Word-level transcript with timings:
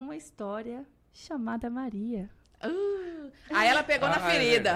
uma 0.00 0.16
história 0.16 0.84
chamada 1.12 1.68
Maria. 1.68 2.28
Uh, 2.64 3.30
aí 3.50 3.68
ela 3.68 3.82
pegou 3.82 4.08
na 4.08 4.16
Ah, 4.16 4.28
é 4.28 4.30
ferida. 4.32 4.74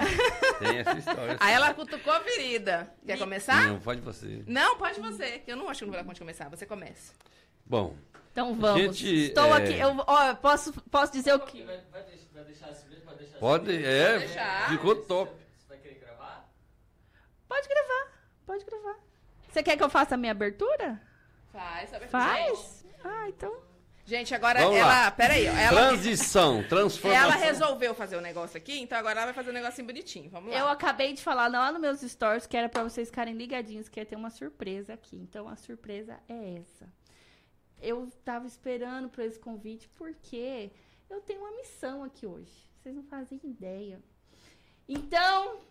Tem 0.59 0.77
essa 0.77 0.93
história. 0.97 1.37
Aí 1.39 1.53
ela 1.53 1.73
cutucou 1.73 2.13
a 2.13 2.21
ferida. 2.21 2.91
Quer 3.05 3.17
começar? 3.17 3.67
Não, 3.67 3.79
pode 3.79 4.01
você. 4.01 4.43
Não, 4.47 4.77
pode 4.77 4.99
você. 5.01 5.43
Eu 5.47 5.55
não 5.57 5.67
acho 5.67 5.79
que 5.79 5.85
não 5.85 5.91
vai 5.91 5.99
dar 6.01 6.05
conta 6.05 6.13
de 6.15 6.19
começar. 6.21 6.47
Você 6.49 6.65
começa. 6.65 7.13
Bom, 7.65 7.95
Então 8.31 8.53
vamos. 8.55 8.97
Gente, 8.97 9.25
Estou 9.27 9.45
é- 9.45 9.63
aqui. 9.63 9.73
Eu, 9.79 9.95
ó, 10.05 10.35
posso, 10.35 10.71
posso 10.89 11.11
dizer 11.11 11.33
o 11.33 11.39
que. 11.39 11.63
Vai, 11.63 11.81
vai 11.91 12.03
deixar, 12.03 12.25
vai 12.33 12.43
deixar 12.43 12.67
assim 12.69 12.89
mesmo? 12.89 13.05
Vai 13.05 13.15
deixar 13.17 13.37
pode. 13.39 13.69
assim 13.71 13.79
mesmo? 13.79 13.91
É, 13.93 14.19
deixar. 14.19 14.69
ficou 14.69 14.95
top. 15.03 15.31
Você 15.57 15.67
vai 15.67 15.77
querer 15.79 15.99
gravar? 15.99 16.49
Pode 17.47 17.67
gravar. 17.67 18.11
Pode 18.45 18.65
gravar. 18.65 18.99
Você 19.49 19.63
quer 19.63 19.75
que 19.77 19.83
eu 19.83 19.89
faça 19.89 20.13
a 20.15 20.17
minha 20.17 20.31
abertura? 20.31 21.01
Faz, 21.51 21.89
sabe? 21.89 22.07
Faz? 22.07 22.85
Ah, 23.03 23.29
então. 23.29 23.55
Gente, 24.05 24.35
agora 24.35 24.61
Vamos 24.61 24.77
ela. 24.77 24.87
lá. 24.87 25.11
Peraí, 25.11 25.45
ela. 25.45 25.69
Transição, 25.69 26.63
transformação. 26.69 27.23
Ela 27.23 27.35
resolveu 27.35 27.95
fazer 27.95 28.15
o 28.15 28.21
negócio 28.21 28.55
aqui, 28.55 28.79
então 28.79 28.95
agora 28.97 29.17
ela 29.21 29.25
vai 29.25 29.33
fazer 29.33 29.49
um 29.49 29.53
negocinho 29.53 29.87
bonitinho. 29.87 30.29
Vamos 30.29 30.51
lá. 30.51 30.59
Eu 30.59 30.67
acabei 30.67 31.13
de 31.13 31.23
falar 31.23 31.47
lá 31.47 31.71
nos 31.71 31.81
meus 31.81 32.01
stories 32.01 32.45
que 32.45 32.55
era 32.55 32.69
pra 32.69 32.83
vocês 32.83 33.09
ficarem 33.09 33.33
ligadinhos 33.33 33.89
que 33.89 33.99
ia 33.99 34.05
ter 34.05 34.15
uma 34.15 34.29
surpresa 34.29 34.93
aqui. 34.93 35.15
Então 35.15 35.49
a 35.49 35.55
surpresa 35.55 36.19
é 36.29 36.59
essa. 36.59 36.87
Eu 37.81 38.07
tava 38.23 38.45
esperando 38.45 39.09
por 39.09 39.23
esse 39.23 39.39
convite 39.39 39.89
porque 39.95 40.71
eu 41.09 41.21
tenho 41.21 41.39
uma 41.39 41.51
missão 41.57 42.03
aqui 42.03 42.27
hoje. 42.27 42.53
Vocês 42.77 42.93
não 42.93 43.03
fazem 43.03 43.39
ideia. 43.43 43.99
Então, 44.87 45.61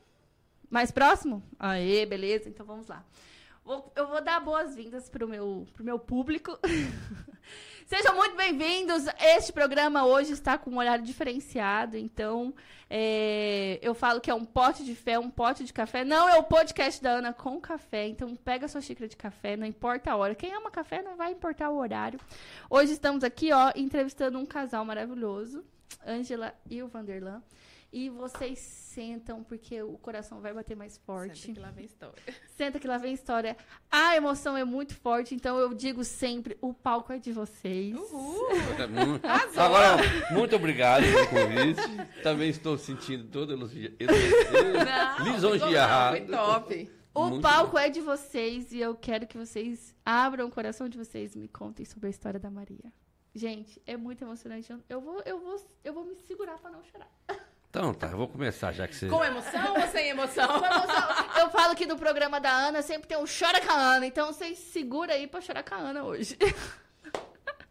mais 0.69 0.91
próximo? 0.91 1.41
Aê, 1.57 2.05
beleza. 2.05 2.49
Então 2.49 2.67
vamos 2.67 2.89
lá. 2.89 3.05
Vou- 3.65 3.91
eu 3.97 4.07
vou 4.07 4.21
dar 4.23 4.41
boas-vindas 4.41 5.09
pro 5.09 5.27
meu, 5.27 5.67
pro 5.73 5.85
meu 5.85 5.99
público. 5.99 6.59
Sejam 7.87 8.15
muito 8.15 8.37
bem-vindos. 8.37 9.05
Este 9.19 9.53
programa 9.53 10.05
hoje 10.07 10.33
está 10.33 10.57
com 10.59 10.71
um 10.71 10.79
horário 10.79 11.05
diferenciado, 11.05 11.97
então 11.97 12.55
é, 12.91 13.79
eu 13.83 13.95
falo 13.95 14.21
que 14.21 14.31
é 14.31 14.35
um 14.35 14.45
pote 14.45 14.85
de 14.85 14.95
fé, 14.95 15.19
um 15.19 15.31
pote 15.31 15.65
de 15.65 15.73
café. 15.73 16.05
Não 16.05 16.29
é 16.29 16.37
o 16.39 16.43
podcast 16.45 17.03
da 17.03 17.11
Ana 17.13 17.33
com 17.33 17.61
café, 17.61 18.07
então 18.07 18.35
pega 18.37 18.69
sua 18.69 18.81
xícara 18.81 19.09
de 19.09 19.17
café, 19.17 19.57
não 19.57 19.67
importa 19.67 20.13
a 20.13 20.17
hora. 20.17 20.35
Quem 20.35 20.53
ama 20.55 20.71
café 20.71 21.03
não 21.03 21.17
vai 21.17 21.33
importar 21.33 21.71
o 21.71 21.77
horário. 21.79 22.19
Hoje 22.71 22.93
estamos 22.93 23.23
aqui, 23.25 23.53
ó, 23.53 23.71
entrevistando 23.77 24.39
um 24.39 24.47
casal 24.47 24.85
maravilhoso, 24.85 25.65
Ângela 26.07 26.55
e 26.69 26.83
o 26.83 26.89
Vanderlan. 26.89 27.43
E 27.97 28.11
vocês 28.11 28.59
sentam, 28.59 29.45
porque 29.45 29.81
o 29.81 29.97
coração 29.99 30.41
vai 30.41 30.53
bater 30.53 30.77
mais 30.77 30.99
forte. 30.99 31.39
Senta 31.47 31.53
que 31.55 31.61
lá 31.61 31.71
vem 31.71 31.85
história. 31.85 32.23
Senta 32.57 32.81
que 32.81 32.89
lá 32.89 32.99
vem 32.99 33.13
história. 33.15 33.57
A 33.89 34.17
emoção 34.17 34.57
é 34.57 34.65
muito 34.65 34.97
forte, 34.97 35.33
então 35.33 35.57
eu 35.59 35.73
digo 35.73 36.03
sempre: 36.03 36.59
o 36.61 36.75
palco 36.75 37.13
é 37.13 37.19
de 37.21 37.31
vocês. 37.31 37.95
Uhul! 37.97 38.49
Agora, 39.57 39.97
muito 40.33 40.57
obrigado 40.57 41.05
pelo 41.05 41.29
convite. 41.29 42.23
Também 42.25 42.51
estou 42.51 42.77
sentindo 42.77 43.29
todo 43.29 43.53
elogi- 43.53 43.97
Não, 44.01 45.25
lisonjeado. 45.33 46.17
Foi 46.17 46.27
top. 46.27 46.91
O 47.15 47.27
Muito 47.27 47.43
palco 47.43 47.79
é 47.79 47.89
de 47.89 48.01
vocês 48.01 48.73
e 48.73 48.81
eu 48.81 48.97
quero 48.97 49.25
que 49.25 49.39
vocês 49.39 49.95
abram 50.05 50.49
o 50.49 50.51
coração 50.51 50.89
de 50.89 50.99
vocês 50.99 51.37
e 51.37 51.39
me 51.39 51.47
contem 51.47 51.87
sobre 51.87 52.09
a 52.09 52.11
história 52.11 52.41
da 52.41 52.51
Maria. 52.51 52.93
Gente, 53.33 53.81
é 53.87 53.97
muito 53.97 54.25
emocionante. 54.25 54.73
Eu- 54.89 55.01
vou, 55.01 55.23
eu 55.25 55.39
vou, 55.41 55.65
eu 55.85 55.93
vou 55.95 56.05
me 56.05 56.17
segurar 56.17 56.59
pra 56.59 56.71
não 56.71 56.83
chorar. 56.83 57.09
Então 57.75 57.93
tá, 57.93 58.07
eu 58.07 58.17
vou 58.17 58.29
começar 58.29 58.71
já 58.71 58.87
que 58.87 58.95
você. 58.95 59.09
Com 59.09 59.25
emoção 59.25 59.75
ou 59.75 59.89
sem 59.89 60.11
emoção? 60.11 60.47
Com 60.47 60.65
emoção. 60.65 61.41
Eu 61.41 61.51
falo 61.51 61.75
que 61.75 61.85
no 61.87 61.97
programa 61.97 62.41
da 62.41 62.49
Ana 62.49 62.83
sempre 62.83 63.09
tem 63.09 63.19
um 63.19 63.25
chora 63.25 63.61
com 63.61 63.73
a 63.73 63.97
Ana, 63.97 64.07
então 64.07 64.33
vocês 64.33 64.57
segura 64.59 65.15
aí 65.15 65.27
pra 65.27 65.41
chorar 65.41 65.65
com 65.65 65.75
a 65.75 65.79
Ana 65.79 66.05
hoje. 66.05 66.39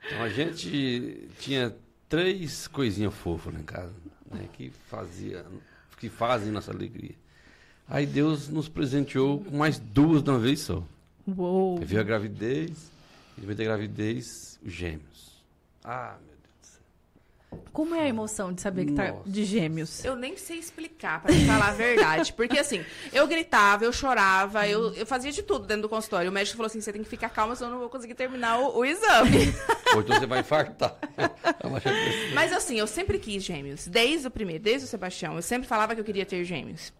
Então 0.06 0.22
a 0.22 0.28
gente 0.28 1.30
tinha 1.40 1.74
três 2.10 2.68
coisinhas 2.68 3.14
fofas 3.14 3.54
lá 3.54 3.60
em 3.62 3.64
casa, 3.64 3.94
né? 4.30 4.50
Que 4.52 4.70
fazia, 4.90 5.46
que 5.98 6.10
fazem 6.10 6.52
nossa 6.52 6.74
alegria. 6.74 7.16
Aí 7.88 8.06
Deus 8.06 8.50
nos 8.50 8.68
presenteou 8.68 9.42
com 9.42 9.56
mais 9.56 9.80
duas 9.80 10.22
de 10.22 10.30
uma 10.30 10.40
vez 10.40 10.60
só. 10.60 10.84
Uou. 11.26 11.78
Veio 11.78 12.02
a 12.02 12.04
gravidez, 12.04 12.92
e 13.38 13.40
depois 13.40 13.56
da 13.56 13.64
gravidez, 13.64 14.60
os 14.62 14.74
gêmeos. 14.74 15.42
Ah, 15.82 16.18
meu. 16.26 16.33
Como 17.72 17.96
é 17.96 18.02
a 18.02 18.08
emoção 18.08 18.54
de 18.54 18.62
saber 18.62 18.86
que 18.86 18.94
tá 18.94 19.12
Nossa. 19.12 19.30
de 19.30 19.46
gêmeos? 19.46 20.04
Eu 20.04 20.16
nem 20.16 20.38
sei 20.38 20.58
explicar, 20.58 21.22
pra 21.22 21.34
te 21.34 21.46
falar 21.46 21.70
a 21.70 21.74
verdade. 21.74 22.34
Porque 22.34 22.60
assim, 22.60 22.84
eu 23.12 23.28
gritava, 23.28 23.84
eu 23.84 23.94
chorava, 23.94 24.68
eu, 24.68 24.94
eu 24.94 25.06
fazia 25.06 25.32
de 25.32 25.44
tudo 25.44 25.66
dentro 25.66 25.84
do 25.84 25.90
consultório. 25.90 26.30
O 26.30 26.34
médico 26.34 26.58
falou 26.58 26.68
assim: 26.68 26.82
você 26.82 26.92
tem 26.92 27.04
que 27.04 27.10
ficar 27.10 27.30
calma, 27.30 27.56
senão 27.56 27.70
eu 27.70 27.74
não 27.74 27.80
vou 27.82 27.90
conseguir 27.90 28.16
terminar 28.16 28.60
o, 28.60 28.78
o 28.78 28.86
exame. 28.86 29.54
Ou 29.94 30.02
então 30.02 30.20
você 30.20 30.26
vai 30.26 30.40
infartar. 30.40 30.96
É. 31.18 31.30
Mas 32.34 32.52
assim, 32.54 32.78
eu 32.78 32.88
sempre 32.88 33.20
quis 33.20 33.44
gêmeos. 33.44 33.88
Desde 33.88 34.28
o 34.28 34.32
primeiro, 34.32 34.64
desde 34.64 34.86
o 34.86 34.90
Sebastião. 34.90 35.36
Eu 35.36 35.42
sempre 35.42 35.68
falava 35.68 35.94
que 35.94 36.02
eu 36.02 36.06
queria 36.06 36.26
ter 36.26 36.44
gêmeos. 36.44 36.92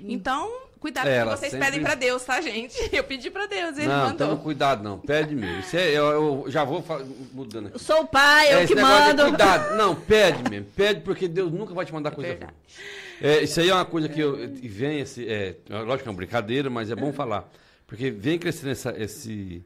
Então, 0.00 0.50
cuidado 0.82 1.06
com 1.06 1.30
que 1.30 1.36
vocês 1.38 1.50
sempre- 1.52 1.66
pedem 1.66 1.82
pra 1.82 1.94
Deus, 1.94 2.22
tá, 2.24 2.40
gente? 2.40 2.74
Eu 2.94 3.04
pedi 3.04 3.30
pra 3.30 3.46
Deus, 3.46 3.78
ele 3.78 3.86
não, 3.86 4.08
mandou. 4.08 4.28
toma 4.28 4.42
cuidado 4.42 4.82
não, 4.82 4.98
pede 4.98 5.34
mesmo. 5.34 5.60
Isso 5.60 5.76
é, 5.76 5.90
eu, 5.96 6.04
eu 6.44 6.44
já 6.48 6.64
vou 6.64 6.84
mudando 7.32 7.66
aqui. 7.68 7.76
Eu 7.76 7.78
sou 7.78 8.02
o 8.02 8.06
pai, 8.06 8.52
eu 8.52 8.58
É, 8.58 8.66
que 8.66 8.74
negócio 8.74 8.96
de 8.98 9.16
mando. 9.16 9.28
Cuidado. 9.28 9.76
Não, 9.78 9.94
pede 9.94 10.50
mesmo. 10.50 10.66
Pede 10.76 11.00
porque 11.00 11.26
Deus 11.28 11.50
nunca 11.50 11.72
vai 11.72 11.86
te 11.86 11.92
mandar 11.94 12.10
coisa 12.10 12.30
Verdade. 12.30 12.52
boa. 12.52 13.32
É, 13.32 13.42
isso 13.42 13.60
aí 13.60 13.70
é 13.70 13.74
uma 13.74 13.84
coisa 13.84 14.08
que 14.08 14.20
eu, 14.20 14.44
e 14.44 14.68
vem, 14.68 15.00
esse, 15.00 15.26
é, 15.28 15.54
lógico 15.70 16.02
que 16.02 16.08
é 16.08 16.10
uma 16.10 16.16
brincadeira, 16.16 16.68
mas 16.68 16.90
é 16.90 16.96
bom 16.96 17.12
falar. 17.12 17.48
Porque 17.86 18.10
vem 18.10 18.38
crescendo 18.38 18.70
essa, 18.72 18.94
esse, 18.98 19.64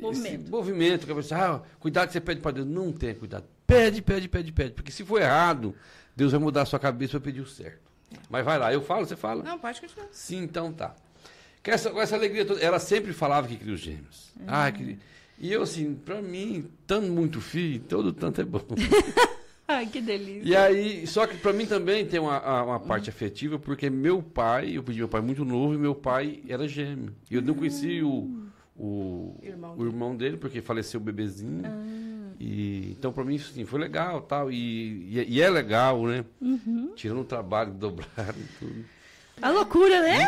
Movimento. 0.00 0.40
esse 0.42 0.50
movimento. 0.50 1.06
Que 1.06 1.12
a 1.12 1.14
pessoa, 1.14 1.40
ah, 1.40 1.60
cuidado 1.78 2.08
que 2.08 2.12
você 2.14 2.20
pede 2.20 2.40
para 2.40 2.52
Deus. 2.52 2.66
Não 2.66 2.90
tem 2.92 3.14
cuidado. 3.14 3.44
Pede, 3.66 4.02
pede, 4.02 4.28
pede, 4.28 4.52
pede. 4.52 4.72
Porque 4.72 4.90
se 4.90 5.04
for 5.04 5.20
errado, 5.20 5.74
Deus 6.16 6.32
vai 6.32 6.40
mudar 6.40 6.62
a 6.62 6.66
sua 6.66 6.78
cabeça 6.78 7.12
para 7.12 7.20
pedir 7.20 7.40
o 7.40 7.46
certo. 7.46 7.89
Mas 8.28 8.44
vai 8.44 8.58
lá, 8.58 8.72
eu 8.72 8.82
falo, 8.82 9.06
você 9.06 9.16
fala? 9.16 9.42
Não, 9.42 9.58
pode 9.58 9.80
continuar. 9.80 10.08
Sim, 10.12 10.42
então 10.42 10.72
tá. 10.72 10.94
Com 11.64 11.70
essa, 11.70 11.90
com 11.90 12.00
essa 12.00 12.16
alegria 12.16 12.44
toda, 12.44 12.60
ela 12.60 12.78
sempre 12.78 13.12
falava 13.12 13.46
que 13.46 13.56
queria 13.56 13.74
os 13.74 13.80
gêmeos. 13.80 14.32
Ah, 14.46 14.70
queria. 14.70 14.98
E 15.38 15.52
eu, 15.52 15.62
assim, 15.62 15.94
pra 15.94 16.20
mim, 16.20 16.70
tanto 16.86 17.08
muito 17.08 17.40
filho, 17.40 17.80
todo 17.80 18.12
tanto 18.12 18.40
é 18.40 18.44
bom. 18.44 18.60
Ai, 19.66 19.86
que 19.88 20.00
delícia. 20.00 20.42
E 20.48 20.54
aí, 20.54 21.06
só 21.06 21.26
que 21.26 21.36
pra 21.38 21.52
mim 21.52 21.66
também 21.66 22.06
tem 22.06 22.20
uma, 22.20 22.62
uma 22.62 22.80
parte 22.80 23.08
afetiva, 23.08 23.58
porque 23.58 23.88
meu 23.88 24.22
pai, 24.22 24.76
eu 24.76 24.82
pedi 24.82 24.98
meu 24.98 25.08
pai 25.08 25.20
muito 25.20 25.44
novo, 25.44 25.74
e 25.74 25.78
meu 25.78 25.94
pai 25.94 26.42
era 26.48 26.68
gêmeo. 26.68 27.14
E 27.30 27.34
eu 27.34 27.42
não 27.42 27.54
conheci 27.54 28.02
o, 28.02 28.48
o, 28.76 29.38
Irmão 29.42 29.74
o 29.78 29.84
irmão 29.86 30.16
dele, 30.16 30.36
porque 30.36 30.60
faleceu 30.60 31.00
o 31.00 31.02
bebezinho. 31.02 31.62
E, 32.42 32.92
então, 32.92 33.12
pra 33.12 33.22
mim, 33.22 33.36
assim, 33.36 33.66
foi 33.66 33.78
legal 33.78 34.22
tal. 34.22 34.50
E, 34.50 34.56
e, 34.56 35.26
e 35.36 35.40
é 35.42 35.50
legal, 35.50 36.06
né? 36.06 36.24
Tirando 36.96 37.20
o 37.20 37.24
trabalho 37.24 37.70
dobrado 37.72 38.38
e 38.40 38.58
tudo. 38.58 38.84
A 39.42 39.50
loucura, 39.50 40.00
né? 40.02 40.18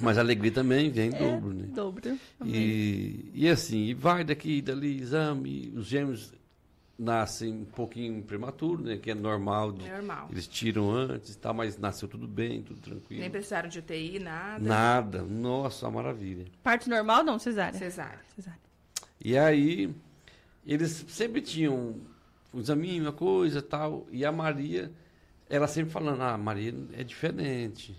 Mas 0.00 0.16
a 0.16 0.20
alegria 0.20 0.52
também 0.52 0.90
vem 0.90 1.08
em 1.08 1.10
dobro, 1.10 1.52
né? 1.52 1.66
Dobro. 1.74 2.16
E, 2.44 3.30
e 3.34 3.48
assim, 3.48 3.86
e 3.86 3.94
vai 3.94 4.22
daqui, 4.22 4.62
dali, 4.62 5.00
exame. 5.00 5.72
Os 5.76 5.86
gêmeos 5.86 6.32
nascem 6.96 7.52
um 7.52 7.64
pouquinho 7.64 8.22
prematuro, 8.22 8.82
né? 8.84 8.96
Que 8.96 9.10
é 9.10 9.14
normal. 9.14 9.72
de- 9.72 9.86
É 9.88 9.94
normal. 9.96 10.28
Eles 10.30 10.46
tiram 10.46 10.88
antes 10.92 11.34
e 11.34 11.38
tal, 11.38 11.52
mas 11.52 11.76
nasceu 11.78 12.06
tudo 12.06 12.28
bem, 12.28 12.62
tudo 12.62 12.80
tranquilo. 12.80 13.20
Nem 13.20 13.30
precisaram 13.30 13.68
de 13.68 13.80
UTI, 13.80 14.20
nada. 14.20 14.64
Nada. 14.64 15.22
Nossa, 15.22 15.86
uma 15.86 16.00
maravilha. 16.00 16.44
Parte 16.62 16.88
normal, 16.88 17.24
não, 17.24 17.38
cesárea? 17.40 17.76
Cesárea. 17.76 18.20
Cesárea. 18.36 18.60
E 19.24 19.36
aí, 19.36 19.92
eles 20.74 21.04
sempre 21.08 21.40
tinham 21.40 21.96
um 22.52 22.60
examinho, 22.60 23.04
uma 23.04 23.12
coisa 23.12 23.60
tal. 23.62 24.06
E 24.10 24.24
a 24.24 24.30
Maria, 24.32 24.92
ela 25.48 25.66
sempre 25.66 25.90
falando, 25.90 26.20
ah, 26.22 26.34
a 26.34 26.38
Maria 26.38 26.74
é 26.92 27.02
diferente. 27.04 27.96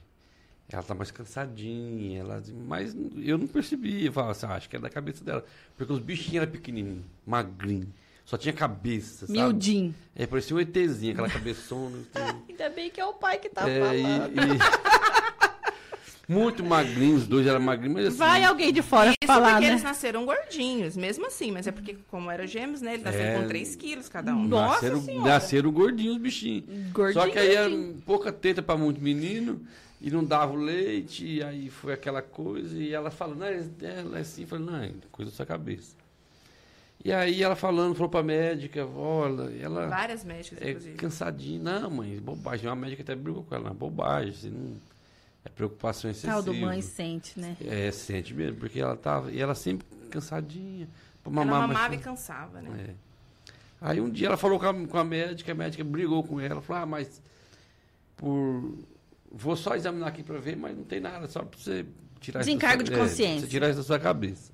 Ela 0.72 0.84
tá 0.84 0.94
mais 0.94 1.09
cansadinha, 1.09 2.19
ela... 2.19 2.44
mas 2.68 2.96
eu 3.18 3.38
não 3.40 3.47
percebia. 3.47 4.06
Eu 4.08 4.12
falava 4.13 4.31
assim, 4.34 4.46
ah, 4.46 4.53
acho 4.56 4.69
que 4.69 4.75
é 4.75 4.79
da 4.79 4.90
cabeça 4.90 5.24
dela. 5.24 5.44
Porque 5.75 5.91
os 5.91 6.00
bichinhos 6.00 6.44
eram 6.44 6.52
pequenininhos, 6.52 7.06
magrinhos. 7.25 7.88
Só 8.24 8.38
tinha 8.38 8.53
cabeça, 8.53 9.25
sabe? 9.25 9.40
Miudinho. 9.40 9.96
É, 10.16 10.28
parecia 10.28 10.55
um 10.55 10.59
ETzinho, 10.59 11.14
aquela 11.14 11.29
cabeçona. 11.29 11.97
assim. 11.97 12.44
Ainda 12.49 12.70
bem 12.70 12.91
que 12.91 13.02
é 13.02 13.05
o 13.05 13.14
pai 13.16 13.40
que 13.40 13.49
tá 13.49 13.67
É, 13.67 13.97
e- 13.97 14.03
falando. 14.03 14.32
e- 14.38 15.39
Muito 16.29 16.64
magrinhos, 16.64 17.23
os 17.23 17.28
dois 17.28 17.47
eram 17.47 17.59
magrinhos, 17.59 17.96
mas 17.96 18.05
assim... 18.09 18.17
Vai 18.17 18.43
alguém 18.43 18.72
de 18.72 18.84
fora 18.84 19.09
Isso 19.09 19.17
falar, 19.26 19.53
porque 19.53 19.66
né? 19.66 19.72
eles 19.72 19.81
nasceram 19.84 20.26
gordinhos, 20.26 20.96
mesmo 20.96 21.26
assim. 21.26 21.52
Mas 21.52 21.66
é 21.66 21.72
porque, 21.72 21.97
como 22.11 22.29
eram 22.29 22.46
gêmeos, 22.46 22.81
né? 22.81 22.93
Eles 22.93 23.03
nasceram 23.03 23.40
É. 23.40 23.41
com 23.41 23.47
3 23.47 23.76
quilos 23.76 24.08
cada 24.08 24.31
um. 24.35 24.47
Nossa 24.47 24.73
nasceram, 24.76 25.02
Senhora. 25.02 25.29
nasceram 25.29 25.72
gordinhos 25.72 26.16
os 26.17 26.22
bichinhos. 26.22 26.66
Gordinho, 26.93 27.23
Só 27.26 27.29
que 27.29 27.40
aí 27.40 27.55
era 27.55 27.72
pouca 28.05 28.31
teta 28.31 28.61
pra 28.61 28.78
muito 28.78 29.02
menino 29.02 29.59
e 29.99 30.11
não 30.11 30.23
dava 30.23 30.53
o 30.53 30.55
leite, 30.55 31.26
e 31.26 31.43
aí 31.43 31.70
foi 31.70 31.93
aquela 31.93 32.22
coisa, 32.22 32.78
e 32.78 32.93
ela 32.93 33.09
falando, 33.11 33.40
não, 33.40 33.47
ela 33.47 34.17
é 34.20 34.22
assim, 34.22 34.46
falei, 34.46 34.66
não, 34.66 34.75
é 34.84 34.91
coisa 35.11 35.32
da 35.32 35.35
sua 35.35 35.46
cabeça. 35.47 35.93
E 37.03 37.11
aí 37.11 37.41
ela 37.41 37.55
falando, 37.55 37.96
falou 37.96 38.09
pra 38.09 38.22
médica, 38.22 38.85
olha, 38.85 39.49
ela 39.61 39.87
Várias 39.87 40.23
médicas, 40.23 40.61
é 40.61 40.70
inclusive. 40.70 40.96
cansadinha. 40.96 41.59
Não, 41.79 41.90
mãe, 41.90 42.17
bobagem. 42.20 42.70
Uma 42.70 42.75
médica 42.75 43.02
até 43.02 43.16
brigou 43.16 43.43
com 43.43 43.55
ela, 43.55 43.73
bobagem, 43.73 44.32
você 44.34 44.47
não, 44.49 44.73
é 45.46 45.50
preocupação 45.50 46.09
excessiva. 46.12 46.34
Tal 46.34 46.44
do 46.44 46.53
mãe 46.53 46.82
sente, 46.82 47.40
né? 47.40 47.56
É, 47.62 47.91
sente 47.91 48.34
mesmo, 48.34 48.58
porque 48.58 48.80
ela 48.80 48.96
tava, 48.97 49.32
e 49.32 49.40
ela 49.40 49.56
sempre 49.56 49.88
cansadinha. 50.09 50.88
Pra 51.24 51.32
Ela 51.32 51.46
mamar, 51.46 51.68
mas 51.68 51.78
mamava 51.78 51.96
e 51.96 51.97
cansava, 52.00 52.62
né? 52.62 52.88
é. 52.90 52.96
Aí 53.82 54.02
um 54.02 54.09
dia 54.09 54.28
ela 54.28 54.38
falou 54.38 54.59
com 54.59 54.66
a, 54.66 54.88
com 54.88 54.97
a 54.97 55.03
médica, 55.06 55.52
a 55.52 55.56
médica 55.56 55.84
brigou 55.84 56.22
com 56.24 56.40
ela, 56.40 56.62
falou, 56.62 56.84
ah, 56.84 56.86
mas 56.86 57.22
por. 58.18 58.78
Vou 59.32 59.56
só 59.56 59.76
examinar 59.76 60.08
aqui 60.08 60.24
para 60.24 60.40
ver, 60.40 60.58
mas 60.58 60.76
não 60.76 60.84
tem 60.84 61.00
nada, 61.00 61.28
só 61.28 61.44
para 61.44 61.58
você 61.58 61.85
tirar 62.20 62.42
isso 62.42 62.50
da 62.50 62.56
Desencargo 62.56 62.85
sua- 62.85 62.90
de 62.90 62.94
é, 62.94 62.97
consciência. 63.03 63.42
você 63.42 63.47
tirar 63.47 63.70
isso 63.70 63.78
da 63.78 63.84
sua 63.84 64.00
cabeça. 64.00 64.52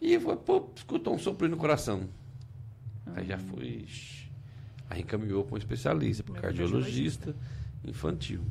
E 0.00 0.20
foi, 0.20 0.36
pô, 0.36 0.68
escutou 0.76 1.14
um 1.14 1.18
sopro 1.18 1.48
no 1.48 1.56
coração. 1.56 2.02
Aí 3.16 3.26
já 3.26 3.38
foi. 3.38 3.86
Aí 4.90 5.00
encaminhou 5.00 5.42
para 5.44 5.54
um 5.54 5.58
especialista, 5.58 6.22
para 6.22 6.34
um 6.34 6.40
cardiologista 6.40 7.34
infantil. 7.84 8.42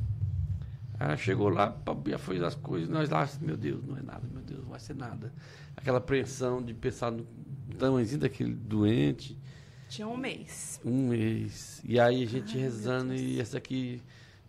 Ela 1.00 1.16
chegou 1.16 1.48
lá, 1.48 1.76
já 2.08 2.18
fez 2.18 2.42
as 2.42 2.54
coisas, 2.56 2.88
nós 2.88 3.08
lá, 3.08 3.28
meu 3.40 3.56
Deus, 3.56 3.84
não 3.84 3.96
é 3.96 4.02
nada, 4.02 4.26
meu 4.32 4.42
Deus, 4.42 4.62
não 4.62 4.70
vai 4.70 4.80
ser 4.80 4.96
nada. 4.96 5.32
Aquela 5.76 5.98
apreensão 5.98 6.60
de 6.62 6.74
pensar 6.74 7.12
no 7.12 7.24
tamanhozinho 7.78 8.20
daquele 8.20 8.52
doente, 8.54 9.38
Tinha 9.88 10.08
um 10.08 10.16
mês. 10.16 10.80
um 10.84 11.08
mês. 11.08 11.80
E 11.84 12.00
aí 12.00 12.22
a 12.24 12.26
gente 12.26 12.58
rezando 12.58 13.14
e 13.14 13.40
essa 13.40 13.58
aqui 13.58 14.02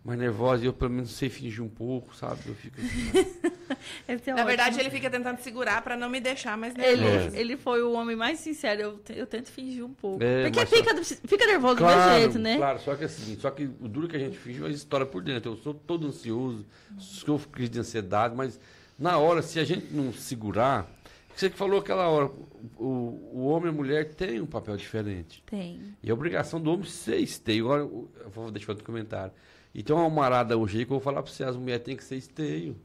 mais 0.04 0.18
nervosa, 0.18 0.62
e 0.64 0.66
eu 0.66 0.72
pelo 0.72 0.90
menos 0.90 1.10
sei 1.10 1.28
fingir 1.28 1.62
um 1.62 1.68
pouco, 1.68 2.14
sabe? 2.16 2.40
Eu 2.46 2.54
fico 2.54 2.80
assim, 2.80 3.40
Esse 4.08 4.30
é 4.30 4.34
Na 4.34 4.40
ótimo. 4.42 4.46
verdade, 4.48 4.80
ele 4.80 4.90
fica 4.90 5.08
tentando 5.10 5.38
segurar 5.40 5.82
pra 5.82 5.96
não 5.96 6.08
me 6.08 6.20
deixar 6.20 6.56
mais 6.56 6.74
Ele, 6.76 7.02
nervoso. 7.02 7.36
É. 7.36 7.40
ele 7.40 7.56
foi 7.56 7.82
o 7.82 7.92
homem 7.92 8.16
mais 8.16 8.38
sincero. 8.40 8.80
Eu, 8.80 9.00
eu 9.16 9.26
tento 9.26 9.48
fingir 9.50 9.84
um 9.84 9.92
pouco. 9.94 10.22
É, 10.22 10.44
Porque 10.44 10.58
mas 10.60 10.68
só- 10.68 10.76
fica, 10.76 11.28
fica 11.28 11.46
nervoso 11.46 11.76
do 11.76 11.84
meu 11.84 11.92
claro, 11.94 12.20
jeito, 12.20 12.38
né? 12.38 12.56
claro, 12.56 12.78
só 12.80 12.94
que 12.96 13.04
assim, 13.04 13.36
só 13.38 13.50
que 13.50 13.64
o 13.64 13.88
duro 13.88 14.08
que 14.08 14.16
a 14.16 14.18
gente 14.18 14.36
finge 14.38 14.62
é 14.62 14.66
a 14.66 14.70
história 14.70 15.06
por 15.06 15.22
dentro. 15.22 15.52
Eu 15.52 15.56
sou 15.56 15.72
todo 15.74 16.06
ansioso, 16.06 16.66
sofro 16.98 17.48
crise 17.50 17.70
de 17.70 17.78
ansiedade, 17.80 18.34
mas 18.34 18.58
na 18.98 19.18
hora, 19.18 19.42
se 19.42 19.58
a 19.60 19.64
gente 19.64 19.86
não 19.94 20.12
segurar, 20.12 20.90
você 21.34 21.48
que 21.48 21.56
falou 21.56 21.78
aquela 21.78 22.08
hora, 22.08 22.30
o, 22.76 22.84
o 23.32 23.46
homem 23.46 23.66
e 23.66 23.74
a 23.74 23.76
mulher 23.76 24.14
têm 24.14 24.40
um 24.40 24.46
papel 24.46 24.76
diferente. 24.76 25.42
Tem. 25.48 25.80
E 26.02 26.10
a 26.10 26.14
obrigação 26.14 26.60
do 26.60 26.72
homem 26.72 26.86
ser 26.86 27.16
esteio. 27.18 27.66
Agora, 27.66 27.82
eu 27.82 28.30
vou 28.30 28.50
deixar 28.50 28.72
outro 28.72 28.84
comentário. 28.84 29.32
E 29.74 29.82
tem 29.82 29.94
uma 29.94 30.08
marada 30.10 30.56
hoje 30.56 30.78
aí 30.78 30.84
que 30.84 30.90
eu 30.92 30.96
vou 30.96 31.00
falar 31.00 31.22
pra 31.22 31.30
você, 31.32 31.44
as 31.44 31.56
mulheres 31.56 31.84
têm 31.84 31.96
que 31.96 32.04
ser 32.04 32.16
esteio. 32.16 32.76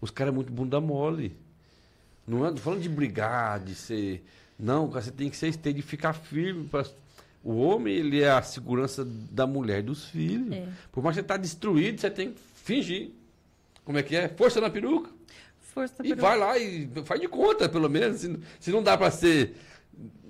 Os 0.00 0.10
caras 0.10 0.32
é 0.32 0.34
muito 0.34 0.52
bunda 0.52 0.80
mole. 0.80 1.36
Não 2.26 2.44
é 2.46 2.50
tô 2.50 2.58
falando 2.58 2.80
de 2.82 2.88
brigar, 2.88 3.60
de 3.60 3.74
ser. 3.74 4.24
Não, 4.58 4.88
cara, 4.88 5.02
você 5.02 5.10
tem 5.10 5.30
que 5.30 5.36
ser 5.36 5.48
esteio, 5.48 5.74
de 5.74 5.82
ficar 5.82 6.12
firme. 6.12 6.68
Pra... 6.68 6.84
O 7.42 7.56
homem, 7.58 7.94
ele 7.94 8.22
é 8.22 8.30
a 8.30 8.42
segurança 8.42 9.04
da 9.04 9.46
mulher 9.46 9.80
e 9.80 9.82
dos 9.82 10.06
filhos. 10.06 10.52
É. 10.54 10.68
Por 10.92 11.02
mais 11.02 11.14
que 11.16 11.22
você 11.22 11.26
tá 11.26 11.36
destruído, 11.36 12.00
você 12.00 12.10
tem 12.10 12.32
que 12.32 12.40
fingir. 12.54 13.10
Como 13.84 13.98
é 13.98 14.02
que 14.02 14.16
é? 14.16 14.28
Força 14.28 14.60
na 14.60 14.70
peruca. 14.70 15.10
Força 15.60 15.94
E 16.02 16.10
pelo- 16.10 16.20
vai 16.22 16.38
lá 16.38 16.58
e 16.58 16.88
faz 17.04 17.20
de 17.20 17.28
conta, 17.28 17.68
pelo 17.68 17.88
menos. 17.90 18.20
Se, 18.20 18.38
se 18.60 18.70
não 18.70 18.82
dá 18.82 18.96
pra 18.96 19.10
ser. 19.10 19.56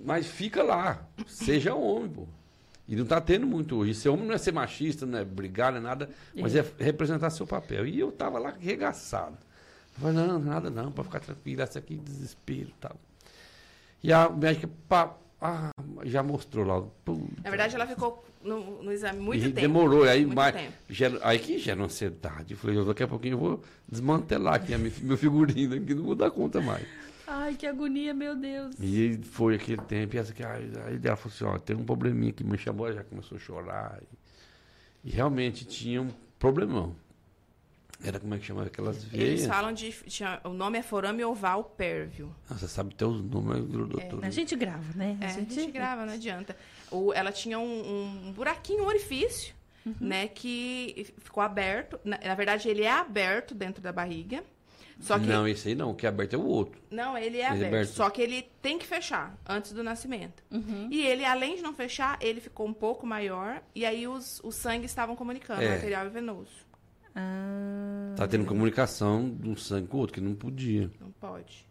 Mas 0.05 0.27
fica 0.27 0.63
lá. 0.63 1.07
Seja 1.27 1.75
homem, 1.75 2.09
pô. 2.11 2.27
E 2.87 2.95
não 2.97 3.05
tá 3.07 3.21
tendo 3.21 3.47
muito 3.47 3.77
hoje. 3.77 3.95
Ser 3.95 4.11
homem 4.11 4.27
não 4.27 4.35
é 4.35 4.39
ser 4.39 4.53
machista, 4.53 5.07
não 5.07 5.19
é 5.19 5.25
brigar, 5.25 5.73
não 5.73 5.79
é 5.79 5.83
nada. 5.83 6.11
Mas 6.37 6.55
é 6.55 6.65
representar 6.79 7.31
seu 7.31 7.47
papel. 7.47 7.87
E 7.87 7.99
eu 7.99 8.13
tava 8.13 8.39
lá 8.39 8.51
arregaçado. 8.51 9.37
Eu 9.97 10.03
Falei, 10.03 10.17
não, 10.27 10.39
nada 10.39 10.69
não, 10.71 10.93
pra 10.93 11.03
ficar 11.05 11.21
tranquilo. 11.21 11.63
Essa 11.63 11.79
aqui, 11.79 11.97
desespero 11.97 12.69
e 12.69 12.75
tal. 12.81 12.97
E 14.03 14.13
a 14.13 14.29
médica, 14.29 14.69
pá, 14.89 15.15
ah, 15.41 15.71
já 16.05 16.23
mostrou 16.23 16.67
lá. 16.67 16.83
Puta. 17.05 17.25
Na 17.43 17.49
verdade, 17.51 17.75
ela 17.75 17.87
ficou 17.87 18.23
no, 18.43 18.83
no 18.83 18.93
exame 18.93 19.19
muito 19.19 19.41
E 19.41 19.45
tempo. 19.49 19.61
demorou, 19.61 20.05
aí, 20.05 20.27
mais, 20.27 20.55
gera- 20.91 21.19
aí 21.23 21.39
que 21.39 21.59
gera 21.59 21.83
ansiedade. 21.83 22.53
Eu 22.53 22.59
falei, 22.59 22.85
daqui 22.85 23.03
a 23.03 23.09
pouquinho 23.09 23.35
eu 23.35 23.39
vou 23.39 23.63
desmantelar 23.89 24.55
aqui 24.57 24.75
a 24.75 24.79
minha, 24.79 24.93
meu 25.01 25.17
figurino 25.17 25.75
aqui, 25.75 25.95
não 25.95 26.03
vou 26.05 26.15
dar 26.15 26.31
conta 26.31 26.61
mais. 26.61 26.85
Ai, 27.27 27.55
que 27.55 27.67
agonia, 27.67 28.13
meu 28.13 28.37
Deus. 28.37 28.75
E 28.79 29.19
foi 29.25 29.55
aquele 29.57 29.81
tempo, 29.83 30.15
e 30.15 30.19
essa 30.19 30.33
aí, 30.87 31.01
ela 31.03 31.17
falou 31.17 31.35
assim, 31.35 31.45
ó, 31.45 31.59
tem 31.59 31.75
um 31.77 31.85
probleminha 31.85 32.33
que 32.33 32.45
me 32.45 32.59
chamou, 32.59 32.87
ela 32.87 32.97
já 32.97 33.05
começou 33.05 33.37
a 33.37 33.41
chorar. 33.41 33.99
E, 35.05 35.09
e 35.09 35.11
realmente 35.11 35.65
tinha 35.65 36.03
um 36.03 36.11
problemão. 36.39 36.95
Era 38.03 38.21
como 38.21 38.35
é 38.35 38.39
que 38.39 38.45
chamava 38.45 38.67
aquelas 38.67 39.03
veias? 39.05 39.29
Eles 39.41 39.47
falam 39.47 39.73
de. 39.73 39.91
tinha- 39.93 40.41
o 40.45 40.51
nome 40.51 40.77
é 40.79 40.83
forame 40.83 41.25
oval 41.25 41.65
pérvio. 41.65 42.35
Ah, 42.51 42.55
você 42.55 42.69
sabe 42.69 42.93
até 42.93 43.07
os 43.07 43.23
nomes 43.23 43.65
do 43.65 43.87
doutor. 43.87 44.23
A 44.25 44.29
gente 44.31 44.55
grava, 44.57 44.93
né? 44.95 45.17
É, 45.21 45.27
a 45.27 45.29
gente 45.29 45.71
grava, 45.71 46.05
não 46.05 46.13
adianta. 46.13 46.55
O, 46.91 47.13
ela 47.15 47.33
tinha 47.33 47.59
um, 47.59 48.27
um 48.29 48.33
buraquinho, 48.33 48.83
um 48.85 48.87
orifício, 48.87 49.55
Uhum. 49.87 49.95
né? 50.01 50.29
Que 50.29 51.15
ficou 51.19 51.43
aberto. 51.43 51.99
Na, 52.05 52.19
na 52.19 52.35
verdade, 52.35 52.69
ele 52.69 52.83
é 52.83 52.91
aberto 52.91 53.55
dentro 53.55 53.81
da 53.83 53.93
barriga. 53.93 54.43
Só 55.01 55.19
que. 55.19 55.27
Não, 55.27 55.47
esse 55.47 55.69
aí 55.69 55.75
não, 55.75 55.91
o 55.91 55.95
que 55.95 56.07
é 56.07 56.09
aberto 56.09 56.35
é 56.35 56.39
o 56.39 56.45
outro. 56.45 56.81
Não, 56.91 57.17
ele 57.19 57.39
é 57.39 57.43
é 57.43 57.47
aberto, 57.49 57.67
aberto. 57.67 57.89
Só 57.91 58.09
que 58.11 58.23
ele 58.23 58.43
tem 58.63 58.79
que 58.79 58.87
fechar 58.87 59.37
antes 59.49 59.73
do 59.73 59.83
nascimento. 59.83 60.43
Uhum. 60.51 60.89
E 60.91 61.05
ele, 61.07 61.25
além 61.25 61.57
de 61.57 61.63
não 61.63 61.75
fechar, 61.75 62.17
ele 62.21 62.41
ficou 62.41 62.67
um 62.67 62.73
pouco 62.73 63.07
maior. 63.07 63.63
E 63.75 63.85
aí 63.85 64.07
os, 64.09 64.41
os 64.45 64.55
sangues 64.55 64.91
estavam 64.91 65.15
comunicando, 65.17 65.63
É. 65.63 65.75
arterial 65.75 66.07
e 66.07 66.11
venoso. 66.11 66.51
Ah, 67.15 68.15
Tá 68.17 68.27
tendo 68.27 68.45
comunicação 68.45 69.29
de 69.31 69.49
um 69.49 69.57
sangue 69.57 69.89
com 69.89 69.97
o 69.97 70.01
outro, 70.01 70.15
que 70.15 70.21
não 70.21 70.35
podia. 70.35 70.91
Não 71.01 71.11
pode. 71.13 71.67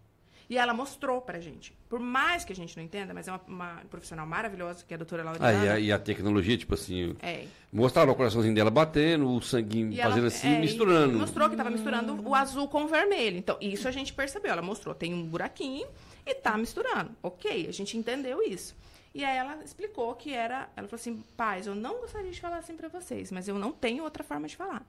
E 0.50 0.58
ela 0.58 0.74
mostrou 0.74 1.22
pra 1.22 1.40
gente. 1.40 1.74
Por 1.90 2.00
mais 2.00 2.44
que 2.44 2.52
a 2.52 2.56
gente 2.56 2.76
não 2.76 2.84
entenda, 2.84 3.14
mas 3.14 3.28
é 3.28 3.32
uma, 3.32 3.42
uma 3.48 3.82
profissional 3.90 4.26
maravilhosa, 4.28 4.84
que 4.86 4.94
é 4.94 4.96
a 4.96 4.98
doutora 4.98 5.22
Ah, 5.24 5.26
Lauriana. 5.26 5.66
e 5.66 5.70
a, 5.70 5.80
e 5.80 5.92
a 5.92 5.98
tecnologia, 5.98 6.58
tipo 6.58 6.74
assim, 6.74 7.16
É. 7.22 7.46
mostraram 7.72 8.12
o 8.12 8.16
coraçãozinho 8.16 8.54
dela 8.54 8.70
batendo, 8.70 9.30
o 9.30 9.42
sanguinho 9.42 9.92
E 9.92 10.00
ela- 10.02 10.10
fazendo 10.12 10.28
assim, 10.28 10.56
é, 10.56 10.60
misturando. 10.60 11.18
Mostrou 11.18 11.50
que 11.50 11.56
tava 11.56 11.70
misturando 11.70 12.22
o 12.28 12.36
azul 12.36 12.68
com 12.68 12.84
o 12.84 12.88
vermelho. 12.88 13.38
Então, 13.38 13.58
isso 13.62 13.88
a 13.88 13.92
gente 13.92 14.14
percebeu. 14.14 14.52
Ela 14.52 14.62
mostrou, 14.62 14.94
tem 14.94 15.14
um 15.14 15.26
buraquinho 15.26 15.88
e 16.26 16.36
tá 16.36 16.58
misturando. 16.58 17.12
Ok, 17.24 17.66
a 17.68 17.72
gente 17.72 17.98
entendeu 17.98 18.42
isso. 18.44 18.76
E 19.16 19.24
aí 19.24 19.38
ela 19.38 19.64
explicou 19.64 20.14
que 20.16 20.34
era. 20.34 20.70
Ela 20.76 20.88
falou 20.88 21.00
assim: 21.00 21.24
pais, 21.38 21.68
eu 21.68 21.76
não 21.76 22.00
gostaria 22.02 22.32
de 22.32 22.42
falar 22.42 22.58
assim 22.58 22.76
pra 22.76 22.90
vocês, 22.90 23.32
mas 23.32 23.48
eu 23.48 23.58
não 23.60 23.72
tenho 23.72 24.04
outra 24.04 24.24
forma 24.24 24.48
de 24.48 24.56
falar. 24.56 24.86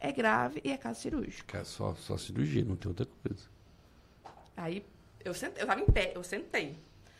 É 0.00 0.12
grave 0.12 0.60
e 0.64 0.70
é 0.70 0.76
caso 0.76 1.00
cirúrgico. 1.00 1.44
Cara, 1.48 1.64
só, 1.64 1.94
só 1.94 2.16
cirurgia, 2.16 2.64
não 2.64 2.76
tem 2.76 2.88
outra 2.88 3.06
coisa. 3.22 3.42
Aí 4.56 4.84
eu 5.24 5.34
sentei, 5.34 5.62
eu 5.62 5.66
tava 5.66 5.80
em 5.80 5.86
pé, 5.86 6.12
eu 6.14 6.22
sentei. 6.24 6.76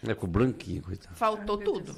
É 0.06 0.14
com 0.14 0.26
o 0.26 0.28
branquinho, 0.28 0.82
coitado. 0.82 1.14
Faltou 1.16 1.56
tudo. 1.58 1.96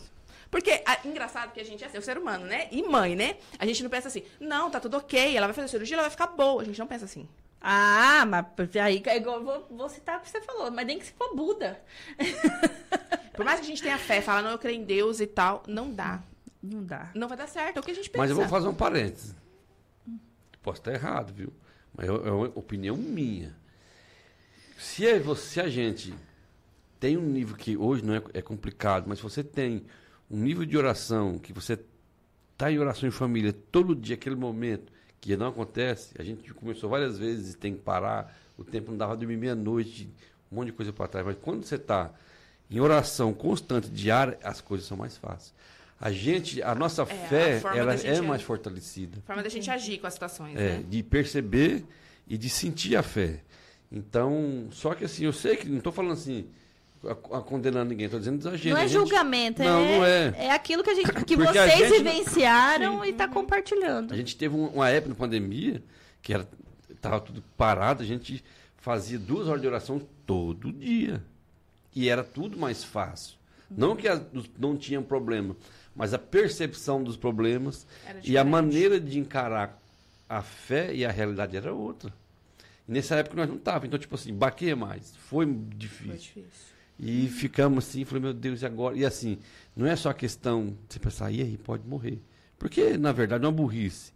Porque, 0.51 0.83
a- 0.87 1.01
engraçado 1.05 1.53
que 1.53 1.61
a 1.61 1.65
gente 1.65 1.83
é 1.83 1.89
assim, 1.89 1.99
o 1.99 2.03
ser 2.03 2.17
humano, 2.17 2.47
né? 2.47 2.69
E 2.71 2.83
mãe, 2.83 3.17
né? 3.17 3.37
A 3.59 3.67
gente 3.67 3.83
não 3.83 3.91
pensa 3.91 4.07
assim, 4.09 4.23
não, 4.39 4.71
tá 4.71 4.79
tudo 4.79 4.97
ok, 4.97 5.37
ela 5.37 5.47
vai 5.49 5.55
fazer 5.55 5.69
cirurgia, 5.69 5.97
ela 5.97 6.03
vai 6.05 6.11
ficar 6.11 6.29
boa. 6.29 6.63
A 6.63 6.65
gente 6.65 6.79
não 6.79 6.87
pensa 6.87 7.05
assim. 7.05 7.29
Ah, 7.61 8.25
mas 8.27 8.47
aí 8.77 9.03
é 9.07 9.17
igual, 9.17 9.43
vou, 9.43 9.67
vou 9.71 9.89
citar 9.89 10.19
o 10.19 10.21
que 10.23 10.31
você 10.31 10.41
falou, 10.41 10.71
mas 10.71 10.87
nem 10.87 10.99
que 11.01 11.07
se 11.07 11.13
for 11.15 11.35
Buda. 11.35 11.81
Por 13.35 13.45
mais 13.45 13.59
que 13.61 13.67
a 13.67 13.69
gente 13.69 13.83
tenha 13.83 13.99
fé, 13.99 14.21
fala, 14.23 14.43
não, 14.43 14.51
eu 14.53 14.59
creio 14.59 14.81
em 14.81 14.85
Deus 14.85 15.21
e 15.21 15.27
tal, 15.27 15.63
não 15.67 15.93
dá. 15.93 16.23
Não 16.63 16.83
dá. 16.85 17.11
Não 17.15 17.27
vai 17.29 17.37
dar 17.37 17.49
certo, 17.49 17.77
é 17.79 17.81
o 17.81 17.83
que 17.83 17.91
a 17.91 17.95
gente 17.95 18.09
pensa. 18.09 18.19
Mas 18.23 18.31
eu 18.31 18.37
vou 18.37 18.49
fazer 18.49 18.69
um 18.69 18.75
parênteses. 18.75 19.35
Posso 20.63 20.81
estar 20.81 20.93
errado, 20.93 21.33
viu? 21.33 21.53
Mas 21.95 22.09
é 22.09 22.13
é 22.13 22.31
uma 22.31 22.47
opinião 22.55 22.97
minha. 22.97 23.55
Se, 24.79 25.07
é 25.07 25.19
você, 25.19 25.49
se 25.49 25.61
a 25.61 25.69
gente 25.69 26.15
tem 27.01 27.17
um 27.17 27.27
nível 27.27 27.57
que 27.57 27.77
hoje 27.77 28.05
não 28.05 28.15
é, 28.15 28.23
é 28.35 28.43
complicado, 28.43 29.05
mas 29.07 29.19
se 29.19 29.23
você 29.23 29.43
tem 29.43 29.85
um 30.31 30.39
nível 30.39 30.65
de 30.65 30.77
oração, 30.77 31.39
que 31.39 31.53
você 31.53 31.79
está 32.53 32.71
em 32.71 32.79
oração 32.79 33.09
em 33.09 33.13
família 33.13 33.53
todo 33.71 33.95
dia, 33.95 34.15
aquele 34.15 34.37
momento, 34.37 34.93
que 35.21 35.37
não 35.37 35.49
acontece, 35.49 36.15
a 36.19 36.23
gente 36.23 36.53
começou 36.55 36.89
várias 36.91 37.19
vezes 37.19 37.55
e 37.55 37.57
tem 37.57 37.75
que 37.75 37.81
parar, 37.81 38.37
o 38.57 38.65
tempo 38.65 38.91
não 38.91 38.99
dava 38.99 39.13
pra 39.13 39.21
dormir 39.21 39.37
meia-noite, 39.37 40.09
um 40.51 40.57
monte 40.57 40.67
de 40.67 40.73
coisa 40.73 40.93
para 40.93 41.09
trás. 41.09 41.27
Mas 41.27 41.37
quando 41.41 41.65
você 41.65 41.75
está 41.77 42.13
em 42.71 42.81
oração 42.81 43.33
constante, 43.33 43.89
diária, 43.91 44.39
as 44.43 44.61
coisas 44.61 44.87
são 44.87 44.97
mais 44.97 45.17
fáceis. 45.17 45.55
A 46.01 46.13
gente, 46.13 46.63
a 46.63 46.75
nossa 46.75 47.03
a 47.05 47.07
fé, 47.07 47.59
forma 47.61 47.77
ela 47.79 47.95
é 47.95 48.07
é- 48.07 48.21
mais 48.21 48.43
fortalecida. 48.43 49.23
Forma 49.27 49.43
da 49.43 49.49
gente 49.49 49.71
agir 49.71 49.99
com 49.99 50.07
as 50.07 50.13
situações, 50.13 50.55
É, 50.57 50.79
né? 50.79 50.85
de 50.89 51.03
perceber 51.03 51.85
e 52.29 52.37
de 52.37 52.51
sentir 52.51 52.97
a 52.97 53.03
fé. 53.03 53.41
Então, 53.91 54.67
só 54.73 54.95
que 54.95 55.05
assim, 55.05 55.25
eu 55.25 55.33
sei 55.33 55.57
que 55.57 55.69
não 55.69 55.79
estou 55.79 55.93
falando 55.93 56.13
assim, 56.13 56.47
a, 57.05 57.13
a 57.13 57.41
condenando 57.41 57.91
ninguém, 57.91 58.07
estou 58.07 58.19
dizendo 58.19 58.41
exagero. 58.41 58.75
não 58.75 58.83
é 58.83 58.89
gente- 58.89 58.99
julgamento, 58.99 59.63
Não, 59.63 59.79
é, 59.81 59.97
não 59.99 60.05
é. 60.05 60.47
é 60.47 60.51
aquilo 60.53 60.83
que, 60.83 60.91
a 60.91 60.95
gente, 60.95 61.07
que 61.07 61.13
Porque 61.13 61.37
vocês 61.37 61.73
gente- 61.79 62.03
vivenciaram 62.03 63.03
Sim. 63.03 63.09
e 63.09 63.13
tá 63.13 63.29
compartilhando. 63.29 64.13
A 64.13 64.17
gente 64.17 64.37
teve 64.37 64.55
um- 64.57 64.67
uma 64.69 64.89
época 64.91 65.11
na 65.11 65.15
pandemia 65.15 65.83
que 66.21 66.33
era, 66.35 66.49
tava 67.01 67.21
tudo 67.21 67.43
parado, 67.57 68.03
a 68.03 68.07
gente 68.07 68.43
fazia 68.79 69.19
duas 69.19 69.47
horas 69.49 69.61
de 69.61 69.67
oração 69.69 70.01
todo 70.27 70.73
dia. 70.73 71.23
E 71.95 72.09
era 72.09 72.23
tudo 72.25 72.59
mais 72.59 72.83
fácil. 72.85 73.37
Não 73.71 73.97
que 73.97 74.07
as- 74.09 74.21
não 74.59 74.77
tinha 74.77 75.01
problema, 75.01 75.57
mas 75.95 76.13
a 76.13 76.19
percepção 76.19 77.03
dos 77.03 77.17
problemas 77.17 77.87
e 78.23 78.37
a 78.37 78.45
maneira 78.45 79.01
de 79.01 79.19
encarar 79.19 79.81
a 80.29 80.43
fé 80.43 80.93
e 80.95 81.05
a 81.05 81.11
realidade 81.11 81.57
era 81.57 81.73
outra. 81.73 82.13
E 82.89 82.93
nessa 82.93 83.17
época 83.17 83.37
nós 83.37 83.49
não 83.49 83.59
tava, 83.59 83.87
então 83.87 83.99
tipo 83.99 84.15
assim, 84.15 84.33
baqueia 84.33 84.77
mais, 84.77 85.15
foi 85.17 85.47
difícil. 85.77 86.07
Foi 86.09 86.17
difícil. 86.17 86.77
E 86.99 87.29
ficamos 87.29 87.87
assim, 87.87 88.05
falei, 88.05 88.23
meu 88.23 88.33
Deus, 88.33 88.63
e 88.63 88.67
agora? 88.67 88.97
E 88.97 89.05
assim, 89.05 89.39
não 89.75 89.87
é 89.87 89.95
só 89.97 90.09
a 90.11 90.15
questão 90.15 90.67
de 90.89 90.95
você 90.95 90.99
pensar, 90.99 91.31
e 91.31 91.43
aí, 91.43 91.59
pode 91.59 91.87
morrer. 91.87 92.21
Porque, 92.59 92.97
na 92.97 93.13
verdade, 93.13 93.45
é 93.45 93.47
uma 93.49 93.53
burrice. 93.53 94.13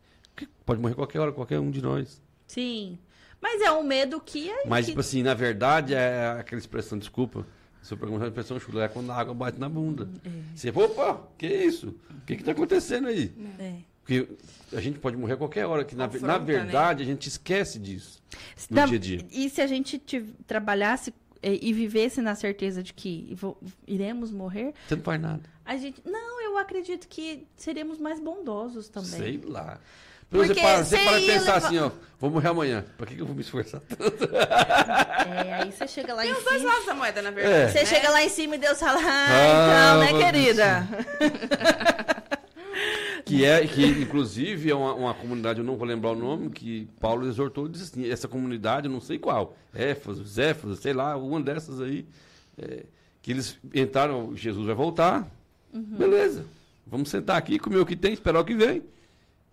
Pode 0.64 0.80
morrer 0.80 0.94
qualquer 0.94 1.18
hora, 1.20 1.30
qualquer 1.32 1.58
um 1.60 1.70
de 1.70 1.82
nós. 1.82 2.22
Sim. 2.46 2.98
Mas 3.38 3.60
é 3.60 3.70
um 3.72 3.82
medo 3.82 4.18
que 4.20 4.48
é. 4.48 4.64
Mas, 4.66 4.86
que- 4.86 4.92
tipo 4.92 5.00
assim, 5.00 5.22
na 5.22 5.34
verdade, 5.34 5.92
é 5.94 6.36
aquela 6.38 6.58
expressão, 6.58 6.98
desculpa, 6.98 7.46
Seu 7.82 7.96
programa 7.96 8.26
de 8.26 8.32
pressão 8.32 8.60
chula 8.60 8.84
é 8.84 8.88
quando 8.88 9.10
a 9.10 9.16
água 9.16 9.32
bate 9.32 9.58
na 9.58 9.66
bunda. 9.68 10.06
Você, 10.54 10.68
opa, 10.68 11.26
que 11.38 11.46
isso? 11.46 11.94
O 12.10 12.20
que 12.26 12.36
que 12.36 12.44
tá 12.44 12.52
acontecendo 12.52 13.08
aí? 13.08 13.34
É. 13.58 13.76
Porque 14.10 14.26
a 14.76 14.80
gente 14.80 14.98
pode 14.98 15.16
morrer 15.16 15.34
a 15.34 15.36
qualquer 15.36 15.66
hora, 15.66 15.84
que 15.84 15.94
na, 15.94 16.08
na 16.08 16.38
né? 16.38 16.44
verdade 16.44 17.02
a 17.04 17.06
gente 17.06 17.28
esquece 17.28 17.78
disso 17.78 18.20
no 18.68 18.74
Dá- 18.74 18.86
dia 18.86 18.96
a 18.96 19.00
dia. 19.00 19.26
E 19.30 19.48
se 19.48 19.60
a 19.60 19.68
gente 19.68 19.98
tiv- 20.00 20.34
trabalhasse 20.48 21.14
eh, 21.40 21.58
e 21.62 21.72
vivesse 21.72 22.20
na 22.20 22.34
certeza 22.34 22.82
de 22.82 22.92
que 22.92 23.32
vo- 23.36 23.56
iremos 23.86 24.32
morrer, 24.32 24.74
Você 24.88 24.96
não 24.96 25.02
faz 25.04 25.20
nada. 25.20 25.42
a 25.64 25.76
gente. 25.76 26.02
Não, 26.04 26.42
eu 26.42 26.58
acredito 26.58 27.06
que 27.06 27.46
seremos 27.56 27.98
mais 27.98 28.18
bondosos 28.18 28.88
também. 28.88 29.10
Sei 29.10 29.40
lá. 29.44 29.78
Mas 30.32 30.46
Porque 30.46 30.54
você 30.54 30.60
para, 30.60 30.84
você 30.84 30.96
para 30.98 31.12
pensar 31.20 31.54
levar- 31.54 31.56
assim, 31.56 31.78
ó, 31.78 31.90
vou 32.20 32.30
morrer 32.30 32.48
amanhã. 32.48 32.84
Pra 32.96 33.06
que, 33.06 33.14
que 33.16 33.20
eu 33.22 33.26
vou 33.26 33.34
me 33.34 33.42
esforçar 33.42 33.80
tanto? 33.80 34.24
É, 34.34 35.52
aí 35.54 35.72
você 35.72 35.86
chega 35.88 36.14
lá 36.14 36.22
Tem 36.22 36.30
em 36.30 36.34
os 36.34 36.42
dois 36.44 36.58
cima. 36.58 36.72
lados 36.72 36.86
da 36.86 36.94
moeda, 36.94 37.22
na 37.22 37.30
verdade. 37.30 37.56
É. 37.62 37.68
Você 37.68 37.78
né? 37.80 37.84
chega 37.86 38.10
lá 38.10 38.22
em 38.24 38.28
cima 38.28 38.54
e 38.56 38.58
Deus 38.58 38.78
fala, 38.78 39.00
ah, 39.00 39.26
Ah, 39.28 40.04
então, 40.06 40.18
né, 40.18 40.24
querida? 40.24 40.88
Que 43.30 43.44
é, 43.44 43.66
que 43.66 43.84
inclusive 43.84 44.70
é 44.70 44.74
uma, 44.74 44.94
uma 44.94 45.14
comunidade, 45.14 45.60
eu 45.60 45.64
não 45.64 45.76
vou 45.76 45.86
lembrar 45.86 46.10
o 46.10 46.16
nome, 46.16 46.50
que 46.50 46.88
Paulo 46.98 47.26
exortou 47.26 47.66
e 47.66 47.70
disse 47.70 47.84
assim, 47.84 48.08
essa 48.08 48.26
comunidade, 48.28 48.86
eu 48.86 48.92
não 48.92 49.00
sei 49.00 49.18
qual, 49.18 49.56
Éfaso, 49.74 50.24
Zéfaso, 50.24 50.76
sei 50.76 50.92
lá, 50.92 51.16
uma 51.16 51.40
dessas 51.40 51.80
aí, 51.80 52.06
é, 52.58 52.84
que 53.22 53.30
eles 53.30 53.58
entraram, 53.74 54.34
Jesus 54.36 54.66
vai 54.66 54.74
voltar, 54.74 55.30
beleza, 55.72 56.44
vamos 56.86 57.08
sentar 57.08 57.36
aqui, 57.36 57.58
comer 57.58 57.78
o 57.78 57.86
que 57.86 57.96
tem, 57.96 58.12
esperar 58.12 58.40
o 58.40 58.44
que 58.44 58.54
vem. 58.54 58.82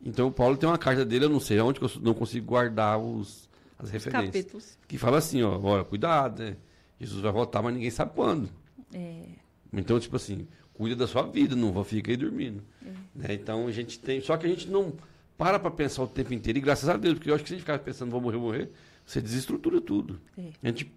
Então 0.03 0.31
Paulo 0.31 0.57
tem 0.57 0.67
uma 0.69 0.77
carta 0.77 1.03
dele, 1.03 1.25
eu 1.25 1.29
não 1.29 1.39
sei 1.39 1.59
onde, 1.59 1.79
que 1.79 1.85
eu 1.85 1.91
não 2.01 2.13
consigo 2.13 2.45
guardar 2.45 2.99
os, 2.99 3.49
as 3.77 3.89
referências. 3.89 4.27
Capítulos. 4.27 4.77
Que 4.87 4.97
fala 4.97 5.17
assim, 5.17 5.41
ó, 5.43 5.59
olha, 5.61 5.83
cuidado, 5.83 6.43
né? 6.43 6.57
Jesus 6.99 7.21
vai 7.21 7.31
voltar, 7.31 7.61
mas 7.61 7.73
ninguém 7.73 7.91
sabe 7.91 8.11
quando. 8.15 8.49
É, 8.93 9.23
Então, 9.71 9.99
tipo 9.99 10.15
assim, 10.15 10.47
cuida 10.77 10.95
da 10.95 11.07
sua 11.07 11.23
vida, 11.23 11.55
não 11.55 11.71
vá 11.71 11.83
ficar 11.83 12.11
aí 12.11 12.17
dormindo. 12.17 12.63
É. 12.85 12.89
Né? 13.15 13.33
Então, 13.33 13.67
a 13.67 13.71
gente 13.71 13.99
tem. 13.99 14.21
Só 14.21 14.37
que 14.37 14.45
a 14.45 14.49
gente 14.49 14.69
não 14.69 14.93
para 15.37 15.59
pra 15.59 15.69
pensar 15.69 16.03
o 16.03 16.07
tempo 16.07 16.33
inteiro, 16.33 16.57
e 16.57 16.61
graças 16.61 16.89
a 16.89 16.97
Deus, 16.97 17.15
porque 17.15 17.29
eu 17.29 17.35
acho 17.35 17.43
que 17.43 17.49
se 17.49 17.53
a 17.53 17.57
gente 17.57 17.63
ficar 17.63 17.77
pensando, 17.79 18.09
vou 18.09 18.19
morrer, 18.19 18.37
vou 18.37 18.47
morrer, 18.47 18.71
você 19.05 19.21
desestrutura 19.21 19.79
tudo. 19.79 20.19
É. 20.37 20.49
A 20.63 20.67
gente 20.67 20.91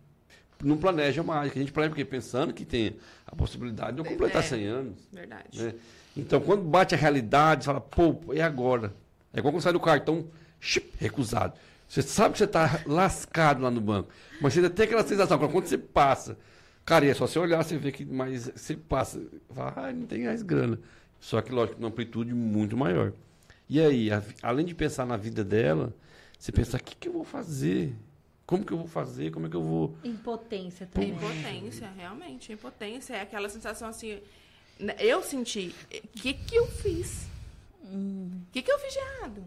não 0.65 0.77
planeja 0.77 1.23
mais, 1.23 1.53
a 1.53 1.55
gente 1.55 1.73
planeja 1.73 1.91
porque 1.91 2.05
pensando 2.05 2.53
que 2.53 2.65
tem 2.65 2.97
a 3.27 3.35
possibilidade 3.37 3.95
de 3.95 4.01
eu 4.01 4.05
completar 4.05 4.43
É. 4.43 4.47
100 4.47 4.67
anos. 4.67 5.09
Verdade. 5.13 5.63
Né? 5.63 5.75
Então, 6.17 6.41
quando 6.41 6.63
bate 6.63 6.95
a 6.95 6.99
realidade, 6.99 7.65
você 7.65 7.67
fala, 7.67 7.81
pô, 7.81 8.33
e 8.33 8.41
agora? 8.41 8.95
É 9.33 9.39
igual 9.39 9.53
quando 9.53 9.63
sai 9.63 9.73
do 9.73 9.81
cartão, 9.81 10.27
recusado. 10.99 11.55
Você 11.87 12.03
sabe 12.03 12.33
que 12.33 12.39
você 12.39 12.45
está 12.45 12.83
lascado 12.87 13.63
lá 13.63 13.71
no 13.71 13.81
banco, 13.81 14.09
mas 14.41 14.53
você 14.53 14.61
ainda 14.61 14.71
tem 14.71 14.85
aquela 14.87 15.07
sensação, 15.07 15.39
quando 15.39 15.67
você 15.67 15.77
passa, 15.79 16.39
cara, 16.85 17.05
e 17.07 17.09
é 17.09 17.15
só 17.15 17.27
você 17.27 17.39
olhar, 17.39 17.63
você 17.63 17.77
vê 17.79 17.93
que 17.93 18.05
mais 18.05 18.51
você 18.55 18.77
passa, 18.77 19.21
fala, 19.55 19.75
ah, 19.77 19.93
não 19.93 20.07
tem 20.07 20.25
mais 20.25 20.43
grana. 20.43 20.79
Só 21.21 21.41
que, 21.43 21.53
lógico, 21.53 21.81
numa 21.81 21.89
amplitude 21.91 22.33
muito 22.35 22.77
maior. 22.77 23.13
E 23.69 23.81
aí, 23.81 24.11
a- 24.11 24.23
além 24.43 24.65
de 24.67 24.75
pensar 24.75 25.07
na 25.07 25.17
vida 25.17 25.45
dela, 25.45 25.95
você 26.39 26.51
pensa, 26.51 26.77
o 26.77 26.83
que, 26.83 26.97
que 26.97 27.09
eu 27.09 27.13
vou 27.13 27.25
fazer? 27.25 27.95
Como 28.47 28.65
que 28.65 28.73
eu 28.73 28.79
vou 28.79 28.89
fazer? 28.89 29.31
Como 29.31 29.47
é 29.47 29.49
que 29.51 29.55
eu 29.57 29.63
vou... 29.63 29.95
impotência 30.03 30.87
também. 30.87 31.11
Impotência, 31.11 31.89
realmente. 31.97 32.53
Impotência 32.53 33.15
é 33.15 33.21
aquela 33.21 33.49
sensação 33.49 33.89
assim. 33.89 34.19
né, 34.79 34.97
Eu 34.99 35.23
senti. 35.23 35.73
O 35.93 36.09
que, 36.19 36.33
que 36.33 36.57
eu 36.57 36.67
fiz? 36.67 37.29
O 37.85 38.31
que, 38.51 38.63
que 38.63 38.73
eu 38.73 38.79
fiz 38.81 38.93
de 38.93 38.99
errado? 38.99 39.45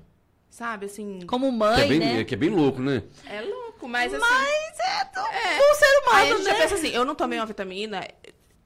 Sabe, 0.49 0.85
assim. 0.85 1.19
Como 1.25 1.51
Que 1.51 1.57
mãe, 1.57 1.81
é, 1.81 1.87
bem, 1.87 1.99
né? 1.99 2.23
que 2.23 2.33
é 2.35 2.37
bem 2.37 2.49
louco, 2.49 2.79
né? 2.81 3.03
É 3.27 3.41
louco, 3.41 3.87
mas 3.89 4.13
assim. 4.13 4.21
Mas 4.21 4.72
é, 4.72 4.72
do, 5.03 5.19
É. 5.19 5.57
do 5.57 5.75
ser 5.75 5.99
humano, 6.01 6.17
Aí 6.17 6.31
a 6.31 6.35
gente 6.35 6.43
né? 6.45 6.51
já 6.51 6.57
pensa 6.57 6.75
assim, 6.75 6.89
eu 6.89 7.05
não 7.05 7.15
tomei 7.15 7.39
uma 7.39 7.45
vitamina. 7.45 8.07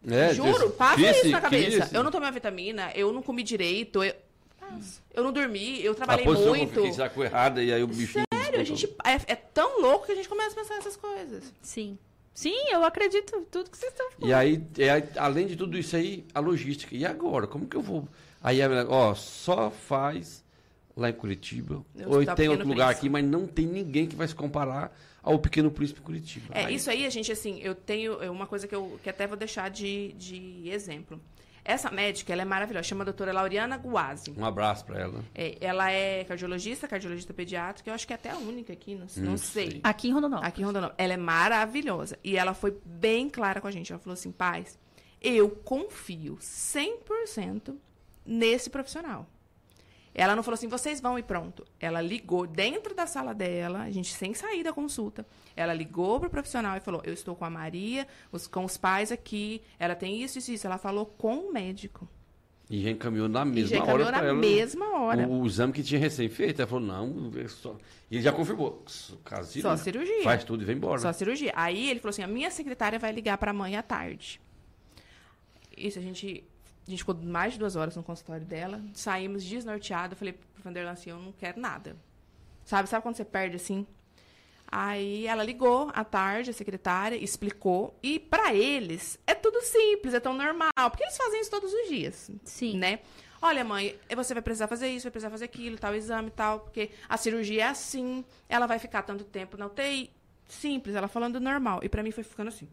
É, 0.09 0.33
juro, 0.33 0.69
passa 0.71 1.01
isso 1.01 1.29
na 1.29 1.41
cabeça. 1.41 1.89
Eu 1.93 2.03
não 2.03 2.11
tomei 2.11 2.27
uma 2.27 2.33
vitamina, 2.33 2.91
eu 2.95 3.11
não 3.11 3.21
comi 3.21 3.43
direito, 3.43 4.03
eu, 4.03 4.13
eu 5.13 5.23
não 5.23 5.31
dormi, 5.31 5.83
eu 5.83 5.95
trabalhei 5.95 6.25
a 6.25 6.29
muito. 6.29 6.79
eu 6.79 7.11
eu 7.15 7.23
errada 7.23 7.63
e 7.63 7.73
aí 7.73 7.83
o 7.83 7.87
bichinho... 7.87 8.25
Sério, 8.33 8.61
a 8.61 8.63
gente 8.63 8.85
é, 9.03 9.33
é 9.33 9.35
tão 9.35 9.81
louco 9.81 10.05
que 10.05 10.11
a 10.11 10.15
gente 10.15 10.29
começa 10.29 10.51
a 10.51 10.61
pensar 10.61 10.75
nessas 10.75 10.95
coisas. 10.95 11.53
Sim. 11.61 11.97
Sim, 12.33 12.55
eu 12.71 12.83
acredito 12.85 13.35
em 13.35 13.45
tudo 13.45 13.69
que 13.69 13.75
vocês 13.75 13.91
estão 13.91 14.11
falando. 14.11 14.29
E 14.29 14.33
aí, 14.33 14.63
é, 14.77 15.19
além 15.19 15.47
de 15.47 15.55
tudo 15.55 15.75
isso 15.75 15.95
aí, 15.95 16.23
a 16.35 16.39
logística. 16.39 16.95
E 16.95 17.03
agora? 17.03 17.47
Como 17.47 17.65
que 17.65 17.75
eu 17.75 17.81
vou. 17.81 18.07
Aí, 18.43 18.59
ó, 18.87 19.15
só 19.15 19.71
faz 19.71 20.43
lá 20.95 21.09
em 21.09 21.13
Curitiba. 21.13 21.83
No 21.95 22.09
ou 22.09 22.13
Hospital 22.13 22.35
tem 22.35 22.47
outro 22.47 22.67
lugar 22.67 22.89
Príncipe. 22.89 23.07
aqui, 23.07 23.09
mas 23.09 23.25
não 23.25 23.47
tem 23.47 23.65
ninguém 23.65 24.05
que 24.05 24.15
vai 24.15 24.27
se 24.27 24.35
comparar 24.35 24.95
ao 25.27 25.39
Pequeno 25.39 25.69
Príncipe 25.69 26.01
Curitiba. 26.01 26.53
É, 26.53 26.65
Aí- 26.65 26.75
isso 26.75 26.89
aí, 26.89 27.05
a 27.05 27.09
gente, 27.09 27.31
assim, 27.31 27.59
eu 27.61 27.75
tenho 27.75 28.21
é 28.23 28.29
uma 28.29 28.47
coisa 28.47 28.67
que 28.67 28.73
eu 28.75 28.99
que 29.03 29.09
até 29.09 29.27
vou 29.27 29.37
deixar 29.37 29.69
de, 29.69 30.13
de 30.13 30.69
exemplo. 30.69 31.19
Essa 31.65 31.91
médica, 31.91 32.31
ela 32.31 32.43
é 32.43 32.45
maravilhosa, 32.45 32.83
chama 32.87 33.03
a 33.03 33.05
doutora 33.05 33.33
Lauriana 33.33 33.75
Guazzi. 33.75 34.33
Um 34.37 34.45
abraço 34.45 34.85
pra 34.85 35.01
ela. 35.01 35.21
É, 35.35 35.57
ela 35.59 35.91
é 35.91 36.23
cardiologista, 36.23 36.87
cardiologista 36.87 37.33
pediátrica, 37.33 37.89
eu 37.89 37.93
acho 37.93 38.07
que 38.07 38.13
é 38.13 38.15
até 38.15 38.29
a 38.31 38.37
única 38.37 38.71
aqui, 38.71 38.95
não, 38.95 39.05
não 39.17 39.31
Não 39.31 39.37
sei. 39.37 39.71
sei. 39.71 39.79
Aqui 39.83 40.07
em 40.07 40.13
Rondonópolis. 40.13 40.47
Aqui 40.47 40.61
em 40.61 40.65
Rondonópolis. 40.65 40.95
Ela 40.97 41.13
é 41.13 41.17
maravilhosa. 41.17 42.17
E 42.23 42.37
ela 42.37 42.53
foi 42.53 42.73
bem 42.85 43.29
clara 43.29 43.59
com 43.59 43.67
a 43.67 43.71
gente. 43.71 43.91
Ela 43.91 43.99
falou 43.99 44.13
assim, 44.13 44.31
paz, 44.31 44.79
eu 45.21 45.49
confio 45.49 46.37
100% 46.39 47.75
nesse 48.25 48.69
profissional. 48.69 49.27
Ela 50.19 50.35
não 50.35 50.41
falou 50.41 50.55
assim, 50.55 50.67
vocês 50.67 50.99
vão 50.99 51.17
e 51.19 51.21
pronto. 51.23 51.63
Ela 51.79 52.01
ligou 52.01 52.47
dentro 52.47 52.95
da 52.95 53.05
sala 53.05 53.33
dela, 53.35 53.83
a 53.83 53.91
gente 53.91 54.11
sem 54.15 54.33
sair 54.33 54.63
da 54.63 54.73
consulta. 54.73 55.23
Ela 55.55 55.73
ligou 55.73 56.19
pro 56.19 56.27
profissional 56.29 56.75
e 56.75 56.79
falou, 56.79 57.01
eu 57.05 57.13
estou 57.13 57.35
com 57.35 57.45
a 57.45 57.49
Maria, 57.51 58.07
os- 58.31 58.47
com 58.47 58.65
os 58.65 58.75
pais 58.77 59.11
aqui, 59.11 59.61
ela 59.77 59.95
tem 59.95 60.21
isso, 60.23 60.39
isso, 60.39 60.51
isso. 60.51 60.65
Ela 60.65 60.79
falou 60.79 61.05
com 61.05 61.35
o 61.35 61.53
médico. 61.53 62.09
E 62.69 62.81
já 62.81 62.89
encaminhou 62.89 63.29
na 63.29 63.43
E 63.43 63.45
mesma 63.45 63.77
já 63.77 63.83
hora 63.83 63.91
encaminhou 63.93 64.07
pra 64.11 64.21
na 64.23 64.27
ela. 64.27 64.37
mesma 64.39 64.99
hora. 64.99 65.27
O, 65.27 65.41
o 65.43 65.45
exame 65.47 65.71
que 65.71 65.81
tinha 65.83 65.99
recém-feito. 65.99 66.61
Ela 66.61 66.67
falou, 66.67 66.83
não, 66.85 67.31
só... 67.47 67.77
E 68.11 68.15
ele 68.15 68.23
já 68.23 68.31
confirmou. 68.33 68.83
Caso 69.23 69.61
Só 69.61 69.77
cirurgia. 69.77 70.23
Faz 70.23 70.43
tudo 70.43 70.63
e 70.63 70.65
vem 70.65 70.75
embora. 70.77 70.99
Só 70.99 71.13
cirurgia. 71.13 71.53
Aí 71.55 71.89
ele 71.89 71.99
falou 71.99 72.09
assim: 72.09 72.23
a 72.23 72.27
minha 72.27 72.49
secretária 72.51 72.97
vai 72.99 73.11
ligar 73.11 73.37
pra 73.37 73.53
mãe 73.53 73.75
à 73.77 73.83
tarde. 73.83 74.41
Isso, 75.77 75.99
a 75.99 76.01
gente. 76.01 76.43
A 76.87 76.89
gente 76.89 76.99
ficou 76.99 77.15
mais 77.15 77.53
de 77.53 77.59
duas 77.59 77.75
horas 77.75 77.95
no 77.95 78.03
consultório 78.03 78.45
dela. 78.45 78.81
Saímos 78.93 79.43
desnorteados. 79.43 80.11
Eu 80.13 80.17
falei 80.17 80.33
pro 80.33 80.63
Vanderlan 80.63 80.91
assim: 80.91 81.09
eu 81.09 81.19
não 81.19 81.33
quero 81.33 81.59
nada. 81.59 81.97
Sabe, 82.63 82.87
sabe 82.87 83.03
quando 83.03 83.15
você 83.15 83.25
perde 83.25 83.57
assim? 83.57 83.85
Aí 84.69 85.25
ela 85.27 85.43
ligou 85.43 85.89
à 85.93 86.03
tarde, 86.03 86.49
a 86.49 86.53
secretária, 86.53 87.15
explicou. 87.15 87.97
E 88.03 88.19
pra 88.19 88.53
eles 88.53 89.17
é 89.25 89.33
tudo 89.33 89.61
simples, 89.61 90.13
é 90.13 90.19
tão 90.19 90.33
normal. 90.33 90.71
Porque 90.89 91.03
eles 91.03 91.17
fazem 91.17 91.41
isso 91.41 91.49
todos 91.49 91.71
os 91.73 91.89
dias. 91.89 92.31
Sim. 92.43 92.77
Né? 92.77 92.99
Olha, 93.41 93.63
mãe, 93.63 93.97
você 94.15 94.33
vai 94.33 94.41
precisar 94.41 94.67
fazer 94.67 94.89
isso, 94.89 95.03
vai 95.03 95.11
precisar 95.11 95.29
fazer 95.29 95.45
aquilo, 95.45 95.77
tal 95.77 95.93
exame 95.93 96.29
e 96.29 96.31
tal, 96.31 96.61
porque 96.61 96.89
a 97.07 97.17
cirurgia 97.17 97.63
é 97.63 97.67
assim, 97.67 98.25
ela 98.49 98.65
vai 98.65 98.79
ficar 98.79 99.03
tanto 99.03 99.23
tempo 99.23 99.57
na 99.57 99.67
UTI. 99.67 100.09
Simples, 100.47 100.95
ela 100.95 101.07
falando 101.07 101.39
normal. 101.39 101.81
E 101.83 101.89
pra 101.89 102.01
mim 102.01 102.11
foi 102.11 102.23
ficando 102.23 102.47
assim. 102.47 102.67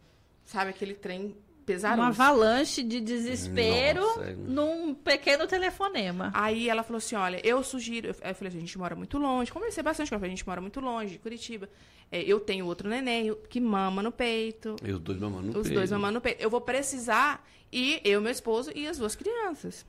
Sabe 0.44 0.70
aquele 0.70 0.94
trem 0.94 1.36
pesado? 1.64 2.00
Uma 2.00 2.08
avalanche 2.08 2.82
de 2.82 3.00
desespero 3.00 4.00
Nossa, 4.00 4.24
é- 4.24 4.34
num 4.34 4.94
pequeno 4.94 5.46
telefonema. 5.46 6.30
Aí 6.34 6.68
ela 6.68 6.82
falou 6.82 6.98
assim: 6.98 7.16
olha, 7.16 7.40
eu 7.44 7.62
sugiro. 7.64 8.08
Eu 8.08 8.14
falei 8.14 8.48
assim: 8.48 8.58
a 8.58 8.60
gente 8.60 8.78
mora 8.78 8.94
muito 8.94 9.18
longe. 9.18 9.50
Conversei 9.52 9.82
bastante 9.82 10.08
com 10.10 10.14
ela. 10.16 10.24
A 10.26 10.28
gente 10.28 10.46
mora 10.46 10.60
muito 10.60 10.80
longe, 10.80 11.12
de 11.12 11.18
Curitiba. 11.18 11.68
É, 12.12 12.22
eu 12.22 12.38
tenho 12.38 12.66
outro 12.66 12.88
neném 12.88 13.34
que 13.48 13.58
mama 13.60 14.02
no 14.02 14.12
peito. 14.12 14.76
E 14.84 14.92
os 14.92 15.00
dois 15.00 15.18
mamando 15.18 15.42
no 15.52 15.58
os 15.58 15.62
peito. 15.62 15.74
dois 15.74 15.90
mamando 15.90 16.14
no 16.14 16.20
peito. 16.20 16.40
Eu 16.42 16.50
vou 16.50 16.60
precisar 16.60 17.44
ir, 17.72 18.00
eu, 18.04 18.20
meu 18.20 18.30
esposo 18.30 18.70
e 18.74 18.86
as 18.86 18.98
duas 18.98 19.16
crianças. 19.16 19.84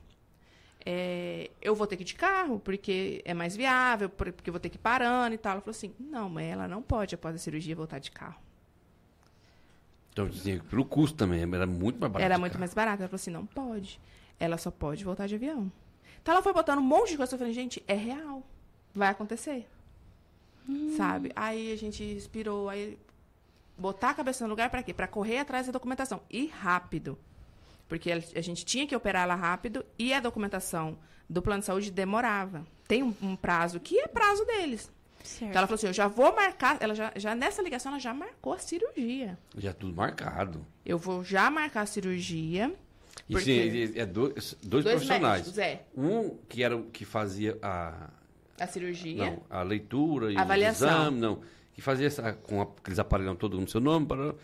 É, 0.88 1.50
eu 1.60 1.74
vou 1.74 1.86
ter 1.86 1.96
que 1.96 2.02
ir 2.02 2.06
de 2.06 2.14
carro, 2.14 2.60
porque 2.60 3.20
é 3.24 3.34
mais 3.34 3.56
viável, 3.56 4.08
por- 4.08 4.32
porque 4.32 4.48
eu 4.48 4.52
vou 4.52 4.60
ter 4.60 4.68
que 4.68 4.76
ir 4.76 4.80
parando 4.80 5.34
e 5.34 5.38
tal. 5.38 5.52
Ela 5.52 5.60
falou 5.60 5.72
assim: 5.72 5.92
não, 5.98 6.28
mãe, 6.30 6.50
ela 6.50 6.68
não 6.68 6.80
pode, 6.80 7.14
após 7.14 7.34
a 7.34 7.38
cirurgia, 7.38 7.74
voltar 7.74 7.98
de 7.98 8.10
carro. 8.10 8.40
Então, 10.16 10.24
assim, 10.28 10.58
pelo 10.70 10.82
custo 10.82 11.14
também, 11.14 11.42
era 11.42 11.66
muito 11.66 12.00
mais 12.00 12.10
barato. 12.10 12.24
Era 12.24 12.38
muito 12.38 12.58
mais 12.58 12.72
barato. 12.72 13.02
Ela 13.02 13.08
falou 13.08 13.16
assim: 13.16 13.30
não 13.30 13.44
pode. 13.44 14.00
Ela 14.40 14.56
só 14.56 14.70
pode 14.70 15.04
voltar 15.04 15.26
de 15.26 15.34
avião. 15.34 15.70
Então 16.22 16.32
ela 16.32 16.42
foi 16.42 16.54
botando 16.54 16.78
um 16.78 16.82
monte 16.82 17.10
de 17.10 17.18
coisa. 17.18 17.34
Eu 17.34 17.38
falei: 17.38 17.52
gente, 17.52 17.82
é 17.86 17.94
real. 17.94 18.42
Vai 18.94 19.10
acontecer. 19.10 19.68
Sabe? 20.96 21.30
Aí 21.36 21.70
a 21.70 21.76
gente 21.76 22.02
inspirou. 22.02 22.70
Aí 22.70 22.98
botar 23.76 24.10
a 24.10 24.14
cabeça 24.14 24.42
no 24.44 24.48
lugar 24.48 24.70
para 24.70 24.82
quê? 24.82 24.94
Para 24.94 25.06
correr 25.06 25.40
atrás 25.40 25.66
da 25.66 25.72
documentação. 25.72 26.22
E 26.30 26.46
rápido. 26.46 27.18
Porque 27.86 28.10
a 28.10 28.16
a 28.16 28.40
gente 28.40 28.64
tinha 28.64 28.86
que 28.86 28.96
operar 28.96 29.24
ela 29.24 29.34
rápido 29.34 29.84
e 29.98 30.14
a 30.14 30.20
documentação 30.20 30.96
do 31.28 31.42
plano 31.42 31.60
de 31.60 31.66
saúde 31.66 31.90
demorava. 31.90 32.66
Tem 32.88 33.02
um, 33.02 33.14
um 33.20 33.36
prazo 33.36 33.78
que 33.80 34.00
é 34.00 34.08
prazo 34.08 34.46
deles. 34.46 34.90
Certo. 35.26 35.50
Então 35.50 35.58
ela 35.58 35.66
falou 35.66 35.74
assim: 35.76 35.86
eu 35.88 35.92
já 35.92 36.08
vou 36.08 36.34
marcar. 36.34 36.76
Ela 36.80 36.94
já, 36.94 37.12
já 37.16 37.34
nessa 37.34 37.62
ligação 37.62 37.92
ela 37.92 38.00
já 38.00 38.14
marcou 38.14 38.52
a 38.52 38.58
cirurgia. 38.58 39.36
Já 39.56 39.72
tudo 39.72 39.94
marcado. 39.94 40.64
Eu 40.84 40.98
vou 40.98 41.24
já 41.24 41.50
marcar 41.50 41.82
a 41.82 41.86
cirurgia. 41.86 42.72
E 43.28 43.40
sim, 43.40 43.92
é 43.96 44.06
dois, 44.06 44.56
dois, 44.62 44.84
Dois 44.84 44.84
profissionais. 44.84 45.38
médicos, 45.46 45.58
é. 45.58 45.82
Um 45.96 46.36
que 46.48 46.62
era 46.62 46.76
o 46.76 46.84
que 46.84 47.04
fazia 47.04 47.58
a, 47.62 48.08
A 48.60 48.66
cirurgia. 48.66 49.16
não, 49.30 49.42
a 49.50 49.62
leitura 49.62 50.32
e 50.32 50.36
Avaliação. 50.36 50.86
o 50.88 50.90
exame, 51.02 51.18
não. 51.20 51.40
Que 51.74 51.80
fazia 51.82 52.06
essa, 52.06 52.32
com 52.34 52.60
aqueles 52.62 52.98
aparelhos 52.98 53.36
todos 53.38 53.58
no 53.60 53.68
seu 53.68 53.80
nome, 53.80 54.06
para, 54.06 54.34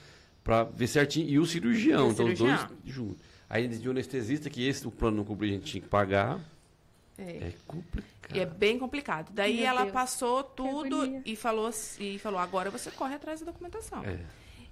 Pra 0.43 0.65
ver 0.65 0.89
certinho. 0.89 1.29
E 1.29 1.39
o 1.39 1.47
cirurgião, 1.47 2.07
E 2.07 2.09
o 2.09 2.13
então 2.13 2.27
cirurgião. 2.27 2.55
os 2.57 2.61
dois 2.65 2.95
juntos. 2.95 3.23
Aí 3.49 3.65
eles 3.65 3.79
tinham 3.79 3.93
anestesista, 3.93 4.51
que 4.51 4.67
esse 4.67 4.85
o 4.89 4.91
plano 4.91 5.19
não 5.19 5.25
cobria, 5.25 5.51
a 5.51 5.55
gente 5.55 5.65
tinha 5.71 5.81
que 5.83 5.89
pagar. 5.89 6.41
É. 7.17 7.23
É 7.49 7.53
complicado. 7.67 8.22
E 8.35 8.41
é 8.41 8.47
bem 8.47 8.79
complicado. 8.79 9.31
Daí 9.33 9.57
Meu 9.59 9.67
ela 9.67 9.81
Deus. 9.83 9.93
passou 9.93 10.43
tudo 10.43 11.21
e 11.25 11.37
falou, 11.37 11.71
e 11.99 12.19
falou: 12.19 12.39
agora 12.41 12.71
você 12.71 12.91
corre 12.91 13.15
atrás 13.15 13.41
da 13.41 13.47
documentação. 13.47 14.05
É. 14.05 14.19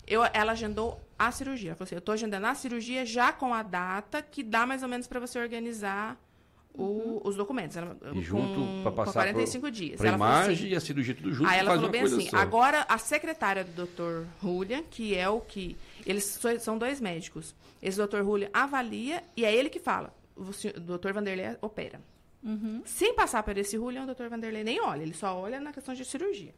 Eu, 0.06 0.22
ela 0.32 0.52
agendou 0.52 1.00
a 1.18 1.30
cirurgia. 1.30 1.70
Ela 1.70 1.76
falou 1.76 1.86
assim: 1.86 1.94
eu 1.94 2.00
tô 2.00 2.12
agendando 2.12 2.46
a 2.46 2.54
cirurgia 2.54 3.04
já 3.06 3.32
com 3.32 3.52
a 3.54 3.62
data 3.62 4.20
que 4.22 4.42
dá 4.42 4.66
mais 4.66 4.82
ou 4.82 4.88
menos 4.88 5.06
para 5.06 5.20
você 5.20 5.38
organizar 5.38 6.18
o- 6.74 7.20
os 7.24 7.36
documentos. 7.36 7.76
Ela, 7.76 7.96
E 8.14 8.22
junto 8.22 8.54
com, 8.54 8.82
pra 8.82 8.90
com 8.90 8.96
passar 8.96 9.12
45 9.12 9.70
dias. 9.70 9.96
Pra 9.98 10.08
Ela 10.08 10.18
falou 10.18 10.32
imagem 10.34 10.54
assim, 10.54 10.68
e 10.68 10.76
a 10.76 10.80
cirurgia 10.80 11.14
tudo 11.14 11.32
junto. 11.32 11.48
Aí 11.50 11.58
ela 11.58 11.68
faz 11.70 11.76
falou 11.80 11.90
bem 11.90 12.02
assim, 12.02 12.28
só. 12.30 12.36
agora 12.36 12.86
a 12.88 12.98
secretária 12.98 13.64
do 13.64 13.86
Dr. 13.86 14.26
Julian, 14.42 14.82
que 14.84 15.14
é 15.16 15.28
o 15.28 15.40
que... 15.40 15.76
Eles 16.06 16.40
são 16.60 16.78
dois 16.78 17.00
médicos. 17.00 17.54
Esse 17.82 18.00
Dr. 18.04 18.18
Julian 18.22 18.48
avalia 18.52 19.22
e 19.36 19.44
é 19.44 19.54
ele 19.54 19.68
que 19.68 19.78
fala. 19.80 20.14
O 20.36 20.52
senhor- 20.52 20.76
o 20.76 20.80
Dr. 20.80 21.12
Vanderlei 21.12 21.56
opera. 21.60 22.00
Uhum. 22.42 22.82
Sem 22.84 23.14
passar 23.14 23.42
por 23.42 23.56
esse 23.58 23.76
Julian, 23.76 24.04
o 24.04 24.14
Dr. 24.14 24.28
Vanderlei 24.28 24.64
nem 24.64 24.80
olha. 24.80 25.02
Ele 25.02 25.14
só 25.14 25.38
olha 25.38 25.60
na 25.60 25.72
questão 25.72 25.94
de 25.94 26.04
cirurgia. 26.04 26.54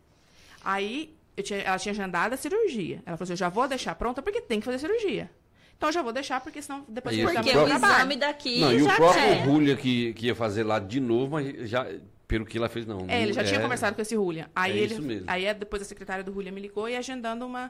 Aí, 0.65 1.15
eu 1.37 1.43
tinha- 1.43 1.61
ela 1.61 1.79
tinha 1.79 1.93
agendado 1.93 2.35
a 2.35 2.37
cirurgia. 2.37 3.03
Ela 3.07 3.17
falou 3.17 3.25
assim, 3.25 3.33
eu 3.33 3.37
já 3.37 3.49
vou 3.49 3.67
deixar 3.67 3.95
pronta 3.95 4.23
porque 4.23 4.41
tem 4.41 4.61
que 4.61 4.65
fazer 4.65 4.79
cirurgia. 4.79 5.31
Então, 5.77 5.89
eu 5.89 5.93
já 5.93 6.03
vou 6.03 6.13
deixar 6.13 6.41
porque 6.41 6.63
senão 6.63 6.85
depois 6.89 7.19
eu 7.19 7.25
Porque 7.29 7.51
o 7.51 7.65
trabalho. 7.67 7.95
exame 7.97 8.17
daqui 8.17 8.61
Não, 8.61 8.73
e 8.73 8.85
já 8.85 8.93
o 8.93 8.97
próprio 8.97 9.23
é. 9.25 9.45
Julia 9.45 9.77
que, 9.77 10.13
que 10.15 10.27
ia 10.27 10.35
fazer 10.35 10.63
lá 10.63 10.79
de 10.79 11.01
novo, 11.01 11.33
mas 11.33 11.69
já, 11.69 11.85
pelo 12.29 12.47
que 12.47 12.57
ela 12.57 12.69
fez, 12.69 12.87
não. 12.87 13.05
É, 13.09 13.23
ele 13.23 13.33
já 13.33 13.43
não 13.43 13.49
tinha 13.49 13.59
é- 13.59 13.63
conversado 13.63 13.97
com 13.97 14.03
esse 14.03 14.15
Julian. 14.15 14.49
Aí, 14.55 14.73
É 14.79 14.83
ele, 14.85 14.93
isso 14.95 15.03
mesmo. 15.03 15.25
aí 15.29 15.45
é, 15.45 15.53
depois 15.53 15.83
a 15.83 15.85
secretária 15.85 16.23
do 16.23 16.33
Julian 16.33 16.53
me 16.53 16.61
ligou 16.61 16.89
e 16.89 16.95
agendando 16.97 17.45
uma, 17.45 17.69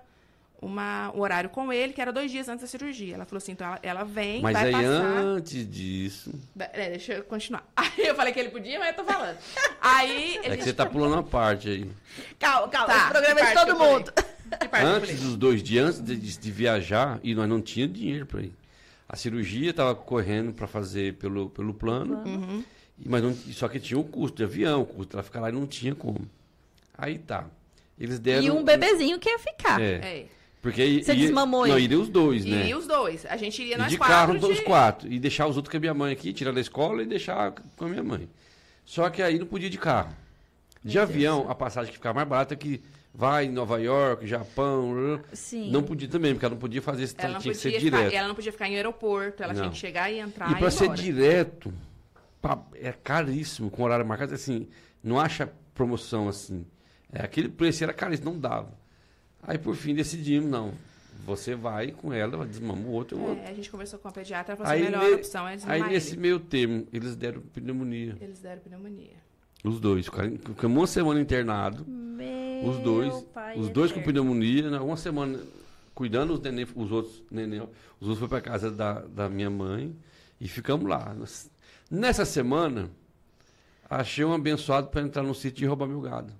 uma, 0.63 1.13
um 1.15 1.21
horário 1.21 1.51
com 1.51 1.73
ele, 1.73 1.93
que 1.93 2.01
era 2.01 2.13
dois 2.13 2.31
dias 2.31 2.49
antes 2.49 2.63
da 2.63 2.69
cirurgia. 2.69 3.17
Ela 3.17 3.25
falou 3.27 3.39
assim, 3.39 3.53
então 3.53 3.67
ela, 3.67 3.79
ela 3.83 4.05
vem, 4.05 4.41
Mas 4.41 4.53
vai 4.55 4.67
aí 4.67 4.73
passar... 4.73 4.87
antes 5.19 5.69
disso. 5.69 6.33
É, 6.59 6.91
deixa 6.91 7.15
eu 7.15 7.25
continuar. 7.25 7.67
Aí 7.77 8.07
eu 8.07 8.15
falei 8.15 8.33
que 8.33 8.39
ele 8.41 8.51
podia, 8.51 8.79
mas 8.79 8.89
eu 8.91 8.95
tô 8.95 9.05
falando. 9.05 9.37
Aí... 9.81 10.39
É 10.45 10.57
que 10.57 10.63
você 10.63 10.73
tá 10.73 10.87
pulando 10.87 11.15
uma 11.15 11.23
parte 11.23 11.69
aí. 11.69 11.91
Calma, 12.39 12.69
calma. 12.69 12.87
Tá, 12.87 12.97
esse 13.01 13.11
programa 13.11 13.41
é 13.41 13.47
de 13.47 13.55
todo 13.55 13.79
mundo. 13.79 14.13
Antes 14.73 15.21
dos 15.21 15.37
dois 15.37 15.63
dias, 15.63 15.99
antes 15.99 16.03
de, 16.21 16.39
de- 16.39 16.51
viajar, 16.51 17.19
e 17.23 17.35
nós 17.35 17.49
não 17.49 17.61
tínhamos 17.61 17.99
dinheiro 17.99 18.27
para 18.27 18.43
ir. 18.43 18.53
A 19.09 19.17
cirurgia 19.17 19.71
estava 19.71 19.95
correndo 19.95 20.53
para 20.53 20.67
fazer 20.67 21.15
pelo, 21.15 21.49
pelo 21.51 21.73
plano, 21.75 22.17
Uhum. 22.27 22.63
mas 23.05 23.23
não, 23.23 23.35
só 23.35 23.67
que 23.69 23.81
tinha 23.81 23.99
o 23.99 24.05
custo 24.05 24.37
de 24.37 24.45
avião, 24.45 24.83
o 24.83 24.87
custo 24.87 25.17
ela 25.17 25.23
ficar 25.23 25.41
lá 25.41 25.49
e 25.49 25.53
não 25.53 25.67
tinha 25.67 25.95
como. 25.95 26.21
Aí 26.97 27.19
tá. 27.19 27.47
Eles 27.99 28.19
deram. 28.19 28.43
E 28.43 28.51
um 28.51 28.63
bebezinho 28.63 29.19
que 29.19 29.29
ia 29.29 29.39
ficar. 29.39 29.81
É. 29.81 29.95
É. 29.95 30.27
Porque. 30.63 31.03
Você 31.03 31.13
ia- 31.13 31.19
desmamou 31.19 31.67
Não, 31.67 31.77
iria 31.79 31.99
os 31.99 32.09
dois, 32.09 32.45
né? 32.45 32.69
E 32.69 32.75
os 32.75 32.87
dois. 32.87 33.27
A 33.27 33.37
gente 33.37 33.61
iria 33.61 33.75
E 33.75 33.79
nós 33.79 33.91
de 33.91 33.99
quatro 33.99 34.15
carro, 34.15 34.39
de... 34.39 34.47
os 34.47 34.61
quatro. 34.61 35.13
E 35.13 35.19
deixar 35.19 35.49
os 35.49 35.57
outros 35.57 35.71
com 35.73 35.77
a 35.77 35.81
minha 35.81 35.93
mãe 35.93 36.13
aqui, 36.13 36.33
tirar 36.33 36.53
da 36.53 36.61
escola 36.61 37.03
e 37.03 37.07
deixar 37.07 37.53
com 37.77 37.85
a 37.85 37.89
minha 37.89 38.03
mãe. 38.03 38.29
Só 38.85 39.11
que 39.11 39.21
aí 39.21 39.39
não 39.39 39.47
podia 39.47 39.67
ir 39.67 39.71
de 39.71 39.79
carro. 39.79 40.15
De 40.85 40.99
avião, 40.99 41.47
a 41.51 41.55
passagem 41.55 41.91
que 41.91 41.97
ficava 41.99 42.15
mais 42.17 42.29
barata 42.29 42.55
é 42.55 42.57
que 42.57 42.81
vai 43.15 43.45
em 43.47 43.51
Nova 43.51 43.81
York, 43.81 44.27
Japão. 44.27 45.21
Sim. 45.33 45.71
Não 45.71 45.83
podia 45.83 46.09
também, 46.09 46.33
porque 46.33 46.45
ela 46.47 46.55
não 46.55 46.61
podia 46.61 46.81
fazer 46.81 47.05
esse 47.05 47.15
Ela 47.19 47.39
tinha 47.39 47.53
que 47.53 47.59
ser 47.61 47.71
ficar, 47.73 47.81
direto. 47.99 48.15
ela 48.15 48.29
não 48.29 48.35
podia 48.35 48.53
ficar 48.53 48.69
em 48.69 48.77
aeroporto, 48.77 49.43
ela 49.43 49.53
tinha 49.53 49.65
Não. 49.67 49.73
que 49.73 49.79
chegar 49.79 50.11
e 50.11 50.19
entrar 50.19 50.49
E 50.51 50.53
e, 50.53 50.57
para 50.57 50.71
ser 50.71 50.89
direto, 50.95 51.73
é 52.75 52.93
caríssimo, 52.93 53.71
com 53.71 53.83
horário 53.83 54.05
marcado, 54.07 54.35
assim, 54.35 54.67
não 55.03 55.21
acha 55.21 55.53
promoção 55.75 56.29
assim. 56.29 56.65
É, 57.13 57.23
aquele 57.23 57.49
preço 57.49 57.85
era 57.85 57.93
caríssimo, 57.93 58.33
não 58.33 58.39
dava. 58.41 58.73
Aí 59.43 59.59
por 59.59 59.75
fim 59.77 59.95
decidimos, 59.95 60.49
não. 60.51 60.73
Você 61.27 61.55
vai 61.55 61.93
com 61.93 62.13
ela, 62.13 62.35
ela 62.35 62.47
desmama 62.47 62.81
o 62.87 62.91
outro 62.93 63.17
e 63.17 63.21
o 63.21 63.25
outro. 63.29 63.45
É, 63.45 63.49
a 63.51 63.55
gente 63.55 63.71
conversou 63.71 63.99
com 63.99 64.09
a 64.09 64.13
pediatra, 64.13 64.55
ela 64.55 64.65
falou 64.65 64.73
assim, 64.73 64.83
Aí, 64.83 64.89
a 64.89 64.91
melhor 64.99 65.11
ne- 65.11 65.17
opção 65.17 65.47
é 65.49 65.55
desmamar 65.57 65.83
aí 65.89 65.93
nesse 65.93 66.13
ele. 66.13 66.21
meio 66.21 66.41
termo, 66.41 66.87
eles 66.93 67.15
deram 67.17 67.41
pneumonia. 67.41 68.17
Eles 68.21 68.41
deram 68.41 68.61
pneumonia. 68.61 69.17
Os 69.63 69.79
dois. 69.79 70.07
Ficamos 70.07 70.77
uma 70.77 70.87
semana 70.89 71.21
internado. 71.21 71.85
Meu 71.87 72.69
Os 72.69 72.79
dois. 72.79 73.15
pai 73.33 73.57
Os 73.59 73.69
dois 73.69 73.93
com 73.93 74.03
pneumonia. 74.03 74.69
né, 74.71 74.81
Uma 74.81 74.97
semana 74.97 75.39
cuidando 75.95 76.33
os 76.35 76.41
neném, 76.41 76.67
os 76.75 76.91
outros 76.91 77.23
neném. 77.31 77.61
Os 78.01 78.09
outros 78.09 78.19
foram 78.19 78.29
para 78.29 78.41
casa 78.41 78.71
da, 78.73 78.95
da 79.03 79.29
minha 79.29 79.49
mãe. 79.51 79.95
E 80.41 80.49
ficamos 80.49 80.89
lá. 80.89 81.15
Nessa 81.89 82.25
semana, 82.25 82.91
achei 83.89 84.25
um 84.25 84.33
abençoado 84.33 84.89
para 84.89 85.03
entrar 85.03 85.23
no 85.23 85.35
sítio 85.35 85.65
e 85.65 85.69
roubar 85.69 85.87
meu 85.87 86.01
gado. 86.01 86.33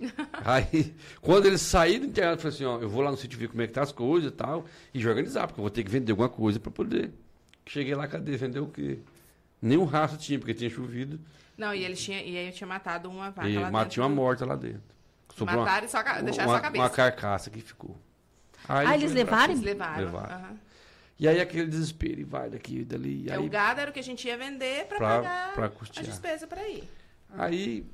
Aí, 0.44 0.94
quando 1.20 1.46
eles 1.46 1.60
saíram 1.60 2.00
do 2.06 2.06
internado, 2.10 2.36
eu 2.36 2.42
falei 2.42 2.54
assim, 2.54 2.64
ó, 2.64 2.78
eu 2.80 2.88
vou 2.88 3.02
lá 3.02 3.10
no 3.10 3.16
sítio 3.16 3.38
ver 3.38 3.48
como 3.48 3.60
é 3.62 3.66
que 3.66 3.72
tá 3.72 3.82
as 3.82 3.92
coisas 3.92 4.30
e 4.30 4.34
tal, 4.34 4.64
e 4.94 5.00
já 5.00 5.08
organizar, 5.10 5.46
porque 5.46 5.60
eu 5.60 5.62
vou 5.62 5.70
ter 5.70 5.82
que 5.82 5.90
vender 5.90 6.12
alguma 6.12 6.28
coisa 6.28 6.60
para 6.60 6.70
poder. 6.70 7.12
Cheguei 7.66 7.94
lá, 7.94 8.06
cadê? 8.06 8.36
Vendeu 8.36 8.64
o 8.64 8.68
quê? 8.70 8.98
Nem 9.60 9.76
um 9.76 9.84
rastro 9.84 10.18
tinha, 10.18 10.38
porque 10.38 10.54
tinha 10.54 10.70
chovido. 10.70 11.20
Não, 11.56 11.74
e 11.74 11.84
eles 11.84 12.00
tinha, 12.02 12.22
e 12.22 12.36
aí 12.38 12.46
eu 12.46 12.52
tinha 12.52 12.66
matado 12.68 13.10
uma 13.10 13.30
vaca 13.30 13.48
E 13.48 13.56
lá 13.58 13.70
ma- 13.70 13.80
dentro. 13.80 13.94
tinha 13.94 14.06
uma 14.06 14.14
morta 14.14 14.46
lá 14.46 14.54
dentro. 14.54 14.82
Sobrou 15.36 15.60
Mataram 15.60 15.86
e 15.86 15.90
só, 15.90 16.02
deixaram 16.22 16.48
uma, 16.48 16.54
só 16.54 16.54
a 16.56 16.60
cabeça. 16.60 16.82
uma 16.84 16.90
carcaça 16.90 17.50
que 17.50 17.60
ficou. 17.60 17.96
Aí 18.68 18.86
Ah, 18.86 18.94
eles 18.96 19.12
levaram? 19.12 19.52
Eles 19.52 19.64
levaram. 19.64 20.04
Levaram. 20.04 20.34
aham. 20.36 20.56
E 21.20 21.26
aí 21.26 21.40
aquele 21.40 21.66
desespero, 21.66 22.20
e 22.20 22.24
vai 22.24 22.48
daqui 22.48 22.78
e 22.80 22.84
dali. 22.84 23.24
E 23.24 23.30
É, 23.30 23.34
aí, 23.34 23.44
o 23.44 23.48
gado 23.50 23.80
era 23.80 23.90
o 23.90 23.92
que 23.92 23.98
a 23.98 24.02
gente 24.04 24.26
ia 24.28 24.38
vender 24.38 24.86
pra, 24.86 24.98
Pra- 24.98 25.08
pagar 25.16 25.54
pra 25.54 25.66
a 25.66 25.68
custear. 25.68 26.06
despesa 26.06 26.46
pra 26.46 26.66
ir. 26.68 26.84
aí 27.36 27.84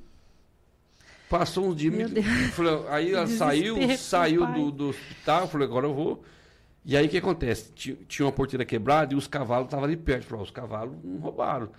passou 1.29 1.67
uns 1.69 1.75
dias. 1.75 1.93
Me- 2.11 2.21
falei, 2.51 2.85
aí 2.89 3.13
ela 3.13 3.27
saiu, 3.27 3.75
saiu 3.97 4.45
do, 4.53 4.71
do 4.71 4.89
hospital, 4.89 5.47
falei, 5.47 5.67
agora 5.67 5.85
eu 5.87 5.93
vou. 5.93 6.23
E 6.83 6.95
aí 6.95 7.07
o 7.07 7.09
que 7.09 7.17
acontece? 7.17 7.71
Tinha, 7.73 8.25
uma 8.25 8.31
porteira 8.31 8.63
quebrada 8.63 9.13
e 9.13 9.17
os 9.17 9.27
cavalos 9.27 9.65
estavam 9.65 9.85
ali 9.85 9.97
perto. 9.97 10.25
Falei, 10.25 10.43
os 10.43 10.51
cavalos 10.51 10.95
não 11.03 11.17
roubaram. 11.19 11.69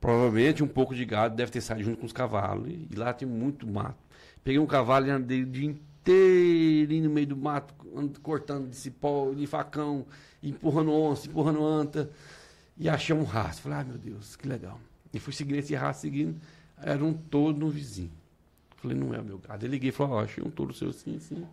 Provavelmente 0.00 0.62
um 0.62 0.66
pouco 0.68 0.94
de 0.94 1.04
gado 1.04 1.36
deve 1.36 1.50
ter 1.52 1.60
saído 1.60 1.84
junto 1.84 1.98
com 1.98 2.06
os 2.06 2.12
cavalos. 2.12 2.68
E, 2.68 2.88
lá 2.96 3.12
tem 3.12 3.26
muito 3.28 3.66
mato. 3.66 3.96
Peguei 4.42 4.58
um 4.58 4.66
cavalo 4.66 5.06
e 5.06 5.10
andei 5.10 5.42
o 5.42 5.46
dia 5.46 5.66
inteirinho 5.66 7.04
no 7.08 7.10
meio 7.14 7.26
do 7.28 7.36
mato, 7.36 7.74
and- 7.96 8.12
cortando 8.22 8.68
de 8.68 8.76
cipó, 8.76 9.32
de 9.32 9.46
facão, 9.46 10.04
empurrando 10.42 10.92
onça, 10.92 11.28
empurrando 11.28 11.64
anta. 11.64 12.10
E 12.76 12.88
achei 12.88 13.14
um 13.14 13.22
rastro. 13.24 13.64
Falei, 13.64 13.78
ah, 13.78 13.84
meu 13.84 13.98
Deus, 13.98 14.36
que 14.36 14.46
legal. 14.48 14.78
E 15.12 15.18
fui 15.18 15.32
seguindo 15.32 15.58
esse 15.58 15.74
rastro, 15.74 16.02
seguindo. 16.08 16.40
Era 16.82 17.02
um 17.04 17.12
touro 17.12 17.56
no 17.56 17.70
vizinho. 17.70 18.10
Falei, 18.86 18.96
não 18.96 19.12
é 19.12 19.20
o 19.20 19.24
meu 19.24 19.38
gado. 19.38 19.66
Eu 19.66 19.70
liguei 19.70 19.88
e 19.88 19.92
falei, 19.92 20.12
ó, 20.12 20.20
achei 20.20 20.44
um 20.44 20.50
touro 20.50 20.72
seu 20.72 20.92
sim, 20.92 21.18
sim. 21.18 21.44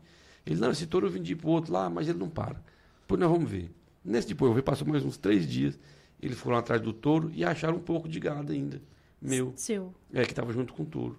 Ele, 0.45 0.59
não, 0.59 0.69
esse 0.69 0.85
touro 0.85 1.07
eu 1.07 1.11
vendi 1.11 1.35
pro 1.35 1.49
outro 1.49 1.73
lá, 1.73 1.89
mas 1.89 2.07
ele 2.07 2.19
não 2.19 2.29
para. 2.29 2.61
Depois 3.01 3.19
nós 3.19 3.31
vamos 3.31 3.49
ver. 3.49 3.71
Nesse 4.05 4.27
depois 4.27 4.51
eu 4.51 4.55
vi, 4.55 4.61
passou 4.61 4.87
mais 4.87 5.03
uns 5.03 5.17
três 5.17 5.47
dias. 5.47 5.79
Eles 6.21 6.37
foram 6.37 6.57
atrás 6.57 6.79
do 6.79 6.93
touro 6.93 7.31
e 7.33 7.43
acharam 7.43 7.77
um 7.77 7.81
pouco 7.81 8.07
de 8.07 8.19
gado 8.19 8.51
ainda. 8.51 8.79
Meu. 9.19 9.51
Seu. 9.55 9.93
É, 10.13 10.23
que 10.23 10.31
estava 10.31 10.53
junto 10.53 10.73
com 10.73 10.83
o 10.83 10.85
touro. 10.85 11.17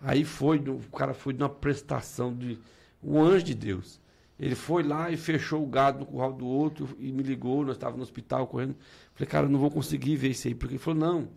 Aí 0.00 0.24
foi, 0.24 0.58
o 0.58 0.78
cara 0.96 1.12
foi 1.12 1.32
de 1.32 1.42
uma 1.42 1.48
prestação 1.48 2.32
de 2.32 2.58
um 3.02 3.20
anjo 3.20 3.44
de 3.44 3.54
Deus. 3.54 4.00
Ele 4.38 4.54
foi 4.54 4.84
lá 4.84 5.10
e 5.10 5.16
fechou 5.16 5.64
o 5.64 5.66
gado 5.66 5.98
no 5.98 6.06
curral 6.06 6.32
do 6.32 6.46
outro 6.46 6.88
e 7.00 7.10
me 7.10 7.24
ligou, 7.24 7.64
nós 7.64 7.74
estávamos 7.74 7.98
no 7.98 8.02
hospital 8.04 8.46
correndo. 8.46 8.76
Falei, 9.14 9.28
cara, 9.28 9.46
eu 9.46 9.50
não 9.50 9.58
vou 9.58 9.70
conseguir 9.70 10.14
ver 10.14 10.28
isso 10.28 10.46
aí. 10.46 10.54
Porque 10.54 10.74
ele 10.74 10.78
falou, 10.78 11.00
não, 11.00 11.28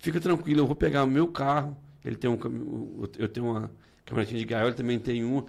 fica 0.00 0.20
tranquilo, 0.20 0.60
eu 0.62 0.66
vou 0.66 0.74
pegar 0.74 1.04
o 1.04 1.06
meu 1.06 1.28
carro. 1.28 1.76
Ele 2.04 2.16
tem 2.16 2.30
um 2.30 2.38
eu 3.18 3.28
tenho 3.28 3.46
uma 3.46 3.70
caminhonetinha 4.04 4.40
de 4.40 4.46
gaiola, 4.46 4.68
ele 4.70 4.76
também 4.76 4.98
tem 4.98 5.24
uma. 5.24 5.44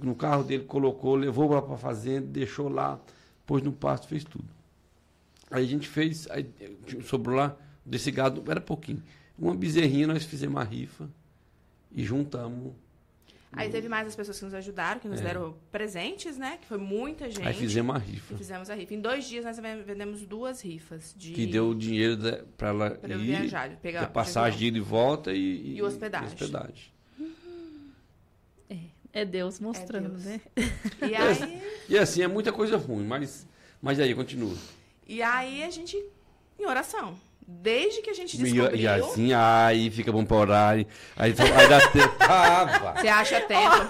No 0.00 0.14
carro 0.14 0.42
dele 0.42 0.64
colocou, 0.64 1.14
levou 1.14 1.50
lá 1.50 1.62
para 1.62 1.74
a 1.74 1.78
fazenda, 1.78 2.26
deixou 2.26 2.68
lá, 2.68 3.00
pôs 3.46 3.62
no 3.62 3.72
pasto, 3.72 4.08
fez 4.08 4.24
tudo. 4.24 4.48
Aí 5.50 5.64
a 5.64 5.66
gente 5.66 5.88
fez, 5.88 6.28
aí 6.30 6.50
sobrou 7.04 7.36
lá, 7.36 7.56
desse 7.84 8.10
gado, 8.10 8.42
era 8.50 8.60
pouquinho. 8.60 9.02
Uma 9.38 9.54
bezerrinha, 9.54 10.06
nós 10.06 10.24
fizemos 10.24 10.56
uma 10.56 10.64
rifa 10.64 11.08
e 11.92 12.04
juntamos. 12.04 12.72
Aí 13.50 13.70
teve 13.70 13.88
mais 13.88 14.06
as 14.06 14.14
pessoas 14.14 14.38
que 14.38 14.44
nos 14.44 14.52
ajudaram, 14.54 15.00
que 15.00 15.08
nos 15.08 15.20
É. 15.20 15.24
deram 15.24 15.56
presentes, 15.72 16.36
né? 16.36 16.58
Que 16.60 16.66
foi 16.66 16.76
muita 16.78 17.30
gente. 17.30 17.46
Aí 17.46 17.54
fizemos 17.54 17.94
uma 17.96 18.04
E 18.06 18.10
rifa. 18.12 18.36
fizemos 18.36 18.68
a 18.70 18.74
rifa. 18.74 18.94
Em 18.94 19.00
dois 19.00 19.24
dias 19.26 19.44
nós 19.44 19.58
ve- 19.58 19.82
vendemos 19.82 20.24
duas 20.26 20.60
rifas. 20.60 21.14
De... 21.16 21.32
Que 21.32 21.46
deu 21.46 21.70
o 21.70 21.74
dinheiro 21.74 22.18
para 22.56 22.68
ela 22.68 22.90
Pra 22.90 23.08
eu 23.14 23.20
ir, 23.20 23.24
viajar, 23.26 23.70
pegar- 23.76 24.02
a 24.02 24.06
passagem 24.06 24.58
de 24.58 24.66
ida 24.66 24.78
e 24.78 24.80
volta 24.82 25.32
e, 25.32 25.76
E 25.76 25.82
hospedagem. 25.82 26.28
hospedagem. 26.28 26.92
É 29.10 29.24
Deus 29.24 29.58
mostrando, 29.58 30.10
Deus. 30.10 30.24
né? 30.24 30.40
E 31.00 31.14
aí, 31.16 31.62
E 31.88 31.98
assim, 31.98 32.20
é 32.22 32.28
muita 32.28 32.52
coisa 32.52 32.76
ruim, 32.76 33.06
mas, 33.06 33.46
mas 33.80 33.98
aí, 33.98 34.14
continua. 34.14 34.54
e 35.06 35.22
aí 35.22 35.62
a 35.62 35.70
gente, 35.70 35.96
em 36.58 36.66
oração. 36.66 37.18
Desde 37.50 38.02
que 38.02 38.10
a 38.10 38.14
gente 38.14 38.34
E, 38.34 38.42
descobriu... 38.42 38.76
e 38.78 38.86
assim, 38.86 39.32
aí 39.32 39.90
fica 39.90 40.12
bom 40.12 40.22
para 40.22 40.36
orar. 40.36 40.74
Aí, 40.74 40.86
aí, 41.16 41.32
dá 41.68 41.88
tempo. 41.88 42.14
Ah. 42.20 42.94
Você 43.00 43.08
acha 43.08 43.40
tempo. 43.40 43.88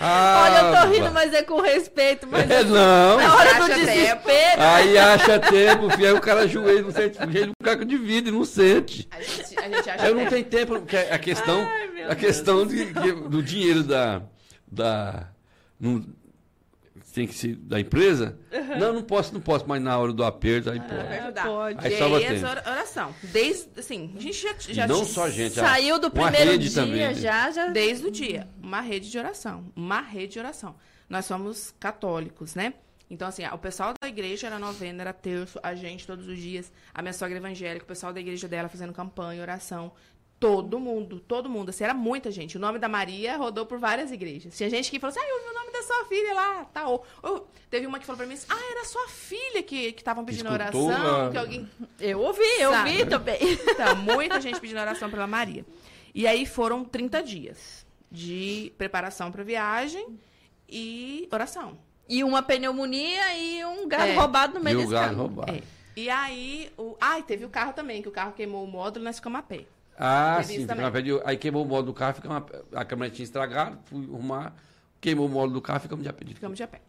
Ah, 0.00 0.42
Olha, 0.44 0.58
eu 0.58 0.82
tô 0.82 0.92
rindo, 0.94 1.12
mas 1.12 1.32
é 1.32 1.42
com 1.42 1.60
respeito. 1.60 2.26
Mas 2.26 2.50
É, 2.50 2.64
não. 2.64 3.18
na 3.18 3.34
hora 3.36 3.54
do 3.54 3.62
Acha 3.64 3.74
tempo. 3.74 3.86
desespero. 3.86 4.62
Aí 4.62 4.98
acha 4.98 5.38
tempo, 5.38 5.90
filho. 5.90 6.06
Aí 6.08 6.12
o 6.14 6.20
cara 6.20 6.40
ajoelha, 6.40 6.82
não 6.82 6.90
sente. 6.90 7.18
O 7.22 7.30
jeito 7.30 7.46
do 7.48 7.64
caco 7.64 7.84
de 7.84 7.96
vida 7.98 8.28
e 8.30 8.32
não 8.32 8.44
sente. 8.44 9.06
A 9.10 9.20
gente, 9.20 9.58
a 9.58 9.62
gente 9.68 9.90
acha 9.90 10.02
Aí 10.02 10.08
eu 10.10 10.14
não 10.16 10.26
tenho 10.26 10.44
tempo, 10.44 10.78
porque 10.80 10.96
a 10.96 11.18
questão, 11.18 11.60
Ai, 11.60 12.02
a 12.10 12.14
questão 12.14 12.66
de, 12.66 12.84
do 13.28 13.42
dinheiro 13.42 13.82
da. 13.84 14.22
da 14.70 15.28
não- 15.78 16.02
tem 17.16 17.26
que 17.26 17.32
ser 17.34 17.56
da 17.56 17.80
empresa? 17.80 18.38
Não, 18.78 18.92
não 18.92 19.02
posso, 19.02 19.32
não 19.32 19.40
posso, 19.40 19.66
mas 19.66 19.82
na 19.82 19.98
hora 19.98 20.12
do 20.12 20.22
aperto, 20.22 20.70
aí 20.70 20.78
pode. 20.78 20.92
Vai 21.08 21.18
ajudar. 21.20 21.46
pode. 21.46 21.86
Aí 21.86 21.94
e 21.94 21.98
salva 21.98 22.20
tempo. 22.20 22.46
oração. 22.46 23.14
Desde, 23.22 23.80
assim, 23.80 24.12
a 24.14 24.20
gente 24.20 24.38
já, 24.42 24.54
já 24.58 24.86
não 24.86 25.02
só 25.02 25.24
a 25.24 25.30
gente, 25.30 25.58
a- 25.58 25.64
Saiu 25.64 25.98
do 25.98 26.08
uma 26.08 26.10
primeiro 26.30 26.50
rede 26.50 26.68
dia, 26.68 26.82
também, 26.82 27.00
né? 27.00 27.14
já, 27.14 27.50
já. 27.50 27.68
Desde 27.68 28.06
o 28.06 28.10
dia. 28.10 28.46
Uma 28.62 28.82
rede 28.82 29.10
de 29.10 29.16
oração. 29.18 29.64
Uma 29.74 30.02
rede 30.02 30.34
de 30.34 30.38
oração. 30.38 30.76
Nós 31.08 31.24
somos 31.24 31.72
católicos, 31.80 32.54
né? 32.54 32.74
Então, 33.08 33.28
assim, 33.28 33.46
o 33.46 33.58
pessoal 33.58 33.94
da 33.98 34.08
igreja 34.08 34.46
era 34.48 34.58
novena, 34.58 35.02
era 35.02 35.12
terço, 35.14 35.58
a 35.62 35.74
gente 35.74 36.06
todos 36.06 36.28
os 36.28 36.36
dias, 36.38 36.70
a 36.92 37.00
minha 37.00 37.14
sogra 37.14 37.38
evangélica, 37.38 37.84
o 37.84 37.88
pessoal 37.88 38.12
da 38.12 38.20
igreja 38.20 38.46
dela 38.46 38.68
fazendo 38.68 38.92
campanha, 38.92 39.40
oração. 39.40 39.90
Todo 40.38 40.78
mundo, 40.78 41.18
todo 41.18 41.48
mundo. 41.48 41.70
Assim, 41.70 41.82
era 41.84 41.94
muita 41.94 42.30
gente. 42.30 42.58
O 42.58 42.60
nome 42.60 42.78
da 42.78 42.90
Maria 42.90 43.38
rodou 43.38 43.64
por 43.64 43.78
várias 43.78 44.12
igrejas. 44.12 44.54
Tinha 44.54 44.68
gente 44.68 44.90
que 44.90 45.00
falou 45.00 45.16
assim, 45.16 45.20
ah, 45.24 45.30
eu 45.30 45.42
vi 45.44 45.48
o 45.50 45.54
nome 45.58 45.65
da 45.76 45.82
sua 45.86 46.04
filha 46.06 46.34
lá, 46.34 46.64
tá. 46.66 46.88
Ou, 46.88 47.04
ou 47.22 47.48
teve 47.70 47.86
uma 47.86 47.98
que 47.98 48.06
falou 48.06 48.16
pra 48.18 48.26
mim 48.26 48.34
assim, 48.34 48.46
ah, 48.50 48.70
era 48.72 48.84
sua 48.84 49.06
filha 49.08 49.62
que 49.62 49.88
estavam 49.96 50.24
pedindo 50.24 50.48
Escutou, 50.48 50.86
oração, 50.86 51.26
ah. 51.26 51.30
que 51.30 51.38
alguém 51.38 51.70
Eu 52.00 52.20
ouvi, 52.20 52.42
eu 52.58 52.70
Sabe? 52.72 52.90
vi 52.92 53.06
também. 53.06 53.38
então, 53.40 53.96
muita 53.96 54.40
gente 54.40 54.60
pedindo 54.60 54.80
oração 54.80 55.10
pela 55.10 55.26
Maria. 55.26 55.64
E 56.14 56.26
aí 56.26 56.46
foram 56.46 56.84
30 56.84 57.22
dias 57.22 57.86
de 58.10 58.72
preparação 58.78 59.30
para 59.30 59.42
viagem 59.42 60.18
e 60.68 61.28
oração. 61.32 61.78
E 62.08 62.22
uma 62.22 62.42
pneumonia 62.42 63.36
e 63.36 63.64
um 63.64 63.86
gado 63.88 64.04
É. 64.04 64.14
roubado 64.14 64.54
no 64.54 64.60
E 64.60 64.64
meio 64.64 64.78
o 64.78 64.80
desse 64.82 64.92
gado 64.92 65.04
caminho. 65.06 65.22
roubado. 65.26 65.52
É. 65.52 65.62
E 65.96 66.08
aí, 66.10 66.70
o... 66.76 66.96
ai, 67.00 67.22
teve 67.22 67.44
o 67.44 67.48
carro 67.48 67.72
também, 67.72 68.02
que 68.02 68.08
o 68.08 68.12
carro 68.12 68.32
queimou 68.32 68.62
o 68.64 68.66
módulo 68.66 69.04
e 69.04 69.06
nós 69.06 69.16
ficamos 69.16 69.38
a 69.40 69.42
pé. 69.42 69.64
Ah, 69.98 70.34
Teve 70.36 70.46
sim. 70.48 70.52
isso 70.52 70.62
fica 70.62 70.74
também. 70.74 70.84
na 70.84 70.92
pele- 70.92 71.22
Aí 71.24 71.36
queimou 71.38 71.64
o 71.64 71.66
módulo 71.66 71.86
do 71.92 71.94
carro, 71.94 72.14
fica 72.14 72.28
uma, 72.28 72.46
a 72.74 72.84
câmera 72.84 73.10
tinha 73.10 73.24
estragado, 73.24 73.78
fui 73.86 74.04
arrumar, 74.04 74.54
queimou 75.00 75.26
o 75.26 75.28
módulo 75.28 75.54
do 75.54 75.62
carro, 75.62 75.80
ficamos 75.80 76.02
de 76.02 76.08
apelido. 76.08 76.36
Ficamos 76.36 76.56
de 76.56 76.62
a 76.62 76.68
pé. 76.68 76.80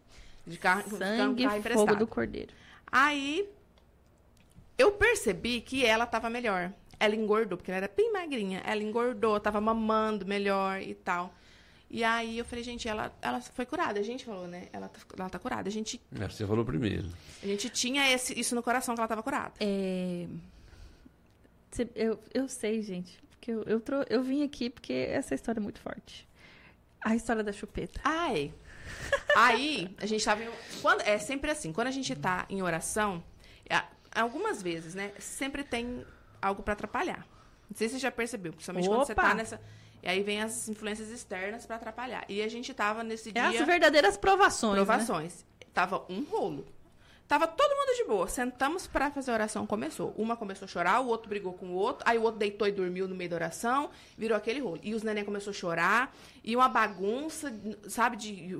De 0.45 0.57
carro, 0.57 0.89
Sangue 0.97 1.43
carro 1.43 1.55
e 1.55 1.59
emprestado. 1.59 1.87
fogo 1.87 1.95
do 1.99 2.07
cordeiro. 2.07 2.53
Aí, 2.91 3.49
eu 4.77 4.91
percebi 4.93 5.61
que 5.61 5.85
ela 5.85 6.05
tava 6.05 6.29
melhor. 6.29 6.71
Ela 6.99 7.15
engordou, 7.15 7.57
porque 7.57 7.69
ela 7.69 7.77
era 7.77 7.91
bem 7.95 8.11
magrinha. 8.11 8.61
Ela 8.65 8.81
engordou, 8.81 9.39
tava 9.39 9.59
mamando 9.61 10.25
melhor 10.25 10.81
e 10.81 10.93
tal. 10.95 11.33
E 11.89 12.03
aí 12.03 12.37
eu 12.37 12.43
falei, 12.45 12.63
gente, 12.63 12.87
ela, 12.87 13.13
ela 13.21 13.39
foi 13.39 13.65
curada. 13.65 13.99
A 13.99 14.03
gente 14.03 14.25
falou, 14.25 14.47
né? 14.47 14.67
Ela, 14.73 14.89
tá- 14.89 14.99
ela 15.17 15.29
tá 15.29 15.39
curada. 15.39 15.69
A 15.69 15.71
gente, 15.71 16.01
É, 16.19 16.27
você 16.27 16.45
falou 16.45 16.65
primeiro. 16.65 17.07
a 17.41 17.45
gente 17.45 17.69
tinha 17.69 18.09
esse, 18.11 18.37
isso 18.39 18.55
no 18.55 18.63
coração 18.63 18.93
que 18.95 18.99
ela 19.01 19.07
tava 19.07 19.23
curada. 19.23 19.53
É... 19.59 20.27
Eu, 21.95 22.19
eu 22.33 22.47
sei, 22.49 22.81
gente. 22.81 23.17
Porque 23.29 23.51
eu, 23.51 23.63
eu, 23.63 23.79
trou- 23.79 24.05
eu 24.09 24.23
vim 24.23 24.43
aqui 24.43 24.69
porque 24.69 24.93
essa 24.93 25.35
história 25.35 25.59
é 25.59 25.63
muito 25.63 25.79
forte. 25.79 26.26
A 27.03 27.15
história 27.15 27.43
da 27.43 27.51
chupeta. 27.51 27.99
Ai. 28.03 28.53
Aí, 29.35 29.95
a 29.99 30.05
gente 30.05 30.23
tava. 30.23 30.43
Em... 30.43 30.49
Quando... 30.81 31.01
É 31.01 31.17
sempre 31.17 31.51
assim, 31.51 31.71
quando 31.71 31.87
a 31.87 31.91
gente 31.91 32.15
tá 32.15 32.45
em 32.49 32.61
oração, 32.61 33.23
é, 33.69 33.81
algumas 34.13 34.61
vezes, 34.61 34.95
né? 34.95 35.11
Sempre 35.19 35.63
tem 35.63 36.05
algo 36.41 36.63
pra 36.63 36.73
atrapalhar. 36.73 37.25
Não 37.69 37.75
sei 37.75 37.87
se 37.89 37.95
você 37.95 37.99
já 37.99 38.11
percebeu, 38.11 38.53
principalmente 38.53 38.87
quando 38.87 39.05
você 39.05 39.11
Opa! 39.11 39.21
tá 39.21 39.33
nessa. 39.33 39.61
E 40.01 40.07
aí 40.07 40.21
vem 40.23 40.41
as 40.41 40.69
influências 40.69 41.09
externas 41.09 41.65
pra 41.65 41.75
atrapalhar. 41.75 42.23
E 42.29 42.41
a 42.41 42.47
gente 42.47 42.73
tava 42.73 43.03
nesse 43.03 43.29
É 43.29 43.49
dia. 43.49 43.61
as 43.61 43.67
verdadeiras 43.67 44.15
provações. 44.15 44.77
né? 44.77 44.85
provações. 44.85 45.45
Tava 45.73 46.05
um 46.09 46.23
rolo. 46.23 46.65
Tava 47.27 47.45
todo 47.45 47.69
mundo 47.69 47.97
de 47.97 48.03
boa. 48.05 48.27
Sentamos 48.27 48.87
pra 48.87 49.11
fazer 49.11 49.31
a 49.31 49.33
oração, 49.33 49.67
começou. 49.67 50.13
Uma 50.17 50.37
começou 50.37 50.65
a 50.65 50.69
chorar, 50.69 51.01
o 51.01 51.07
outro 51.07 51.27
brigou 51.27 51.51
com 51.53 51.67
o 51.67 51.73
outro, 51.73 52.03
aí 52.07 52.17
o 52.17 52.21
outro 52.23 52.39
deitou 52.39 52.67
e 52.67 52.71
dormiu 52.71 53.07
no 53.07 53.15
meio 53.15 53.29
da 53.29 53.35
oração, 53.35 53.89
virou 54.17 54.37
aquele 54.37 54.61
rolo. 54.61 54.79
E 54.81 54.95
os 54.95 55.03
neném 55.03 55.25
começou 55.25 55.51
a 55.51 55.53
chorar, 55.53 56.15
e 56.43 56.55
uma 56.55 56.69
bagunça, 56.69 57.53
sabe, 57.89 58.15
de 58.15 58.55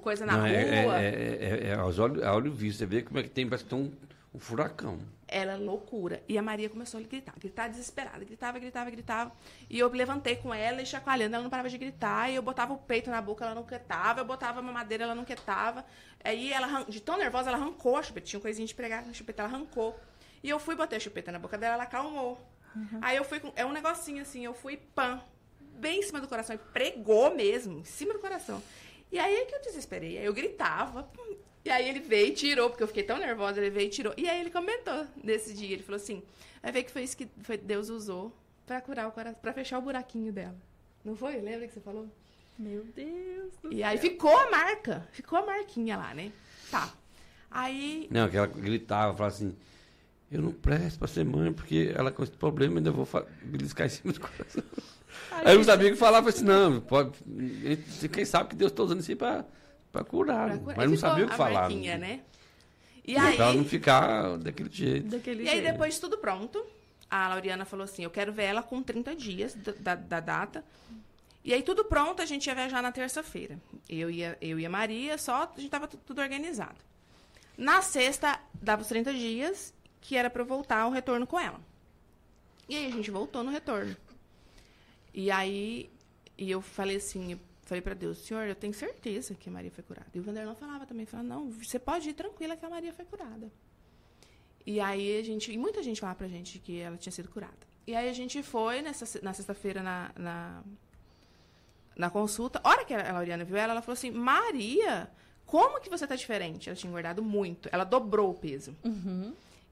coisa 0.00 0.24
na 0.24 0.34
Não, 0.34 0.40
rua. 0.40 0.50
é, 0.50 0.54
é, 0.54 1.38
é, 1.40 1.66
é, 1.66 1.68
é 1.70 1.74
aos 1.74 1.98
olhos, 1.98 2.22
a 2.22 2.32
olho 2.34 2.52
visto, 2.52 2.78
você 2.78 2.86
vê 2.86 3.02
como 3.02 3.18
é 3.18 3.24
que 3.24 3.30
tem, 3.30 3.48
parece 3.48 3.64
que 3.64 3.70
tem 3.70 3.92
um, 4.34 4.38
furacão. 4.38 4.98
Era 5.28 5.56
loucura. 5.56 6.22
E 6.28 6.36
a 6.36 6.42
Maria 6.42 6.68
começou 6.68 7.00
a 7.00 7.02
gritar, 7.02 7.34
gritar 7.38 7.68
desesperada, 7.68 8.24
gritava, 8.24 8.58
gritava, 8.58 8.90
gritava. 8.90 9.32
E 9.68 9.78
eu 9.78 9.88
levantei 9.88 10.36
com 10.36 10.52
ela 10.52 10.82
e 10.82 10.86
chacoalhando, 10.86 11.34
ela 11.34 11.42
não 11.42 11.50
parava 11.50 11.68
de 11.68 11.78
gritar. 11.78 12.30
E 12.30 12.34
eu 12.34 12.42
botava 12.42 12.72
o 12.72 12.78
peito 12.78 13.10
na 13.10 13.20
boca, 13.20 13.44
ela 13.44 13.54
não 13.54 13.64
quietava. 13.64 14.20
Eu 14.20 14.24
botava 14.24 14.60
a 14.60 14.62
mamadeira, 14.62 15.04
ela 15.04 15.14
não 15.14 15.24
quietava. 15.24 15.84
Aí 16.22 16.52
ela, 16.52 16.84
de 16.84 17.00
tão 17.00 17.16
nervosa, 17.16 17.50
ela 17.50 17.58
arrancou 17.58 17.96
a 17.96 18.02
chupeta. 18.02 18.26
Tinha 18.26 18.38
um 18.38 18.42
coisinha 18.42 18.66
de 18.66 18.74
pregar 18.74 19.04
na 19.06 19.12
chupeta, 19.12 19.42
ela 19.42 19.52
arrancou. 19.52 19.98
E 20.42 20.48
eu 20.48 20.58
fui 20.58 20.74
botar 20.74 20.96
a 20.96 21.00
chupeta 21.00 21.30
na 21.32 21.38
boca 21.38 21.56
dela, 21.56 21.74
ela 21.74 21.84
acalmou. 21.84 22.40
Aí 23.00 23.16
eu 23.16 23.24
fui 23.24 23.38
com. 23.40 23.52
É 23.54 23.64
um 23.64 23.72
negocinho 23.72 24.22
assim, 24.22 24.44
eu 24.44 24.54
fui 24.54 24.76
pã, 24.76 25.22
bem 25.60 26.00
em 26.00 26.02
cima 26.02 26.20
do 26.20 26.28
coração. 26.28 26.54
E 26.54 26.58
pregou 26.58 27.34
mesmo, 27.34 27.78
em 27.78 27.84
cima 27.84 28.12
do 28.12 28.18
coração. 28.18 28.62
E 29.10 29.18
aí 29.18 29.34
é 29.34 29.44
que 29.44 29.54
eu 29.54 29.60
desesperei. 29.60 30.18
Aí 30.18 30.24
eu 30.24 30.32
gritava. 30.32 31.08
E 31.64 31.70
aí 31.70 31.88
ele 31.88 32.00
veio 32.00 32.28
e 32.28 32.32
tirou, 32.34 32.68
porque 32.70 32.82
eu 32.82 32.88
fiquei 32.88 33.02
tão 33.04 33.18
nervosa, 33.18 33.60
ele 33.60 33.70
veio 33.70 33.86
e 33.86 33.90
tirou. 33.90 34.12
E 34.16 34.28
aí 34.28 34.40
ele 34.40 34.50
comentou 34.50 35.06
nesse 35.22 35.54
dia, 35.54 35.72
ele 35.74 35.82
falou 35.82 35.96
assim: 35.96 36.22
vai 36.62 36.72
ver 36.72 36.82
que 36.84 36.90
foi 36.90 37.02
isso 37.04 37.16
que 37.16 37.28
foi- 37.42 37.56
Deus 37.56 37.88
usou 37.88 38.36
pra 38.66 38.80
curar 38.80 39.08
o 39.08 39.12
coração, 39.12 39.38
pra 39.40 39.52
fechar 39.52 39.78
o 39.78 39.82
buraquinho 39.82 40.32
dela. 40.32 40.56
Não 41.04 41.14
foi? 41.16 41.40
Lembra 41.40 41.66
que 41.68 41.74
você 41.74 41.80
falou? 41.80 42.08
Meu 42.58 42.84
Deus. 42.94 43.52
do 43.62 43.72
E 43.72 43.82
aí 43.82 43.98
céu. 43.98 44.10
ficou 44.10 44.36
a 44.36 44.50
marca, 44.50 45.08
ficou 45.12 45.38
a 45.38 45.46
marquinha 45.46 45.96
lá, 45.96 46.14
né? 46.14 46.30
Tá. 46.70 46.92
Aí. 47.50 48.08
Não, 48.10 48.28
que 48.28 48.36
ela 48.36 48.46
gritava, 48.46 49.12
falava 49.16 49.34
assim, 49.34 49.54
eu 50.30 50.40
não 50.42 50.52
presto 50.52 50.98
pra 50.98 51.08
ser 51.08 51.24
mãe, 51.24 51.52
porque 51.52 51.92
ela 51.94 52.10
com 52.10 52.22
esse 52.22 52.32
problema 52.32 52.78
ainda 52.78 52.90
vou 52.90 53.06
beliscar 53.42 53.86
em 53.86 53.90
cima 53.90 54.12
do 54.12 54.20
coração. 54.20 54.62
Aí 55.30 55.56
os 55.56 55.68
amigos 55.68 55.98
falavam 55.98 56.28
assim, 56.30 56.44
não, 56.44 56.80
pode, 56.80 57.12
quem 58.12 58.24
sabe 58.24 58.50
que 58.50 58.56
Deus 58.56 58.70
está 58.72 58.82
usando 58.82 59.00
isso 59.00 59.10
aí 59.10 59.16
pra, 59.16 59.44
pra 59.92 60.02
curar, 60.04 60.46
pra 60.46 60.54
né? 60.56 60.60
curar. 60.62 60.76
mas 60.76 60.86
E 60.86 60.88
não 60.88 60.96
ficou 60.96 61.10
sabia 61.10 61.24
o 61.24 61.28
que 61.28 61.34
a 61.34 61.36
falar. 61.36 61.60
marquinha, 61.60 61.98
né? 61.98 62.20
E 63.04 63.12
E 63.12 63.14
Pra 63.14 63.32
ela 63.34 63.50
aí. 63.50 63.56
não 63.56 63.64
ficar 63.64 64.38
daquele 64.38 64.70
jeito. 64.70 65.08
Daquele 65.08 65.42
E 65.44 65.48
aí, 65.48 65.56
jeito. 65.60 65.72
depois 65.72 65.94
de 65.94 66.00
tudo 66.00 66.18
pronto, 66.18 66.64
a 67.10 67.28
Lauriana 67.28 67.64
falou 67.64 67.84
assim: 67.84 68.02
Eu 68.04 68.10
quero 68.10 68.32
ver 68.32 68.44
ela 68.44 68.62
com 68.62 68.82
30 68.82 69.14
dias 69.14 69.54
da, 69.54 69.72
da- 69.72 69.94
da 69.96 70.20
data. 70.20 70.64
E 71.44 71.52
aí, 71.52 71.62
tudo 71.62 71.84
pronto, 71.84 72.22
a 72.22 72.24
gente 72.26 72.46
ia 72.46 72.54
viajar 72.54 72.80
na 72.82 72.92
terça-feira. 72.92 73.58
Eu 73.88 74.08
e, 74.08 74.24
a- 74.24 74.36
eu 74.40 74.58
e 74.60 74.64
a 74.64 74.70
Maria, 74.70 75.18
só 75.18 75.52
a 75.56 75.60
gente 75.60 75.70
tava 75.70 75.88
tu- 75.88 75.96
tudo 75.96 76.20
organizado. 76.20 76.76
Na 77.58 77.82
sexta, 77.82 78.38
dava 78.54 78.82
os 78.82 78.88
30 78.88 79.12
dias, 79.12 79.74
que 80.00 80.16
era 80.16 80.30
pra 80.30 80.42
eu 80.42 80.46
voltar 80.46 80.78
ao 80.82 80.90
retorno 80.92 81.26
com 81.26 81.38
ela. 81.40 81.60
E 82.68 82.76
aí, 82.76 82.86
a 82.86 82.90
gente 82.90 83.10
voltou 83.10 83.42
no 83.42 83.50
retorno. 83.50 83.96
E 85.12 85.30
aí, 85.30 85.90
e 86.38 86.48
eu 86.50 86.62
falei 86.62 86.96
assim, 86.96 87.38
falei 87.72 87.80
pra 87.80 87.94
Deus, 87.94 88.18
Senhor, 88.18 88.46
eu 88.46 88.54
tenho 88.54 88.74
certeza 88.74 89.34
que 89.34 89.48
a 89.48 89.52
Maria 89.52 89.70
foi 89.70 89.82
curada. 89.82 90.10
E 90.12 90.20
o 90.20 90.22
Vanderlão 90.22 90.54
falava 90.54 90.84
também, 90.84 91.06
falava, 91.06 91.26
não, 91.26 91.50
você 91.50 91.78
pode 91.78 92.10
ir 92.10 92.12
tranquila 92.12 92.54
que 92.54 92.66
a 92.66 92.68
Maria 92.68 92.92
foi 92.92 93.06
curada. 93.06 93.50
E 94.66 94.78
aí 94.78 95.18
a 95.18 95.24
gente, 95.24 95.50
e 95.50 95.56
muita 95.56 95.82
gente 95.82 95.98
falava 95.98 96.18
pra 96.18 96.28
gente 96.28 96.58
que 96.58 96.78
ela 96.80 96.98
tinha 96.98 97.12
sido 97.12 97.30
curada. 97.30 97.66
E 97.86 97.94
aí 97.96 98.10
a 98.10 98.12
gente 98.12 98.42
foi 98.42 98.82
nessa, 98.82 99.20
na 99.22 99.32
sexta-feira 99.32 99.82
na, 99.82 100.10
na, 100.16 100.62
na 101.96 102.10
consulta. 102.10 102.60
A 102.62 102.68
hora 102.68 102.84
que 102.84 102.92
a 102.92 103.10
Lauriana 103.10 103.42
viu 103.42 103.56
ela, 103.56 103.72
ela 103.72 103.80
falou 103.80 103.94
assim, 103.94 104.10
Maria, 104.10 105.10
como 105.46 105.80
que 105.80 105.88
você 105.88 106.06
tá 106.06 106.14
diferente? 106.14 106.68
Ela 106.68 106.76
tinha 106.76 106.90
engordado 106.90 107.22
muito. 107.22 107.70
Ela 107.72 107.84
dobrou 107.84 108.30
o 108.30 108.34
peso. 108.34 108.76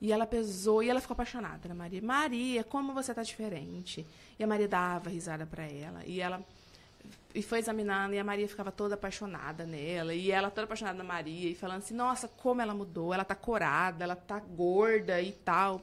E 0.00 0.10
ela 0.10 0.26
pesou 0.26 0.82
e 0.82 0.88
ela 0.88 1.02
ficou 1.02 1.12
apaixonada 1.12 1.68
na 1.68 1.74
Maria. 1.74 2.00
Maria, 2.00 2.64
como 2.64 2.94
você 2.94 3.12
tá 3.12 3.22
diferente? 3.22 4.06
E 4.38 4.42
a 4.42 4.46
Maria 4.46 4.66
dava 4.66 5.10
risada 5.10 5.44
pra 5.44 5.64
ela. 5.64 6.02
E 6.06 6.18
ela 6.18 6.42
e 7.34 7.42
foi 7.42 7.58
examinando 7.58 8.14
e 8.14 8.18
a 8.18 8.24
Maria 8.24 8.48
ficava 8.48 8.72
toda 8.72 8.94
apaixonada 8.94 9.64
nela. 9.64 10.14
E 10.14 10.30
ela 10.30 10.50
toda 10.50 10.64
apaixonada 10.64 10.98
na 10.98 11.04
Maria 11.04 11.50
e 11.50 11.54
falando 11.54 11.78
assim: 11.78 11.94
"Nossa, 11.94 12.28
como 12.28 12.60
ela 12.60 12.74
mudou, 12.74 13.12
ela 13.14 13.24
tá 13.24 13.34
corada, 13.34 14.04
ela 14.04 14.16
tá 14.16 14.38
gorda 14.40 15.20
e 15.20 15.32
tal". 15.32 15.82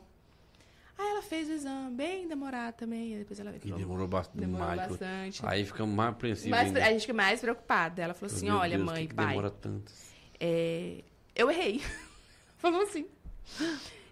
Aí 0.98 1.08
ela 1.10 1.22
fez 1.22 1.48
o 1.48 1.52
exame, 1.52 1.96
bem 1.96 2.28
demorado 2.28 2.74
também, 2.74 3.14
e 3.14 3.18
depois 3.20 3.40
ela 3.40 3.52
veio 3.52 3.76
e 3.76 3.80
demorou 3.80 4.08
bastante. 4.08 4.40
demorou 4.40 4.70
demais. 4.70 4.90
bastante. 4.90 5.46
Aí 5.46 5.64
ficamos 5.64 5.96
mais 5.96 6.10
apreensivos 6.10 6.60
a 6.60 6.92
gente 6.92 7.02
fica 7.02 7.14
mais 7.14 7.40
preocupada. 7.40 8.02
Ela 8.02 8.14
falou 8.14 8.36
assim: 8.36 8.48
Meu 8.48 8.56
"Olha, 8.56 8.78
Deus, 8.78 8.90
mãe, 8.90 9.04
que 9.04 9.10
que 9.10 9.16
pai, 9.16 9.28
demora 9.28 9.52
tanto? 9.52 9.92
é, 10.40 11.04
eu 11.36 11.52
errei". 11.52 11.82
falou 12.58 12.82
assim. 12.82 13.06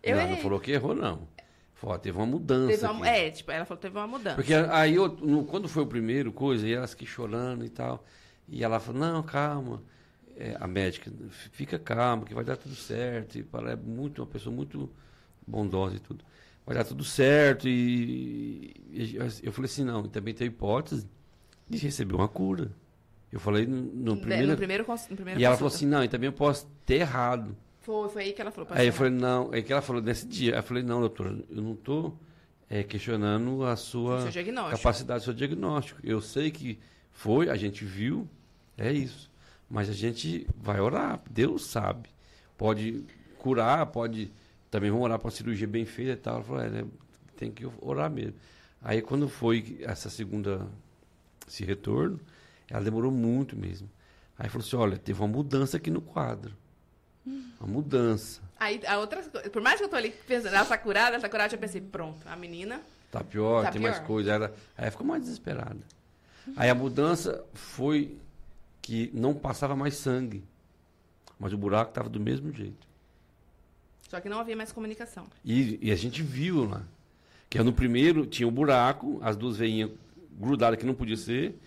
Eu 0.04 0.16
não, 0.16 0.22
errei. 0.24 0.36
não 0.36 0.42
falou 0.44 0.60
que 0.60 0.72
errou, 0.72 0.94
não. 0.94 1.28
Falou, 1.86 1.96
ó, 1.96 2.00
teve 2.00 2.18
uma 2.18 2.26
mudança 2.26 2.68
Teve 2.80 2.86
uma- 2.92 3.08
é, 3.08 3.30
tipo, 3.30 3.52
ela 3.52 3.64
falou 3.64 3.78
que 3.78 3.82
teve 3.84 3.96
uma 3.98 4.08
mudança. 4.08 4.36
Porque 4.36 4.54
aí, 4.56 4.96
eu, 4.96 5.08
no- 5.08 5.46
quando 5.46 5.68
foi 5.70 5.84
o 5.84 5.88
primeiro 5.88 6.32
coisa, 6.34 6.68
e 6.68 6.74
elas 6.74 6.96
que 6.96 7.06
chorando 7.06 7.64
e 7.64 7.70
tal, 7.70 8.04
e 8.48 8.64
ela 8.64 8.80
falou, 8.80 9.02
não, 9.02 9.22
calma, 9.24 9.84
É, 10.38 10.54
a 10.60 10.68
médica, 10.68 11.10
"F- 11.30 11.50
fica 11.54 11.80
calma, 11.80 12.26
que 12.26 12.34
vai 12.34 12.44
dar 12.44 12.58
tudo 12.58 12.76
certo, 12.76 13.38
e 13.38 13.46
ela 13.54 13.72
é 13.72 13.76
muito, 13.78 14.22
uma 14.22 14.28
pessoa 14.28 14.54
muito 14.54 14.92
bondosa 15.48 15.96
e 15.96 16.00
tudo. 16.00 16.26
Vai 16.66 16.76
dar 16.76 16.84
tudo 16.84 17.06
certo, 17.06 17.70
e, 17.70 18.74
e 18.92 19.16
eu 19.42 19.54
falei 19.54 19.68
assim, 19.72 19.86
não, 19.86 20.04
também 20.10 20.34
tem 20.34 20.48
hipótese 20.48 21.08
de 21.70 21.78
receber 21.78 22.16
uma 22.16 22.28
cura. 22.28 22.70
Eu 23.32 23.40
falei 23.40 23.66
no, 23.66 23.78
no 23.82 24.16
Né, 24.16 24.22
primeiro... 24.22 24.48
no 24.52 24.58
primeiro, 24.58 24.84
no 24.84 25.16
primeiro 25.16 25.40
e 25.40 25.46
ela 25.46 25.56
falou 25.56 25.72
consulta. 25.72 25.76
assim, 25.78 25.86
não, 25.86 26.04
e 26.04 26.10
também 26.10 26.28
eu 26.28 26.34
posso 26.34 26.68
ter 26.86 26.96
errado. 26.96 27.56
Foi, 27.86 28.10
foi 28.10 28.24
aí 28.24 28.34
que 28.34 28.42
ela 28.42 28.50
falou. 28.50 28.68
Aí 28.72 28.88
eu 28.88 28.92
"Pode 28.92 28.98
falei, 28.98 29.14
não, 29.14 29.54
é 29.54 29.62
que 29.62 29.72
ela 29.72 29.82
falou 29.82 30.02
nesse 30.02 30.26
dia. 30.28 30.54
Aí 30.54 30.60
eu 30.60 30.64
falei, 30.64 30.82
não, 30.82 31.00
doutora, 31.00 31.38
eu 31.50 31.62
não 31.62 31.74
estou 31.74 32.18
questionando 32.90 33.64
a 33.64 33.76
sua 33.76 34.22
capacidade, 34.78 35.24
seu 35.24 35.34
diagnóstico. 35.34 36.00
Eu 36.04 36.20
sei 36.20 36.50
que 36.50 36.80
foi, 37.12 37.48
a 37.48 37.56
gente 37.56 37.86
viu, 37.86 38.28
é 38.76 38.92
isso. 38.92 39.32
Mas 39.70 39.88
a 39.88 39.94
gente 39.94 40.48
vai 40.58 40.80
orar, 40.80 41.22
Deus 41.30 41.66
sabe. 41.66 42.10
Pode 42.58 43.04
curar, 43.38 43.86
pode. 43.86 44.32
Também 44.72 44.90
vamos 44.90 45.06
orar 45.06 45.20
para 45.20 45.28
a 45.28 45.32
cirurgia 45.32 45.68
bem 45.68 45.86
feita 45.86 46.14
e 46.14 46.16
tal. 46.16 46.36
Ela 46.36 46.44
falou, 46.44 46.62
é, 46.64 46.70
né, 46.70 46.86
tem 47.38 47.52
que 47.52 47.68
orar 47.82 48.10
mesmo. 48.10 48.34
Aí 48.82 49.02
quando 49.02 49.30
foi 49.30 49.78
essa 49.82 50.10
segunda, 50.10 50.68
esse 51.48 51.64
retorno, 51.64 52.20
ela 52.70 52.84
demorou 52.84 53.12
muito 53.12 53.56
mesmo. 53.56 53.90
Aí 54.38 54.50
falou 54.50 54.66
assim, 54.66 54.76
olha, 54.76 54.98
teve 54.98 55.20
uma 55.22 55.28
mudança 55.28 55.78
aqui 55.78 55.90
no 55.92 56.02
quadro. 56.02 56.54
Uma 57.26 57.68
mudança. 57.68 58.42
Aí, 58.60 58.80
a 58.88 59.00
outra 59.00 59.22
por 59.52 59.62
mais 59.62 59.80
que 59.80 59.86
eu 59.86 59.90
tô 59.90 59.96
ali 59.96 60.12
pensando, 60.28 60.56
essa 60.56 60.78
curada, 60.78 61.16
essa 61.16 61.28
curada, 61.28 61.54
eu 61.54 61.60
pensei, 61.60 61.82
pronto, 61.82 62.20
a 62.26 62.36
menina. 62.36 62.82
Tá 63.12 63.24
pior, 63.24 63.64
Tá 63.64 63.72
tem 63.72 63.82
pior. 63.82 63.92
mais 63.92 64.04
coisa. 64.06 64.32
Ela, 64.32 64.56
aí 64.78 64.92
ficou 64.92 65.06
mais 65.06 65.22
desesperada. 65.24 65.80
Aí 66.56 66.70
a 66.70 66.76
mudança 66.76 67.44
foi 67.54 68.18
que 68.82 69.10
não 69.14 69.34
passava 69.34 69.76
mais 69.76 69.96
sangue. 69.96 70.44
Mas 71.40 71.52
o 71.54 71.58
buraco 71.58 71.92
estava 71.92 72.08
do 72.08 72.20
mesmo 72.20 72.52
jeito. 72.54 72.88
Só 74.10 74.20
que 74.22 74.30
não 74.30 74.40
havia 74.40 74.56
mais 74.56 74.72
comunicação. 74.72 75.26
E, 75.44 75.80
e 75.82 75.92
a 75.92 75.96
gente 75.96 76.22
viu 76.22 76.64
lá. 76.70 76.84
Que 77.50 77.62
no 77.64 77.74
primeiro 77.74 78.26
tinha 78.26 78.48
um 78.48 78.52
buraco, 78.52 79.20
as 79.22 79.36
duas 79.36 79.58
veinhas 79.58 79.90
grudadas 80.32 80.78
que 80.80 80.86
não 80.86 80.94
podia 80.94 81.18
ser, 81.18 81.60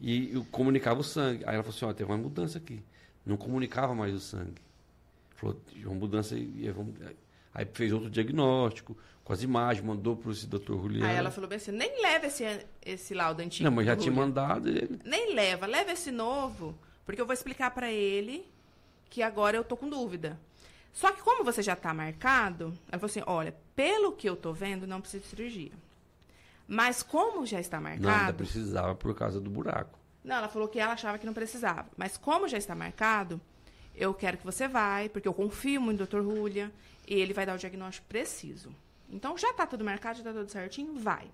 e 0.00 0.32
eu 0.32 0.44
comunicava 0.50 1.00
o 1.00 1.04
sangue. 1.04 1.44
Aí 1.46 1.54
ela 1.54 1.62
falou 1.62 1.76
assim, 1.76 1.84
ó, 1.84 1.92
teve 1.92 2.10
uma 2.10 2.18
mudança 2.18 2.58
aqui. 2.58 2.82
Não 3.24 3.36
comunicava 3.36 3.94
mais 3.94 4.14
o 4.14 4.20
sangue. 4.20 4.60
Falou, 5.42 5.60
tinha 5.66 5.88
uma 5.88 5.96
mudança 5.96 6.36
e, 6.36 6.70
vamos... 6.70 6.94
Aí 7.52 7.66
fez 7.74 7.92
outro 7.92 8.08
diagnóstico, 8.08 8.96
com 9.24 9.32
as 9.32 9.42
imagens, 9.42 9.84
mandou 9.84 10.16
para 10.16 10.30
esse 10.30 10.46
doutor 10.46 10.80
Juliano. 10.80 11.04
Aí 11.04 11.16
ela 11.16 11.32
falou 11.32 11.50
bem 11.50 11.56
assim, 11.56 11.72
nem 11.72 12.00
leva 12.00 12.26
esse, 12.26 12.44
esse 12.80 13.12
laudo 13.12 13.42
antigo. 13.42 13.64
Não, 13.64 13.72
mas 13.72 13.86
já 13.86 13.96
tinha 13.96 14.14
mandado 14.14 14.68
ele. 14.68 15.00
Nem 15.04 15.34
leva, 15.34 15.66
leva 15.66 15.90
esse 15.90 16.12
novo, 16.12 16.78
porque 17.04 17.20
eu 17.20 17.26
vou 17.26 17.34
explicar 17.34 17.72
pra 17.72 17.90
ele 17.90 18.46
que 19.10 19.20
agora 19.20 19.56
eu 19.56 19.64
tô 19.64 19.76
com 19.76 19.88
dúvida. 19.88 20.38
Só 20.92 21.10
que 21.10 21.22
como 21.22 21.44
você 21.44 21.60
já 21.60 21.74
tá 21.74 21.92
marcado, 21.92 22.66
ela 22.88 22.98
falou 22.98 23.06
assim, 23.06 23.22
olha, 23.26 23.54
pelo 23.74 24.12
que 24.12 24.28
eu 24.28 24.36
tô 24.36 24.52
vendo, 24.52 24.86
não 24.86 25.00
precisa 25.00 25.22
de 25.22 25.28
cirurgia. 25.28 25.72
Mas 26.68 27.02
como 27.02 27.44
já 27.44 27.60
está 27.60 27.80
Não, 27.80 27.90
ainda 27.90 28.08
marcado... 28.08 28.36
precisava 28.38 28.94
por 28.94 29.14
causa 29.14 29.40
do 29.40 29.50
buraco. 29.50 29.98
Não, 30.24 30.36
ela 30.36 30.48
falou 30.48 30.68
que 30.68 30.78
ela 30.78 30.92
achava 30.92 31.18
que 31.18 31.26
não 31.26 31.34
precisava. 31.34 31.86
Mas 31.96 32.16
como 32.16 32.48
já 32.48 32.56
está 32.56 32.74
marcado, 32.74 33.40
eu 33.94 34.12
quero 34.14 34.38
que 34.38 34.44
você 34.44 34.66
vai, 34.68 35.08
porque 35.08 35.28
eu 35.28 35.34
confio 35.34 35.80
muito 35.80 36.00
no 36.00 36.06
Dr. 36.06 36.22
Julia, 36.22 36.72
e 37.06 37.14
ele 37.14 37.32
vai 37.32 37.44
dar 37.46 37.54
o 37.54 37.58
diagnóstico 37.58 38.06
preciso. 38.08 38.74
Então 39.10 39.36
já 39.36 39.52
tá 39.52 39.66
tudo 39.66 39.84
marcado, 39.84 40.18
já 40.18 40.24
tá 40.24 40.32
tudo 40.32 40.50
certinho, 40.50 40.94
vai. 40.98 41.28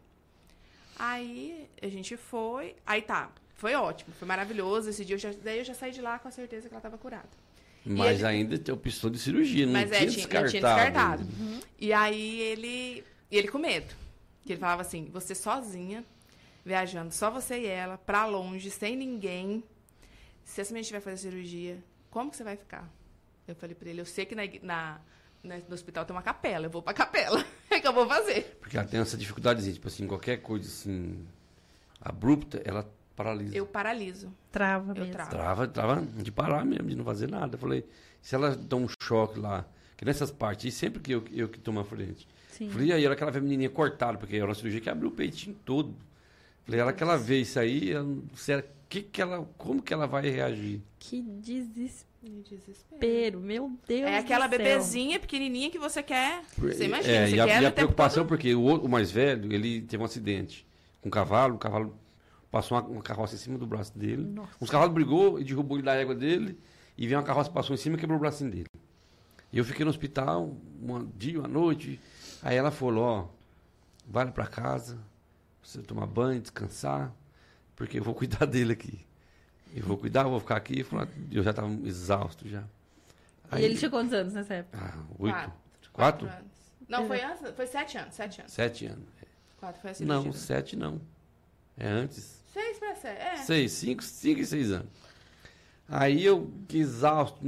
Aí 0.98 1.68
a 1.80 1.88
gente 1.88 2.16
foi, 2.16 2.74
aí 2.84 3.02
tá, 3.02 3.30
foi 3.54 3.74
ótimo, 3.74 4.12
foi 4.18 4.26
maravilhoso 4.26 4.90
esse 4.90 5.04
dia, 5.04 5.14
eu 5.14 5.18
já, 5.20 5.30
daí 5.44 5.58
eu 5.58 5.64
já 5.64 5.74
saí 5.74 5.92
de 5.92 6.00
lá 6.00 6.18
com 6.18 6.26
a 6.28 6.30
certeza 6.30 6.68
que 6.68 6.74
ela 6.74 6.80
estava 6.80 6.98
curada. 6.98 7.28
Mas 7.86 8.18
ele- 8.18 8.26
ainda 8.26 8.58
tem 8.58 8.74
opção 8.74 9.08
de 9.10 9.18
cirurgia, 9.18 9.64
não 9.64 9.72
Mas 9.74 9.88
tinha 9.90 9.96
é, 9.96 10.06
tinha, 10.06 10.10
descartado. 10.16 10.50
tinha 10.50 10.62
descartado. 10.62 11.22
ainda. 11.22 11.66
E 11.78 11.92
aí 11.92 12.40
ele, 12.40 13.04
e 13.30 13.36
ele 13.38 13.48
com 13.48 13.58
medo. 13.58 13.94
Que 14.44 14.52
ele 14.54 14.60
falava 14.60 14.82
assim, 14.82 15.08
você 15.12 15.34
sozinha, 15.34 16.04
viajando, 16.64 17.12
só 17.14 17.30
você 17.30 17.60
e 17.60 17.66
ela, 17.66 17.96
pra 17.96 18.26
longe, 18.26 18.70
sem 18.70 18.96
ninguém. 18.96 19.62
Se 20.44 20.60
essa 20.60 20.72
menina 20.74 20.90
vai 20.92 21.00
fazer 21.00 21.18
cirurgia, 21.30 21.78
como 22.10 22.30
que 22.30 22.36
você 22.36 22.44
vai 22.44 22.56
ficar? 22.56 22.88
Eu 23.46 23.54
falei 23.54 23.74
pra 23.74 23.88
ele, 23.88 24.00
eu 24.00 24.06
sei 24.06 24.26
que 24.26 24.34
na, 24.34 24.42
na, 24.62 25.00
na- 25.42 25.58
no 25.68 25.74
hospital 25.74 26.04
tem 26.04 26.14
uma 26.14 26.22
capela, 26.22 26.66
eu 26.66 26.70
vou 26.70 26.82
pra 26.82 26.92
capela. 26.94 27.44
É 27.70 27.78
que 27.80 27.86
eu 27.86 27.92
vou 27.92 28.08
fazer. 28.08 28.56
Porque 28.60 28.78
ela 28.78 28.86
tem 28.86 28.98
essa 28.98 29.14
dificuldade, 29.16 29.72
tipo 29.74 29.88
assim, 29.88 30.06
qualquer 30.06 30.38
coisa 30.38 30.66
assim 30.66 31.26
abrupta, 32.00 32.60
ela 32.64 32.88
paralisa. 33.14 33.56
Eu 33.56 33.66
paraliso. 33.66 34.32
Trava 34.50 34.92
Eu 34.92 34.94
mesmo. 35.00 35.12
travo. 35.12 35.30
Trava, 35.30 35.68
trava 35.68 36.02
de 36.02 36.32
parar 36.32 36.64
mesmo, 36.64 36.88
de 36.88 36.96
não 36.96 37.04
fazer 37.04 37.28
nada. 37.28 37.56
Eu 37.56 37.58
falei, 37.58 37.84
se 38.22 38.34
ela 38.34 38.56
dá 38.56 38.76
um 38.76 38.86
choque 39.02 39.38
lá, 39.38 39.64
que 39.96 40.04
nessas 40.04 40.30
partes, 40.30 40.64
e 40.72 40.76
sempre 40.76 41.00
que 41.02 41.12
eu, 41.12 41.24
eu 41.30 41.48
que 41.48 41.58
tomo 41.58 41.80
a 41.80 41.84
frente. 41.84 42.26
Sim. 42.50 42.70
Falei, 42.70 42.88
e 42.88 42.92
aí, 42.92 43.04
ela 43.04 43.14
que 43.14 43.22
ela 43.22 43.30
vê 43.32 43.38
a 43.38 43.42
menininha 43.42 43.70
cortada, 43.70 44.16
porque 44.16 44.36
era 44.36 44.46
uma 44.46 44.54
cirurgia 44.54 44.80
que 44.80 44.88
abriu 44.90 45.08
o 45.10 45.12
peitinho 45.12 45.54
todo. 45.64 45.94
Falei, 46.68 46.80
ela 46.82 46.92
que 46.92 47.02
ela 47.02 47.16
vê 47.16 47.40
isso 47.40 47.58
aí, 47.58 47.92
será, 48.36 48.62
que 48.90 49.00
que 49.00 49.22
ela, 49.22 49.48
como 49.56 49.80
que 49.80 49.94
ela 49.94 50.06
vai 50.06 50.28
reagir? 50.28 50.82
Que 50.98 51.22
desespero, 51.22 52.42
desespero. 52.46 53.40
meu 53.40 53.72
Deus 53.88 54.02
É 54.02 54.18
aquela 54.18 54.46
do 54.46 54.50
céu. 54.50 54.58
bebezinha 54.58 55.18
pequenininha 55.18 55.70
que 55.70 55.78
você 55.78 56.02
quer. 56.02 56.42
Você 56.58 56.84
imagina, 56.84 57.14
É, 57.14 57.26
você 57.26 57.36
e 57.36 57.40
a, 57.40 57.46
quer 57.46 57.62
e 57.62 57.66
a 57.66 57.70
preocupação, 57.72 58.22
todo. 58.24 58.28
porque 58.28 58.54
o, 58.54 58.60
outro- 58.60 58.86
o 58.86 58.90
mais 58.90 59.10
velho, 59.10 59.50
ele 59.50 59.80
teve 59.80 60.02
um 60.02 60.04
acidente 60.06 60.66
com 61.00 61.08
um 61.08 61.10
cavalo, 61.10 61.54
o 61.54 61.58
cavalo 61.58 61.96
passou 62.50 62.76
uma, 62.76 62.86
uma 62.86 63.02
carroça 63.02 63.34
em 63.34 63.38
cima 63.38 63.56
do 63.56 63.66
braço 63.66 63.96
dele. 63.96 64.24
Nossa. 64.24 64.52
Os 64.60 64.68
cavalos 64.68 64.92
brigou 64.92 65.40
e 65.40 65.44
derrubou 65.44 65.78
ele 65.78 65.86
da 65.86 65.94
égua 65.94 66.14
dele, 66.14 66.58
e 66.98 67.06
veio 67.06 67.18
uma 67.18 67.24
carroça, 67.26 67.50
passou 67.50 67.72
em 67.72 67.78
cima 67.78 67.96
e 67.96 67.98
quebrou 67.98 68.18
o 68.18 68.20
bracinho 68.20 68.50
dele. 68.50 68.66
E 69.50 69.56
eu 69.56 69.64
fiquei 69.64 69.84
no 69.86 69.90
hospital 69.90 70.54
um 70.82 71.08
dia, 71.16 71.38
uma 71.38 71.48
noite, 71.48 71.98
aí 72.42 72.56
ela 72.56 72.70
falou, 72.70 73.04
ó, 73.04 73.26
vai 74.06 74.26
lá 74.26 74.30
pra 74.32 74.46
casa, 74.46 74.98
você 75.68 75.82
tomar 75.82 76.06
banho, 76.06 76.40
descansar, 76.40 77.12
porque 77.76 77.98
eu 77.98 78.02
vou 78.02 78.14
cuidar 78.14 78.44
dele 78.46 78.72
aqui. 78.72 78.98
Eu 79.74 79.84
vou 79.84 79.98
cuidar, 79.98 80.22
eu 80.24 80.30
vou 80.30 80.40
ficar 80.40 80.56
aqui. 80.56 80.84
Eu 81.30 81.42
já 81.42 81.50
estava 81.50 81.68
exausto 81.84 82.48
já. 82.48 82.64
E 83.56 83.62
ele 83.62 83.76
tinha 83.76 83.90
quantos 83.90 84.12
anos 84.14 84.32
nessa 84.32 84.54
época? 84.54 84.78
Ah, 84.80 84.98
oito? 85.18 85.34
Quatro. 85.34 85.56
Quatro? 85.92 86.26
anos. 86.28 86.58
Não, 86.88 87.06
foi, 87.06 87.22
antes- 87.22 87.50
foi 87.54 87.66
sete 87.66 87.98
anos, 87.98 88.14
sete 88.14 88.40
anos. 88.40 88.52
Sete 88.52 88.86
anos. 88.86 89.04
Quatro 89.58 89.80
foi 89.82 89.90
a 89.90 89.94
cirurgia. 89.94 90.22
Não, 90.24 90.32
sete 90.32 90.74
não. 90.76 91.00
É 91.76 91.86
antes. 91.86 92.42
Seis 92.52 92.78
pra 92.78 92.94
sete, 92.94 93.20
é. 93.20 93.36
Seis, 93.36 93.72
cinco, 93.72 94.02
cinco 94.02 94.40
e 94.40 94.46
seis 94.46 94.72
anos. 94.72 94.88
Aí 95.86 96.24
eu, 96.24 96.50
que 96.66 96.78
exausto, 96.78 97.38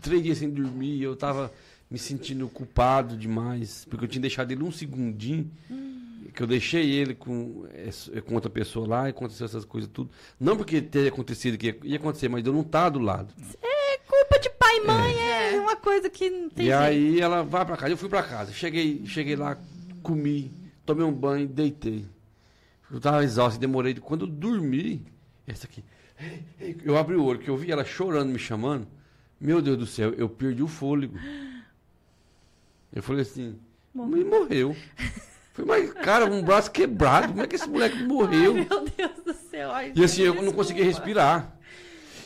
três 0.00 0.22
dias 0.22 0.38
sem 0.38 0.50
dormir, 0.50 1.00
eu 1.02 1.14
tava 1.16 1.52
me 1.90 1.98
sentindo 1.98 2.48
culpado 2.48 3.16
demais, 3.16 3.84
porque 3.88 4.04
eu 4.04 4.08
tinha 4.08 4.22
deixado 4.22 4.50
ele 4.50 4.62
um 4.62 4.70
segundinho, 4.72 5.50
que 6.34 6.42
eu 6.42 6.46
deixei 6.46 6.90
ele 6.90 7.14
com, 7.14 7.66
eh, 7.72 8.20
com 8.22 8.34
outra 8.34 8.48
pessoa 8.50 8.86
lá 8.86 9.06
e 9.06 9.10
aconteceu 9.10 9.44
essas 9.44 9.64
coisas 9.64 9.90
tudo. 9.92 10.10
Não 10.40 10.56
porque 10.56 10.80
teria 10.80 11.08
acontecido 11.10 11.58
que 11.58 11.66
ia, 11.66 11.78
ia 11.84 11.96
acontecer, 11.96 12.28
mas 12.28 12.44
eu 12.46 12.52
não 12.52 12.62
estar 12.62 12.88
do 12.88 12.98
lado. 12.98 13.34
É 13.62 13.98
culpa 13.98 14.38
de 14.40 14.48
pai 14.50 14.76
e 14.78 14.86
mãe, 14.86 15.14
é, 15.20 15.54
É. 15.54 15.60
uma 15.60 15.76
coisa 15.76 16.08
que 16.08 16.30
não 16.30 16.48
tem 16.48 16.66
e 16.66 16.68
jeito. 16.68 16.82
aí 16.82 17.20
ela 17.20 17.42
vai 17.42 17.64
pra 17.66 17.76
casa, 17.76 17.92
eu 17.92 17.96
fui 17.96 18.08
pra 18.08 18.22
casa, 18.22 18.52
cheguei, 18.52 19.02
cheguei 19.06 19.36
lá, 19.36 19.58
comi, 20.02 20.50
tomei 20.86 21.04
um 21.04 21.12
banho, 21.12 21.46
deitei. 21.46 22.04
Eu 22.90 23.00
tava 23.00 23.24
exausto, 23.24 23.58
demorei. 23.58 23.94
Quando 23.94 24.26
eu 24.26 24.28
dormi, 24.30 25.02
essa 25.46 25.66
aqui, 25.66 25.82
eu 26.84 26.96
abri 26.96 27.16
o 27.16 27.24
olho, 27.24 27.38
que 27.38 27.48
eu 27.48 27.56
vi 27.56 27.70
ela 27.72 27.84
chorando, 27.84 28.30
me 28.30 28.38
chamando. 28.38 28.86
Meu 29.40 29.60
Deus 29.62 29.76
do 29.78 29.86
céu, 29.86 30.12
eu 30.14 30.28
perdi 30.28 30.62
o 30.62 30.68
fôlego. 30.68 31.16
Eu 32.92 33.02
falei 33.02 33.22
assim, 33.22 33.58
Morreu. 33.94 34.26
morreu. 34.28 34.76
Falei, 35.52 35.82
mas 35.84 35.92
cara, 36.04 36.24
um 36.26 36.42
braço 36.42 36.70
quebrado, 36.70 37.28
como 37.28 37.42
é 37.42 37.46
que 37.46 37.56
esse 37.56 37.68
moleque 37.68 38.02
morreu? 38.04 38.54
Ai, 38.56 38.66
meu 38.70 38.84
Deus 38.96 39.24
do 39.24 39.34
céu. 39.50 39.70
Ai, 39.70 39.92
E 39.94 40.02
assim, 40.04 40.22
eu 40.22 40.32
desculpa. 40.32 40.42
não 40.46 40.52
conseguia 40.52 40.84
respirar. 40.84 41.56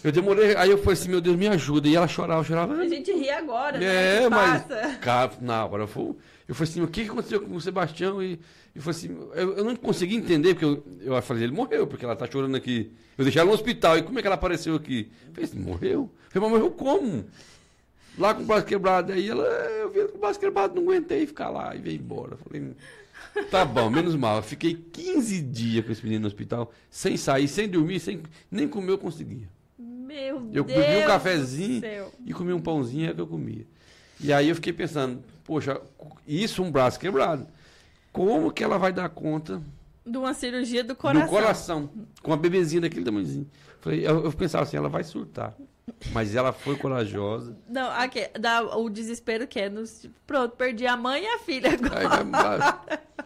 Eu 0.05 0.13
demorei, 0.13 0.55
aí 0.57 0.71
eu 0.71 0.79
falei 0.79 0.93
assim, 0.93 1.09
meu 1.09 1.21
Deus, 1.21 1.37
me 1.37 1.49
ajuda. 1.49 1.89
E 1.89 1.97
ela 1.97 2.07
chorava, 2.07 2.45
chorava. 2.45 2.75
A 2.75 2.89
gente 2.89 3.13
ri 3.13 3.29
agora, 3.29 3.77
É, 3.83 4.21
né? 4.21 4.23
que 4.23 4.29
mas. 4.29 4.63
passa. 4.63 4.97
Cara, 5.03 5.33
na 5.41 5.65
hora 5.67 5.83
eu 5.83 5.89
fui. 5.89 6.15
Eu 6.47 6.55
falei 6.55 6.71
assim, 6.71 6.81
o 6.83 6.87
que 6.87 7.03
aconteceu 7.03 7.41
com 7.41 7.57
o 7.57 7.61
Sebastião? 7.61 8.23
E 8.23 8.39
eu 8.75 8.81
falei 8.83 8.97
assim, 8.99 9.19
eu, 9.35 9.57
eu 9.57 9.65
não 9.65 9.75
consegui 9.75 10.15
entender, 10.15 10.55
porque 10.55 10.65
eu, 10.65 10.85
eu 11.17 11.21
falei, 11.23 11.43
ele 11.43 11.53
morreu, 11.53 11.89
porque 11.89 12.05
ela 12.05 12.15
tá 12.15 12.29
chorando 12.31 12.55
aqui. 12.57 12.93
Eu 13.19 13.25
deixei 13.25 13.41
ela 13.41 13.49
no 13.49 13.55
hospital, 13.55 13.99
e 13.99 14.03
como 14.03 14.17
é 14.19 14.23
que 14.23 14.29
ela 14.29 14.37
apareceu 14.37 14.77
aqui? 14.77 15.11
Eu 15.27 15.33
falei 15.35 15.51
assim, 15.51 15.59
morreu? 15.59 16.11
Eu 16.27 16.31
falei, 16.41 16.49
mas 16.51 16.59
morreu 16.61 16.71
como? 16.71 17.25
Lá 18.17 18.33
com 18.33 18.43
o 18.43 18.47
braço 18.47 18.65
quebrado. 18.67 19.13
Aí 19.13 19.29
ela, 19.29 19.43
eu 19.45 19.91
vi 19.91 20.05
com 20.07 20.19
o 20.19 20.21
braço 20.21 20.39
quebrado, 20.39 20.75
não 20.81 20.83
aguentei 20.89 21.27
ficar 21.27 21.49
lá 21.51 21.75
e 21.75 21.79
veio 21.79 21.97
embora. 21.97 22.33
Eu 22.35 22.39
falei, 22.39 22.73
tá 23.51 23.65
bom, 23.65 23.89
menos 23.91 24.15
mal. 24.15 24.37
Eu 24.39 24.43
fiquei 24.43 24.75
15 24.75 25.41
dias 25.43 25.85
com 25.85 25.93
esse 25.93 26.03
menino 26.03 26.23
no 26.23 26.27
hospital, 26.27 26.73
sem 26.91 27.17
sair, 27.17 27.49
sem 27.49 27.69
dormir, 27.69 28.01
sem 28.01 28.23
nem 28.51 28.67
comer 28.69 28.93
eu 28.93 28.99
conseguia. 28.99 29.49
Meu 29.79 30.37
Eu 30.53 30.65
Deus. 30.65 30.67
bebi 30.67 31.05
um 31.05 31.07
cafezinho 31.07 31.83
e 32.25 32.33
comi 32.33 32.53
um 32.53 32.61
pãozinho 32.61 33.11
é 33.11 33.15
que 33.15 33.21
eu 33.21 33.27
comia. 33.27 33.67
E 34.21 34.33
aí 34.33 34.49
eu 34.49 34.55
fiquei 34.55 34.73
pensando, 34.73 35.23
poxa, 35.45 35.81
isso 36.27 36.63
um 36.63 36.71
braço 36.71 36.99
quebrado. 36.99 37.47
Como 38.13 38.51
que 38.51 38.65
ela 38.65 38.79
vai 38.79 38.93
dar 38.93 39.09
conta 39.11 39.61
De 40.07 40.17
uma 40.17 40.33
cirurgia 40.33 40.83
do 40.83 40.97
coração. 40.97 41.27
do 41.27 41.31
coração 41.31 41.91
com 42.23 42.31
uma 42.31 42.37
bebezinha 42.37 42.81
daquele 42.81 43.05
tamanhozinho? 43.05 43.47
Falei, 43.81 44.07
eu, 44.07 44.25
eu 44.25 44.33
pensava 44.33 44.65
assim, 44.65 44.77
ela 44.77 44.89
vai 44.89 45.05
surtar. 45.05 45.55
Mas 46.13 46.35
ela 46.35 46.53
foi 46.53 46.77
corajosa. 46.77 47.57
Não, 47.69 47.91
aqui, 47.91 48.29
dá 48.41 48.63
o 48.77 48.89
desespero 48.89 49.47
que 49.47 49.61
é 49.61 49.69
nos... 49.69 50.09
Pronto, 50.27 50.57
perdi 50.57 50.87
a 50.87 50.97
mãe 50.97 51.23
e 51.23 51.27
a 51.27 51.39
filha 51.39 51.75
agora. 51.75 52.25
Aí 52.89 52.99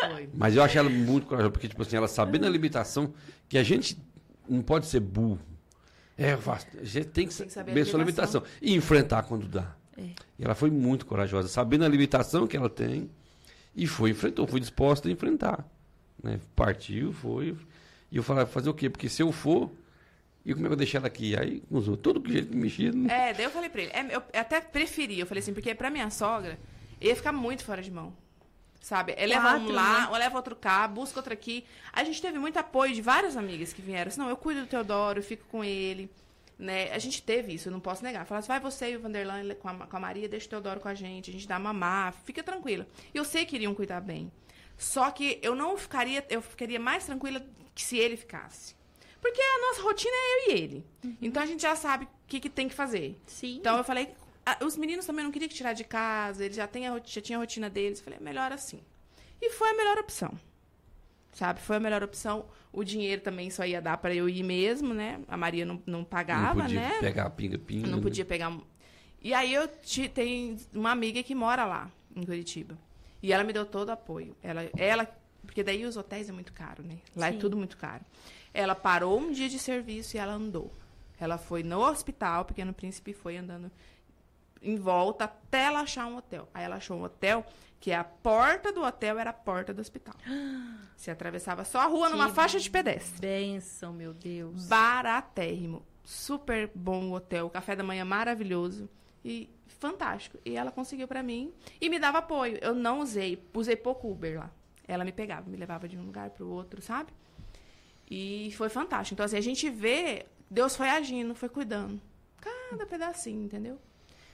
Foi. 0.00 0.28
Mas 0.34 0.56
eu 0.56 0.62
achei 0.62 0.78
ela 0.78 0.88
muito 0.90 1.26
corajosa, 1.26 1.50
porque, 1.50 1.68
tipo 1.68 1.82
assim, 1.82 1.96
ela 1.96 2.08
sabendo 2.08 2.46
a 2.46 2.48
limitação, 2.48 3.12
que 3.48 3.58
a 3.58 3.62
gente 3.62 3.96
não 4.48 4.62
pode 4.62 4.86
ser 4.86 5.00
burro. 5.00 5.38
É, 6.16 6.32
eu 6.34 6.38
faço, 6.38 6.66
a 6.78 6.84
gente 6.84 7.06
tem 7.08 7.26
que, 7.26 7.34
Tem 7.34 7.46
que 7.46 7.52
saber 7.52 7.70
saber 7.70 7.80
a 7.80 7.86
sua 7.86 7.98
limitação. 7.98 8.40
limitação. 8.40 8.58
E 8.68 8.74
enfrentar 8.74 9.22
quando 9.22 9.46
dá. 9.48 9.74
É. 9.96 10.02
E 10.38 10.44
ela 10.44 10.54
foi 10.54 10.70
muito 10.70 11.06
corajosa, 11.06 11.48
sabendo 11.48 11.84
a 11.84 11.88
limitação 11.88 12.46
que 12.46 12.56
ela 12.56 12.68
tem, 12.68 13.10
e 13.74 13.86
foi, 13.86 14.10
enfrentou, 14.10 14.46
foi 14.46 14.60
disposta 14.60 15.08
a 15.08 15.12
enfrentar. 15.12 15.66
Né? 16.22 16.38
Partiu, 16.54 17.12
foi. 17.12 17.56
E 18.12 18.16
eu 18.16 18.22
falei, 18.22 18.44
fazer 18.46 18.68
o 18.68 18.74
quê? 18.74 18.90
Porque 18.90 19.08
se 19.08 19.22
eu 19.22 19.30
for, 19.32 19.70
E 20.44 20.54
como 20.54 20.64
é 20.64 20.68
que 20.70 20.72
eu 20.72 20.76
deixei 20.76 20.96
ela 20.96 21.06
aqui? 21.06 21.36
Aí 21.38 21.62
usou 21.70 21.98
todo 21.98 22.18
que 22.18 22.32
jeito 22.32 22.48
que 22.48 22.56
mexia. 22.56 22.90
não- 22.90 23.10
É, 23.10 23.34
daí 23.34 23.44
eu 23.44 23.50
falei 23.50 23.68
pra 23.68 23.82
ele. 23.82 23.90
é, 23.92 24.16
eu 24.16 24.22
até 24.32 24.58
preferi, 24.58 25.20
eu 25.20 25.26
falei 25.26 25.42
assim, 25.42 25.52
porque 25.52 25.74
pra 25.74 25.90
minha 25.90 26.08
sogra, 26.08 26.58
ia 26.98 27.14
ficar 27.14 27.30
muito 27.30 27.62
fora 27.62 27.82
de 27.82 27.90
mão. 27.90 28.14
Sabe? 28.80 29.14
É, 29.16 29.26
leva 29.26 29.48
um 29.48 29.60
Quatro, 29.60 29.72
lá, 29.72 30.00
né? 30.00 30.08
ou 30.10 30.16
leva 30.16 30.36
outro 30.36 30.56
cá, 30.56 30.88
busca 30.88 31.18
outro 31.18 31.32
aqui. 31.32 31.64
A 31.92 32.02
gente 32.02 32.20
teve 32.20 32.38
muito 32.38 32.56
apoio 32.56 32.94
de 32.94 33.02
várias 33.02 33.36
amigas 33.36 33.72
que 33.72 33.82
vieram. 33.82 34.08
Assim, 34.08 34.18
não, 34.18 34.30
eu 34.30 34.36
cuido 34.36 34.62
do 34.62 34.66
Teodoro, 34.66 35.18
eu 35.18 35.22
fico 35.22 35.44
com 35.48 35.62
ele. 35.62 36.10
Né? 36.58 36.90
A 36.92 36.98
gente 36.98 37.22
teve 37.22 37.54
isso, 37.54 37.68
eu 37.68 37.72
não 37.72 37.80
posso 37.80 38.02
negar. 38.02 38.24
Falaram 38.26 38.40
assim, 38.40 38.48
vai 38.48 38.60
você 38.60 38.92
e 38.92 38.96
o 38.96 39.00
Vanderlan 39.00 39.54
com 39.54 39.68
a, 39.68 39.74
com 39.86 39.96
a 39.96 40.00
Maria, 40.00 40.28
deixa 40.28 40.46
o 40.46 40.50
Teodoro 40.50 40.80
com 40.80 40.88
a 40.88 40.94
gente, 40.94 41.30
a 41.30 41.32
gente 41.32 41.46
dá 41.46 41.58
mamar, 41.58 42.14
fica 42.24 42.42
tranquila. 42.42 42.86
E 43.14 43.18
eu 43.18 43.24
sei 43.24 43.44
que 43.44 43.56
iriam 43.56 43.74
cuidar 43.74 44.00
bem. 44.00 44.30
Só 44.76 45.10
que 45.10 45.38
eu 45.42 45.54
não 45.54 45.76
ficaria, 45.76 46.24
eu 46.30 46.40
ficaria 46.40 46.80
mais 46.80 47.04
tranquila 47.04 47.44
que 47.74 47.82
se 47.82 47.98
ele 47.98 48.16
ficasse. 48.16 48.74
Porque 49.20 49.40
a 49.40 49.68
nossa 49.68 49.82
rotina 49.82 50.12
é 50.12 50.16
eu 50.16 50.50
e 50.50 50.58
ele. 50.58 50.86
Então 51.20 51.42
a 51.42 51.46
gente 51.46 51.60
já 51.60 51.76
sabe 51.76 52.04
o 52.06 52.08
que, 52.26 52.40
que 52.40 52.48
tem 52.48 52.68
que 52.68 52.74
fazer. 52.74 53.20
Sim. 53.26 53.56
Então 53.56 53.76
eu 53.76 53.84
falei, 53.84 54.14
ah, 54.44 54.58
os 54.64 54.76
meninos 54.76 55.06
também 55.06 55.24
não 55.24 55.30
queriam 55.30 55.48
que 55.48 55.54
tirar 55.54 55.72
de 55.72 55.84
casa, 55.84 56.44
eles 56.44 56.56
já, 56.56 56.66
têm 56.66 56.86
a, 56.88 57.00
já 57.04 57.20
tinham 57.20 57.40
a 57.40 57.42
rotina 57.42 57.68
deles. 57.68 57.98
Eu 57.98 58.04
falei, 58.04 58.18
é 58.18 58.22
melhor 58.22 58.52
assim. 58.52 58.80
E 59.40 59.50
foi 59.50 59.70
a 59.70 59.74
melhor 59.74 59.98
opção. 59.98 60.32
Sabe? 61.32 61.60
Foi 61.60 61.76
a 61.76 61.80
melhor 61.80 62.02
opção. 62.02 62.46
O 62.72 62.82
dinheiro 62.82 63.22
também 63.22 63.50
só 63.50 63.64
ia 63.64 63.80
dar 63.80 63.96
para 63.98 64.14
eu 64.14 64.28
ir 64.28 64.42
mesmo, 64.42 64.92
né? 64.92 65.20
A 65.28 65.36
Maria 65.36 65.64
não, 65.64 65.80
não 65.86 66.00
Não 66.00 66.04
pagava, 66.04 66.62
podia 66.62 66.80
né? 66.80 66.98
pegar 67.00 67.30
pinga-pinga. 67.30 67.86
não 67.86 67.96
né? 67.98 68.02
podia 68.02 68.24
pegar. 68.24 68.52
E 69.22 69.32
aí 69.34 69.52
eu 69.52 69.68
te, 69.68 70.08
tenho 70.08 70.56
uma 70.74 70.90
amiga 70.90 71.22
que 71.22 71.34
mora 71.34 71.64
lá, 71.64 71.90
em 72.16 72.24
Curitiba. 72.24 72.76
E 73.22 73.32
ela 73.32 73.44
me 73.44 73.52
deu 73.52 73.66
todo 73.66 73.90
o 73.90 73.92
apoio. 73.92 74.34
Ela, 74.42 74.68
ela, 74.76 75.06
porque 75.42 75.62
daí 75.62 75.84
os 75.84 75.96
hotéis 75.96 76.28
é 76.28 76.32
muito 76.32 76.52
caro, 76.52 76.82
né? 76.82 76.98
Lá 77.14 77.28
é 77.28 77.32
Sim. 77.32 77.38
tudo 77.38 77.56
muito 77.56 77.76
caro. 77.76 78.04
Ela 78.52 78.74
parou 78.74 79.20
um 79.20 79.30
dia 79.30 79.48
de 79.48 79.58
serviço 79.58 80.16
e 80.16 80.18
ela 80.18 80.32
andou. 80.32 80.72
Ela 81.20 81.36
foi 81.36 81.62
no 81.62 81.80
hospital, 81.80 82.46
Pequeno 82.46 82.72
Príncipe 82.72 83.12
foi 83.12 83.36
andando 83.36 83.70
em 84.62 84.76
volta 84.76 85.24
até 85.24 85.64
ela 85.64 85.80
achar 85.80 86.06
um 86.06 86.16
hotel. 86.16 86.48
Aí 86.52 86.64
ela 86.64 86.76
achou 86.76 86.98
um 86.98 87.02
hotel 87.02 87.44
que 87.78 87.92
a 87.92 88.04
porta 88.04 88.72
do 88.72 88.82
hotel 88.82 89.18
era 89.18 89.30
a 89.30 89.32
porta 89.32 89.72
do 89.72 89.80
hospital. 89.80 90.14
Se 90.96 91.10
atravessava 91.10 91.64
só 91.64 91.80
a 91.80 91.86
rua 91.86 92.10
numa 92.10 92.28
Que 92.28 92.34
faixa 92.34 92.60
de 92.60 92.70
pedestre. 92.70 93.20
Benção, 93.20 93.92
meu 93.92 94.12
Deus. 94.12 94.66
Baratérrimo. 94.66 95.82
Super 96.04 96.70
bom 96.74 97.06
o 97.06 97.14
hotel. 97.14 97.46
O 97.46 97.50
café 97.50 97.74
da 97.74 97.82
manhã 97.82 98.04
maravilhoso. 98.04 98.88
E 99.24 99.48
fantástico. 99.66 100.38
E 100.44 100.56
ela 100.56 100.70
conseguiu 100.70 101.08
pra 101.08 101.22
mim 101.22 101.52
e 101.80 101.88
me 101.88 101.98
dava 101.98 102.18
apoio. 102.18 102.58
Eu 102.60 102.74
não 102.74 103.00
usei, 103.00 103.42
usei 103.54 103.76
pouco 103.76 104.10
Uber 104.10 104.38
lá. 104.38 104.50
Ela 104.86 105.04
me 105.04 105.12
pegava, 105.12 105.48
me 105.48 105.56
levava 105.56 105.88
de 105.88 105.96
um 105.96 106.04
lugar 106.04 106.30
pro 106.30 106.48
outro, 106.48 106.82
sabe? 106.82 107.12
E 108.10 108.52
foi 108.56 108.68
fantástico. 108.68 109.14
Então, 109.14 109.24
assim, 109.24 109.36
a 109.36 109.40
gente 109.40 109.70
vê, 109.70 110.26
Deus 110.50 110.74
foi 110.74 110.88
agindo, 110.88 111.34
foi 111.34 111.48
cuidando. 111.48 112.00
Cada 112.40 112.84
pedacinho, 112.84 113.44
entendeu? 113.44 113.78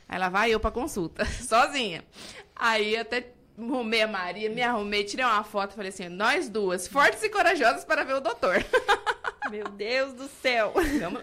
Aí 0.09 0.19
lá 0.19 0.29
vai 0.29 0.51
eu 0.51 0.61
pra 0.61 0.71
consulta, 0.71 1.25
sozinha. 1.43 2.05
Aí 2.55 2.97
até 2.97 3.33
arrumei 3.59 4.03
a 4.03 4.09
Maria, 4.09 4.51
me 4.51 4.63
arrumei, 4.63 5.05
tirei 5.05 5.25
uma 5.25 5.43
foto 5.45 5.75
falei 5.75 5.89
assim: 5.89 6.09
nós 6.09 6.49
duas, 6.49 6.87
fortes 6.87 7.23
e 7.23 7.29
corajosas 7.29 7.85
para 7.85 8.05
ver 8.05 8.15
o 8.15 8.21
doutor. 8.21 8.57
Meu 9.51 9.69
Deus 9.69 10.13
do 10.15 10.29
céu. 10.29 10.75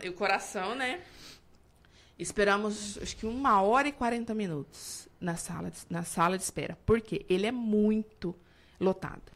E 0.02 0.10
o 0.10 0.14
coração, 0.14 0.76
né? 0.76 1.02
Esperamos, 2.18 2.98
acho 3.02 3.18
que 3.18 3.26
uma 3.26 3.62
hora 3.62 3.88
e 3.88 3.92
40 3.92 4.34
minutos 4.34 5.10
na 5.20 5.36
sala, 5.36 5.72
de, 5.72 5.78
na 5.90 6.04
sala 6.04 6.38
de 6.38 6.44
espera. 6.44 6.78
Por 6.86 7.02
quê? 7.02 7.26
Ele 7.28 7.48
é 7.48 7.52
muito 7.52 8.36
lotado. 8.80 9.32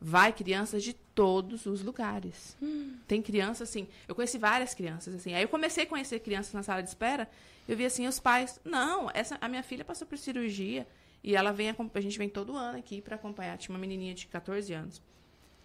Vai 0.00 0.32
crianças 0.32 0.82
de 0.82 0.94
todos 1.14 1.66
os 1.66 1.82
lugares. 1.82 2.56
Tem 3.06 3.22
criança, 3.22 3.64
assim... 3.64 3.86
Eu 4.08 4.14
conheci 4.14 4.36
várias 4.38 4.74
crianças, 4.74 5.14
assim. 5.14 5.34
Aí 5.34 5.42
eu 5.42 5.48
comecei 5.48 5.84
a 5.84 5.86
conhecer 5.86 6.18
crianças 6.20 6.52
na 6.52 6.62
sala 6.62 6.82
de 6.82 6.88
espera. 6.88 7.28
Eu 7.68 7.76
vi, 7.76 7.84
assim, 7.84 8.06
os 8.06 8.20
pais... 8.20 8.60
Não, 8.64 9.10
essa, 9.12 9.38
a 9.40 9.48
minha 9.48 9.62
filha 9.62 9.84
passou 9.84 10.06
por 10.06 10.18
cirurgia. 10.18 10.86
E 11.22 11.34
ela 11.34 11.52
vem... 11.52 11.68
A 11.70 12.00
gente 12.00 12.18
vem 12.18 12.28
todo 12.28 12.56
ano 12.56 12.78
aqui 12.78 13.00
para 13.00 13.16
acompanhar. 13.16 13.56
Tinha 13.58 13.74
uma 13.74 13.80
menininha 13.80 14.14
de 14.14 14.26
14 14.26 14.72
anos. 14.72 15.02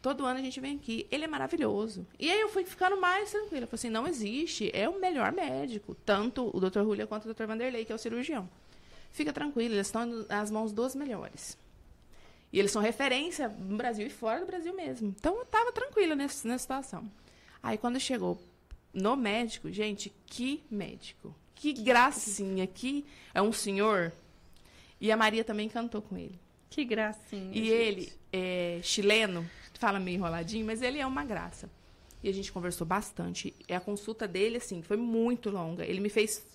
Todo 0.02 0.26
ano 0.26 0.40
a 0.40 0.42
gente 0.42 0.60
vem 0.62 0.78
aqui. 0.78 1.06
Ele 1.12 1.26
é 1.26 1.28
maravilhoso. 1.28 2.08
E 2.18 2.30
aí 2.32 2.40
eu 2.40 2.50
fui 2.50 2.64
ficando 2.64 3.00
mais 3.00 3.32
tranquila. 3.32 3.64
Eu 3.64 3.68
falei 3.68 3.80
assim, 3.80 3.90
não 3.90 4.08
existe. 4.08 4.72
É 4.74 4.88
o 4.88 5.00
melhor 5.00 5.32
médico. 5.32 5.94
Tanto 6.06 6.50
o 6.56 6.60
Dr. 6.60 6.84
Julia 6.84 7.06
quanto 7.06 7.30
o 7.30 7.34
Dr. 7.34 7.46
Vanderlei, 7.46 7.84
que 7.84 7.92
é 7.92 7.96
o 7.96 8.00
cirurgião. 8.00 8.50
Fica 9.12 9.34
tranquilo, 9.34 9.74
eles 9.74 9.88
estão 9.88 10.06
nas 10.06 10.52
mãos 10.52 10.72
dos 10.72 10.96
melhores. 10.96 11.58
E 12.52 12.60
eles 12.60 12.72
são 12.72 12.82
referência 12.82 13.48
no 13.50 13.78
Brasil 13.78 14.08
e 14.08 14.10
fora 14.10 14.40
do 14.40 14.46
Brasil 14.46 14.74
mesmo. 14.74 15.14
Então 15.18 15.36
eu 15.38 15.46
tava 15.46 15.72
tranquila 15.72 16.16
nesse, 16.16 16.48
nessa 16.48 16.62
situação. 16.62 17.10
Aí 17.62 17.78
quando 17.78 18.00
chegou 18.00 18.40
no 18.94 19.16
médico, 19.16 19.72
gente, 19.72 20.12
que 20.26 20.64
médico. 20.70 21.36
Que 21.60 21.74
gracinha. 21.74 22.66
Que 22.66 23.06
é 23.34 23.42
um 23.42 23.52
senhor. 23.52 24.14
E 25.00 25.12
a 25.12 25.18
Maria 25.18 25.44
também 25.44 25.68
cantou 25.68 26.02
com 26.02 26.18
ele. 26.18 26.40
Que 26.70 26.86
gracinha. 26.86 27.52
E 27.52 27.66
gente. 27.66 27.72
ele 27.72 28.14
é 28.32 28.80
chileno, 28.82 29.46
fala 29.74 30.00
meio 30.00 30.16
enroladinho, 30.16 30.66
mas 30.66 30.82
ele 30.82 31.00
é 31.00 31.06
uma 31.06 31.26
graça. 31.26 31.70
E 32.24 32.30
a 32.30 32.34
gente 32.34 32.52
conversou 32.52 32.88
bastante. 32.88 33.54
E 33.68 33.74
a 33.74 33.80
consulta 33.80 34.26
dele, 34.26 34.58
assim, 34.58 34.82
foi 34.82 34.96
muito 34.96 35.50
longa. 35.50 35.86
Ele 35.86 36.00
me 36.00 36.10
fez. 36.10 36.46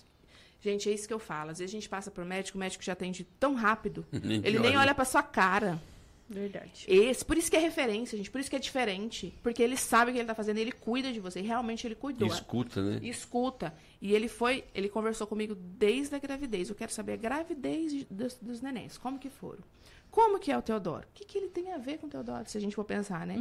Gente, 0.59 0.89
é 0.89 0.93
isso 0.93 1.07
que 1.07 1.13
eu 1.13 1.19
falo. 1.19 1.51
Às 1.51 1.59
vezes 1.59 1.71
a 1.71 1.77
gente 1.77 1.89
passa 1.89 2.09
por 2.09 2.25
médico, 2.25 2.57
o 2.57 2.59
médico 2.59 2.83
já 2.83 2.93
atende 2.93 3.23
tão 3.39 3.53
rápido. 3.53 4.03
Ele 4.11 4.57
nem 4.57 4.71
olha. 4.71 4.79
olha 4.79 4.95
pra 4.95 5.05
sua 5.05 5.21
cara. 5.21 5.79
Verdade. 6.27 6.85
Esse, 6.87 7.23
por 7.23 7.37
isso 7.37 7.51
que 7.51 7.55
é 7.55 7.59
referência, 7.59 8.17
gente. 8.17 8.31
Por 8.31 8.41
isso 8.41 8.49
que 8.49 8.55
é 8.55 8.59
diferente. 8.59 9.33
Porque 9.43 9.61
ele 9.61 9.77
sabe 9.77 10.09
o 10.09 10.13
que 10.13 10.19
ele 10.19 10.27
tá 10.27 10.33
fazendo, 10.33 10.57
ele 10.57 10.71
cuida 10.71 11.11
de 11.13 11.19
você. 11.19 11.39
E 11.39 11.43
realmente 11.43 11.85
ele 11.85 11.93
cuidou. 11.95 12.27
Escuta, 12.27 12.81
né? 12.81 12.99
Escuta. 13.03 13.73
E 14.01 14.13
ele 14.13 14.27
foi, 14.27 14.63
ele 14.73 14.89
conversou 14.89 15.27
comigo 15.27 15.53
desde 15.55 16.15
a 16.15 16.19
gravidez. 16.19 16.69
Eu 16.69 16.75
quero 16.75 16.91
saber 16.91 17.13
a 17.13 17.17
gravidez 17.17 17.91
de- 17.91 18.05
dos, 18.09 18.33
dos 18.35 18.61
nenéns. 18.61 18.97
Como 18.97 19.19
que 19.19 19.29
foram? 19.29 19.63
Como 20.09 20.39
que 20.39 20.51
é 20.51 20.57
o 20.57 20.61
Teodoro? 20.61 21.05
O 21.07 21.13
que, 21.13 21.25
que 21.25 21.37
ele 21.37 21.49
tem 21.49 21.71
a 21.73 21.77
ver 21.77 21.97
com 21.99 22.07
o 22.07 22.09
Teodoro, 22.09 22.49
se 22.49 22.57
a 22.57 22.61
gente 22.61 22.75
for 22.75 22.85
pensar, 22.85 23.27
né? 23.27 23.35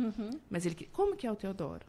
Mas 0.50 0.66
ele, 0.66 0.74
como 0.92 1.16
que 1.16 1.26
é 1.26 1.32
o 1.32 1.36
Teodoro? 1.36 1.86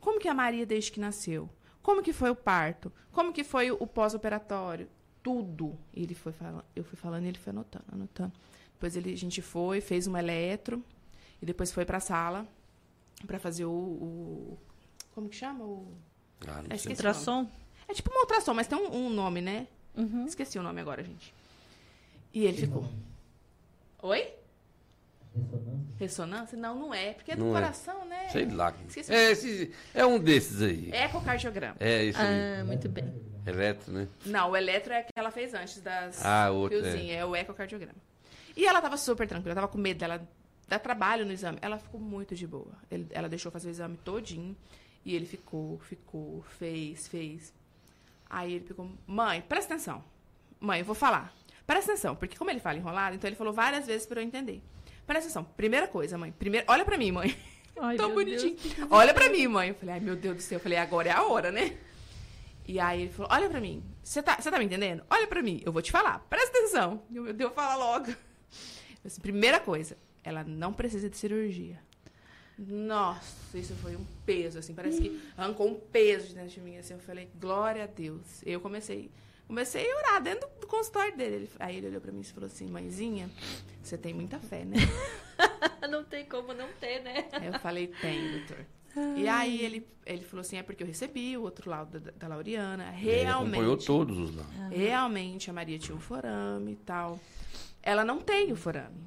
Como 0.00 0.18
que 0.20 0.28
é 0.28 0.30
a 0.30 0.34
Maria 0.34 0.66
desde 0.66 0.92
que 0.92 1.00
nasceu? 1.00 1.48
Como 1.82 2.02
que 2.02 2.12
foi 2.12 2.28
o 2.28 2.34
parto? 2.34 2.92
Como 3.12 3.32
que 3.32 3.42
foi 3.44 3.70
o 3.70 3.86
pós-operatório? 3.86 4.88
Tudo. 5.22 5.78
Ele 5.94 6.14
foi 6.14 6.32
falando, 6.32 6.64
eu 6.74 6.84
fui 6.84 6.96
falando 6.98 7.24
e 7.24 7.28
ele 7.28 7.38
foi 7.38 7.50
anotando, 7.50 7.84
anotando. 7.92 8.32
Depois 8.78 8.96
ele, 8.96 9.12
a 9.12 9.16
gente 9.16 9.42
foi, 9.42 9.80
fez 9.80 10.06
uma 10.06 10.20
eletro 10.20 10.84
e 11.42 11.46
depois 11.46 11.72
foi 11.72 11.84
para 11.84 11.96
a 11.98 12.00
sala 12.00 12.46
para 13.26 13.36
fazer 13.40 13.64
o, 13.64 13.70
o- 13.72 14.58
como 15.12 15.28
que 15.28 15.34
chama 15.34 15.64
o 15.64 15.92
Ah, 16.46 16.62
não 16.62 16.66
É, 16.70 16.76
sei. 16.78 16.92
Ultrassom? 16.92 17.50
é 17.88 17.92
tipo 17.92 18.08
uma 18.10 18.20
ultrassom, 18.20 18.54
mas 18.54 18.68
tem 18.68 18.78
um, 18.78 18.94
um 19.06 19.10
nome, 19.10 19.40
né? 19.40 19.66
Uhum. 19.96 20.24
Esqueci 20.26 20.56
o 20.60 20.62
nome 20.62 20.80
agora, 20.80 21.02
gente. 21.02 21.34
E 22.32 22.44
ele 22.46 22.56
ficou. 22.56 22.88
Oi? 24.00 24.32
Ressonância? 25.98 26.56
Não, 26.56 26.78
não 26.78 26.94
é. 26.94 27.12
Porque 27.14 27.32
é 27.32 27.36
do 27.36 27.44
Não 27.44 27.50
é. 27.56 27.60
coração, 27.60 28.04
né? 28.04 28.28
Sei 28.28 28.46
lá. 28.48 28.72
Esqueci. 28.86 29.12
É, 29.12 29.30
esse, 29.32 29.72
é 29.92 30.06
um 30.06 30.18
desses 30.20 30.62
aí. 30.62 30.90
Ecocardiograma. 30.92 31.74
É, 31.80 32.04
isso 32.04 32.18
aí. 32.20 32.60
Ah, 32.60 32.64
muito 32.64 32.88
bem. 32.88 33.12
Eletro, 33.44 33.92
né? 33.92 34.06
Não, 34.24 34.50
o 34.50 34.56
eletro 34.56 34.92
é 34.92 35.02
que 35.02 35.10
ela 35.16 35.30
fez 35.32 35.52
antes 35.54 35.80
das 35.80 36.24
Ah, 36.24 36.50
outro, 36.50 36.78
fiozinho, 36.80 37.12
é. 37.12 37.24
o 37.24 37.34
ecocardiograma. 37.34 37.96
E 38.58 38.66
ela 38.66 38.82
tava 38.82 38.96
super 38.96 39.28
tranquila, 39.28 39.54
tava 39.54 39.68
com 39.68 39.78
medo 39.78 39.98
dela 40.00 40.28
dar 40.66 40.80
trabalho 40.80 41.24
no 41.24 41.30
exame. 41.32 41.58
Ela 41.62 41.78
ficou 41.78 42.00
muito 42.00 42.34
de 42.34 42.44
boa. 42.44 42.72
Ele- 42.90 43.06
ela 43.10 43.28
deixou 43.28 43.52
fazer 43.52 43.68
o 43.68 43.70
exame 43.70 43.96
todinho 43.98 44.56
e 45.04 45.14
ele 45.14 45.26
ficou, 45.26 45.78
ficou, 45.78 46.42
fez, 46.58 47.06
fez. 47.06 47.54
Aí 48.28 48.54
ele 48.54 48.64
ficou, 48.66 48.90
mãe, 49.06 49.40
presta 49.40 49.74
atenção. 49.74 50.02
Mãe, 50.58 50.80
eu 50.80 50.84
vou 50.84 50.94
falar. 50.96 51.32
Presta 51.64 51.92
atenção, 51.92 52.16
porque 52.16 52.36
como 52.36 52.50
ele 52.50 52.58
fala 52.58 52.76
enrolado, 52.78 53.14
então 53.14 53.28
ele 53.28 53.36
falou 53.36 53.52
várias 53.52 53.86
vezes 53.86 54.06
para 54.08 54.20
eu 54.20 54.24
entender. 54.24 54.60
Presta 55.06 55.26
atenção. 55.26 55.44
Primeira 55.44 55.86
coisa, 55.86 56.18
mãe. 56.18 56.32
Primeiro, 56.32 56.66
olha 56.68 56.84
para 56.84 56.98
mim, 56.98 57.12
mãe. 57.12 57.38
Ai, 57.80 57.94
Tão 57.96 58.12
bonitinho. 58.12 58.56
Deus. 58.56 58.88
Olha 58.90 59.14
pra 59.14 59.30
mim, 59.30 59.46
mãe. 59.46 59.68
Eu 59.68 59.74
falei, 59.76 59.94
ai, 59.94 60.00
meu 60.00 60.16
Deus 60.16 60.36
do 60.36 60.42
céu. 60.42 60.56
Eu 60.56 60.60
falei, 60.60 60.78
agora 60.78 61.08
é 61.10 61.12
a 61.12 61.22
hora, 61.22 61.52
né? 61.52 61.78
E 62.66 62.80
aí 62.80 63.02
ele 63.02 63.12
falou, 63.12 63.30
olha 63.32 63.48
pra 63.48 63.60
mim. 63.60 63.84
Você 64.02 64.20
tá, 64.20 64.34
tá 64.36 64.58
me 64.58 64.64
entendendo? 64.64 65.04
Olha 65.08 65.26
pra 65.28 65.40
mim. 65.42 65.62
Eu 65.64 65.72
vou 65.72 65.80
te 65.80 65.92
falar. 65.92 66.18
Presta 66.28 66.58
atenção. 66.58 67.02
Eu, 67.14 67.22
meu 67.22 67.32
Deus, 67.32 67.52
fala 67.54 67.76
logo. 67.76 68.12
Disse, 69.04 69.20
primeira 69.20 69.58
coisa, 69.60 69.96
ela 70.24 70.44
não 70.44 70.72
precisa 70.72 71.08
de 71.08 71.16
cirurgia. 71.16 71.78
Nossa, 72.58 73.56
isso 73.56 73.74
foi 73.76 73.94
um 73.94 74.04
peso, 74.26 74.58
assim. 74.58 74.74
Parece 74.74 75.00
que 75.00 75.20
arrancou 75.36 75.68
um 75.68 75.74
peso 75.74 76.28
de 76.28 76.34
dentro 76.34 76.50
de 76.50 76.60
mim, 76.60 76.76
assim. 76.76 76.94
Eu 76.94 77.00
falei, 77.00 77.28
glória 77.40 77.84
a 77.84 77.86
Deus. 77.86 78.42
Eu 78.44 78.60
comecei... 78.60 79.10
Comecei 79.46 79.90
a 79.90 79.96
orar 79.96 80.22
dentro 80.22 80.46
do 80.60 80.66
consultório 80.66 81.16
dele. 81.16 81.34
Ele- 81.36 81.50
Aí 81.58 81.76
ele 81.78 81.86
olhou 81.86 82.00
pra 82.02 82.12
mim 82.12 82.20
e 82.20 82.24
falou 82.24 82.48
assim, 82.48 82.66
mãezinha, 82.66 83.30
você 83.82 83.96
tem 83.96 84.12
muita 84.12 84.38
fé, 84.38 84.62
né? 84.64 84.76
Não 85.88 86.04
tem 86.04 86.26
como 86.26 86.52
não 86.52 86.68
ter, 86.78 87.00
né? 87.02 87.26
Aí 87.32 87.46
eu 87.46 87.58
falei, 87.58 87.86
tem, 87.86 88.30
doutor. 88.32 88.66
E 89.16 89.26
aí 89.26 89.62
ele, 89.64 89.86
ele 90.04 90.22
falou 90.22 90.42
assim, 90.42 90.58
é 90.58 90.62
porque 90.62 90.82
eu 90.82 90.86
recebi 90.86 91.34
o 91.38 91.42
outro 91.42 91.70
lado 91.70 91.98
da, 91.98 92.10
da 92.10 92.28
Lauriana. 92.28 92.92
Ele 93.00 93.24
acompanhou 93.26 93.62
Realmente, 93.64 93.86
todos 93.86 94.18
os 94.18 94.36
lá. 94.36 94.44
realmente 94.70 95.48
a 95.48 95.52
Maria 95.54 95.78
tinha 95.78 95.96
um 95.96 96.00
forame 96.00 96.72
e 96.72 96.76
tal. 96.76 97.18
Ela 97.82 98.04
não 98.04 98.20
tem 98.20 98.52
o 98.52 98.56
forame. 98.56 99.06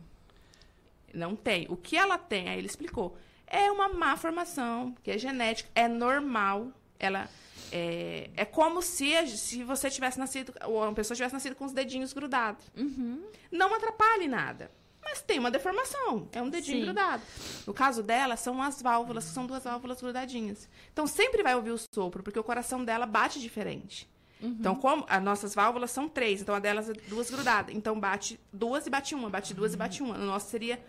Não 1.13 1.35
tem. 1.35 1.67
O 1.69 1.75
que 1.75 1.97
ela 1.97 2.17
tem, 2.17 2.49
aí 2.49 2.57
ele 2.57 2.67
explicou, 2.67 3.17
é 3.45 3.71
uma 3.71 3.89
má 3.89 4.15
formação, 4.15 4.95
que 5.03 5.11
é 5.11 5.17
genética, 5.17 5.69
é 5.75 5.87
normal. 5.87 6.71
ela 6.99 7.29
é, 7.71 8.29
é 8.35 8.45
como 8.45 8.81
se, 8.81 9.27
se 9.27 9.63
você 9.63 9.89
tivesse 9.89 10.19
nascido, 10.19 10.53
ou 10.65 10.83
uma 10.83 10.93
pessoa 10.93 11.15
tivesse 11.15 11.33
nascido 11.33 11.55
com 11.55 11.65
os 11.65 11.71
dedinhos 11.71 12.13
grudados. 12.13 12.65
Uhum. 12.77 13.23
Não 13.51 13.73
atrapalhe 13.73 14.27
nada. 14.27 14.69
Mas 15.03 15.21
tem 15.21 15.39
uma 15.39 15.49
deformação, 15.49 16.29
é 16.31 16.41
um 16.41 16.49
dedinho 16.49 16.79
Sim. 16.79 16.83
grudado. 16.85 17.23
No 17.65 17.73
caso 17.73 18.03
dela, 18.03 18.37
são 18.37 18.61
as 18.61 18.81
válvulas, 18.81 19.25
que 19.25 19.31
são 19.31 19.47
duas 19.47 19.63
válvulas 19.63 19.99
grudadinhas. 19.99 20.69
Então 20.93 21.07
sempre 21.07 21.41
vai 21.41 21.55
ouvir 21.55 21.71
o 21.71 21.77
sopro, 21.77 22.21
porque 22.21 22.39
o 22.39 22.43
coração 22.43 22.85
dela 22.85 23.05
bate 23.05 23.39
diferente. 23.39 24.07
Então, 24.41 24.75
como 24.75 25.05
as 25.07 25.21
nossas 25.21 25.53
válvulas 25.53 25.91
são 25.91 26.09
três, 26.09 26.41
então 26.41 26.55
a 26.55 26.59
delas 26.59 26.89
é 26.89 26.93
duas 27.07 27.29
grudadas. 27.29 27.75
Então 27.75 27.99
bate 27.99 28.39
duas 28.51 28.87
e 28.87 28.89
bate 28.89 29.13
uma, 29.13 29.29
bate 29.29 29.53
duas 29.53 29.73
e 29.73 29.77
bate 29.77 30.01
uma. 30.01 30.17
No 30.17 30.25
nosso 30.25 30.49
seria. 30.49 30.79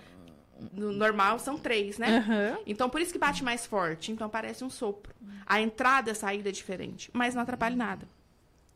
No 0.73 0.93
normal 0.93 1.39
são 1.39 1.59
três, 1.59 1.99
né? 1.99 2.19
Aham. 2.19 2.59
Então, 2.67 2.89
por 2.89 3.01
isso 3.01 3.13
que 3.13 3.19
bate 3.19 3.43
mais 3.43 3.67
forte. 3.67 4.13
Então, 4.13 4.29
parece 4.29 4.63
um 4.63 4.71
sopro. 4.71 5.13
A 5.45 5.61
entrada 5.61 6.11
e 6.11 6.13
a 6.13 6.15
saída 6.15 6.51
é 6.51 6.53
diferente, 6.53 7.11
mas 7.13 7.35
não 7.35 7.43
atrapalha 7.43 7.75
nada. 7.75 8.07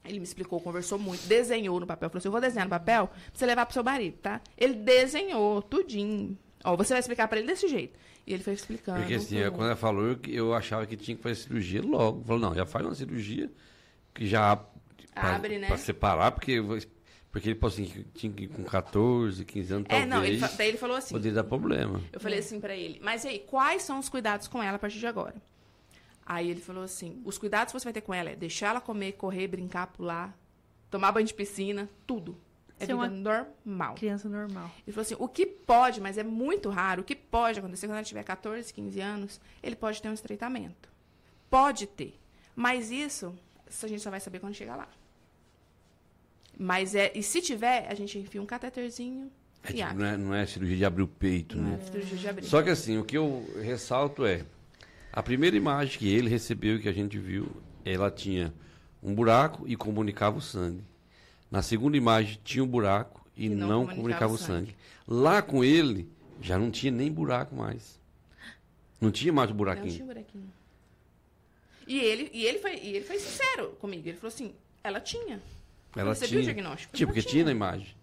Ele 0.05 0.19
me 0.19 0.25
explicou, 0.25 0.61
conversou 0.61 0.99
muito, 0.99 1.27
desenhou 1.27 1.79
no 1.79 1.87
papel. 1.87 2.09
Falou 2.09 2.19
assim, 2.19 2.29
eu 2.29 2.33
vou 2.33 2.41
desenhar 2.41 2.67
no 2.67 2.71
papel 2.71 3.09
pra 3.09 3.19
você 3.33 3.47
levar 3.47 3.67
pro 3.67 3.73
seu 3.73 3.85
marido, 3.85 4.19
tá? 4.19 4.41
Ele 4.57 4.75
desenhou 4.75 5.63
tudinho. 5.63 6.37
Ó, 6.65 6.77
você 6.77 6.93
vai 6.95 7.01
explicar 7.01 7.29
pra 7.29 7.39
ele 7.39 7.47
desse 7.47 7.69
jeito. 7.69 7.99
E 8.27 8.35
ele 8.35 8.43
foi 8.43 8.55
explicando. 8.55 8.99
Porque 8.99 9.15
assim, 9.15 9.41
tudo. 9.41 9.53
quando 9.53 9.67
ela 9.67 9.77
falou, 9.77 10.05
eu, 10.05 10.19
eu 10.27 10.55
achava 10.55 10.87
que 10.87 10.97
tinha 10.97 11.17
que 11.17 11.23
fazer 11.23 11.37
cirurgia 11.37 11.83
logo. 11.83 12.25
Falou, 12.25 12.41
não, 12.41 12.55
já 12.55 12.67
faz 12.67 12.85
uma 12.85 12.95
cirurgia 12.95 13.51
que 14.17 14.27
já 14.27 14.57
pra, 15.15 15.35
Abre, 15.37 15.59
né? 15.59 15.67
Pra 15.69 15.77
separar, 15.79 16.33
porque, 16.33 16.61
porque 17.31 17.51
ele 17.51 17.59
falou 17.59 17.73
assim, 17.73 17.85
que 17.85 18.05
tinha 18.19 18.33
que 18.33 18.45
ir 18.45 18.49
com 18.49 18.65
14, 18.65 19.45
15 19.45 19.73
anos, 19.75 19.87
É, 19.89 20.05
não, 20.07 20.25
ele, 20.25 20.39
talvez, 20.39 20.41
fa- 20.53 20.57
daí 20.59 20.69
ele 20.69 20.79
falou 20.79 20.97
assim. 20.97 21.15
poderia 21.15 21.35
dar 21.37 21.45
problema. 21.45 22.01
Eu 22.13 22.19
falei 22.21 22.39
assim 22.39 22.61
pra 22.61 22.75
ele, 22.75 22.99
mas 23.03 23.25
e 23.25 23.29
aí, 23.29 23.39
quais 23.41 23.83
são 23.83 23.99
os 23.99 24.09
cuidados 24.09 24.49
com 24.49 24.63
ela 24.63 24.77
a 24.77 24.79
partir 24.79 24.99
de 24.99 25.07
agora? 25.07 25.35
Aí 26.25 26.51
ele 26.51 26.61
falou 26.61 26.83
assim, 26.83 27.21
os 27.25 27.39
cuidados 27.39 27.73
que 27.73 27.79
você 27.79 27.85
vai 27.85 27.93
ter 27.93 28.01
com 28.01 28.13
ela 28.13 28.31
é 28.31 28.37
deixar 28.37 28.69
ela 28.71 28.81
comer, 28.81 29.13
correr, 29.13 29.47
brincar, 29.47 29.87
pular, 29.89 30.37
tomar 30.91 31.13
banho 31.13 31.27
de 31.27 31.35
piscina, 31.35 31.89
tudo. 32.07 32.37
É 32.79 32.85
Ser 32.85 32.93
vida 32.95 32.97
uma- 32.97 33.09
normal. 33.09 33.95
Criança 33.95 34.29
normal. 34.29 34.71
Ele 34.87 34.93
falou 34.93 35.03
assim, 35.03 35.17
o 35.19 35.29
que 35.29 35.47
pode, 35.47 36.01
mas 36.01 36.19
é 36.19 36.25
muito 36.25 36.69
raro, 36.69 37.01
o 37.03 37.05
que 37.05 37.15
pode 37.15 37.59
acontecer 37.59 37.87
quando 37.87 37.97
ela 37.97 38.05
tiver 38.05 38.23
14, 38.25 38.73
15 38.75 39.01
anos, 39.01 39.41
ele 39.63 39.77
pode 39.77 40.03
ter 40.03 40.09
um 40.09 40.13
estreitamento. 40.13 40.89
Pode 41.49 41.87
ter. 41.87 42.19
Mas 42.55 42.91
isso, 42.91 43.35
isso 43.69 43.85
a 43.87 43.89
gente 43.89 44.03
só 44.03 44.11
vai 44.11 44.21
saber 44.21 44.39
quando 44.41 44.55
chegar 44.55 44.77
lá. 44.77 44.89
Mas 46.59 46.95
é, 46.95 47.13
e 47.15 47.23
se 47.23 47.41
tiver, 47.43 47.87
a 47.89 47.95
gente 47.95 48.19
enfia 48.19 48.41
um 48.41 48.47
cateterzinho 48.47 49.31
É, 49.63 49.71
e 49.73 49.75
tipo, 49.75 49.95
não, 49.95 50.07
é, 50.07 50.17
não 50.17 50.35
é 50.35 50.47
cirurgia 50.47 50.77
de 50.77 50.85
abrir 50.85 51.03
o 51.03 51.09
peito, 51.09 51.57
Não 51.57 51.71
né? 51.73 51.79
é 51.81 51.85
cirurgia 51.85 52.17
de 52.19 52.29
abrir. 52.29 52.47
Só 52.47 52.63
que 52.63 52.71
assim, 52.71 52.97
o 52.99 53.05
que 53.05 53.17
eu 53.17 53.45
ressalto 53.63 54.25
é, 54.25 54.45
a 55.13 55.23
primeira 55.23 55.57
imagem 55.57 55.99
que 55.99 56.09
ele 56.09 56.29
recebeu, 56.31 56.81
que 56.81 56.89
a 56.89 56.93
gente 56.93 57.19
viu, 57.19 57.49
ela 57.85 58.11
tinha 58.11 58.53
um 59.03 59.15
buraco 59.15 59.67
e 59.69 59.77
comunicava 59.77 60.39
o 60.39 60.41
sangue. 60.41 60.83
Na 61.51 61.63
segunda 61.63 61.97
imagem 61.97 62.39
tinha 62.43 62.65
um 62.65 62.67
buraco 62.67 63.25
e, 63.37 63.47
E 63.47 63.49
não 63.49 63.69
não, 63.69 63.87
comunicava 63.87 63.97
comunicava 63.97 64.33
o 64.33 64.37
o 64.37 64.39
sangue. 64.39 64.75
Lá 65.07 65.43
com 65.43 65.63
ele, 65.63 66.09
já 66.41 66.59
não 66.59 66.71
tinha 66.71 66.91
nem 66.93 67.13
buraco 67.13 67.55
mais. 67.55 68.01
Não 69.01 69.11
tinha 69.11 69.33
mais 69.33 69.51
o 69.51 69.53
Não 69.53 69.59
buraquinho. 69.59 69.93
tinha 69.95 70.07
buraquinho. 70.07 70.53
E 71.87 71.99
ele, 71.99 72.31
e, 72.33 72.45
ele 72.45 72.59
foi, 72.59 72.77
e 72.77 72.97
ele 72.97 73.05
foi 73.05 73.19
sincero 73.19 73.69
comigo. 73.81 74.09
Ele 74.09 74.17
falou 74.17 74.33
assim, 74.35 74.53
ela 74.83 75.01
tinha. 75.01 75.41
Ela 75.95 76.15
Você 76.15 76.27
tinha. 76.27 76.31
viu 76.31 76.41
o 76.41 76.43
diagnóstico? 76.45 76.95
Tinha, 76.97 77.07
Ela 77.07 77.15
porque 77.15 77.29
tinha 77.29 77.45
na 77.45 77.51
imagem. 77.53 77.95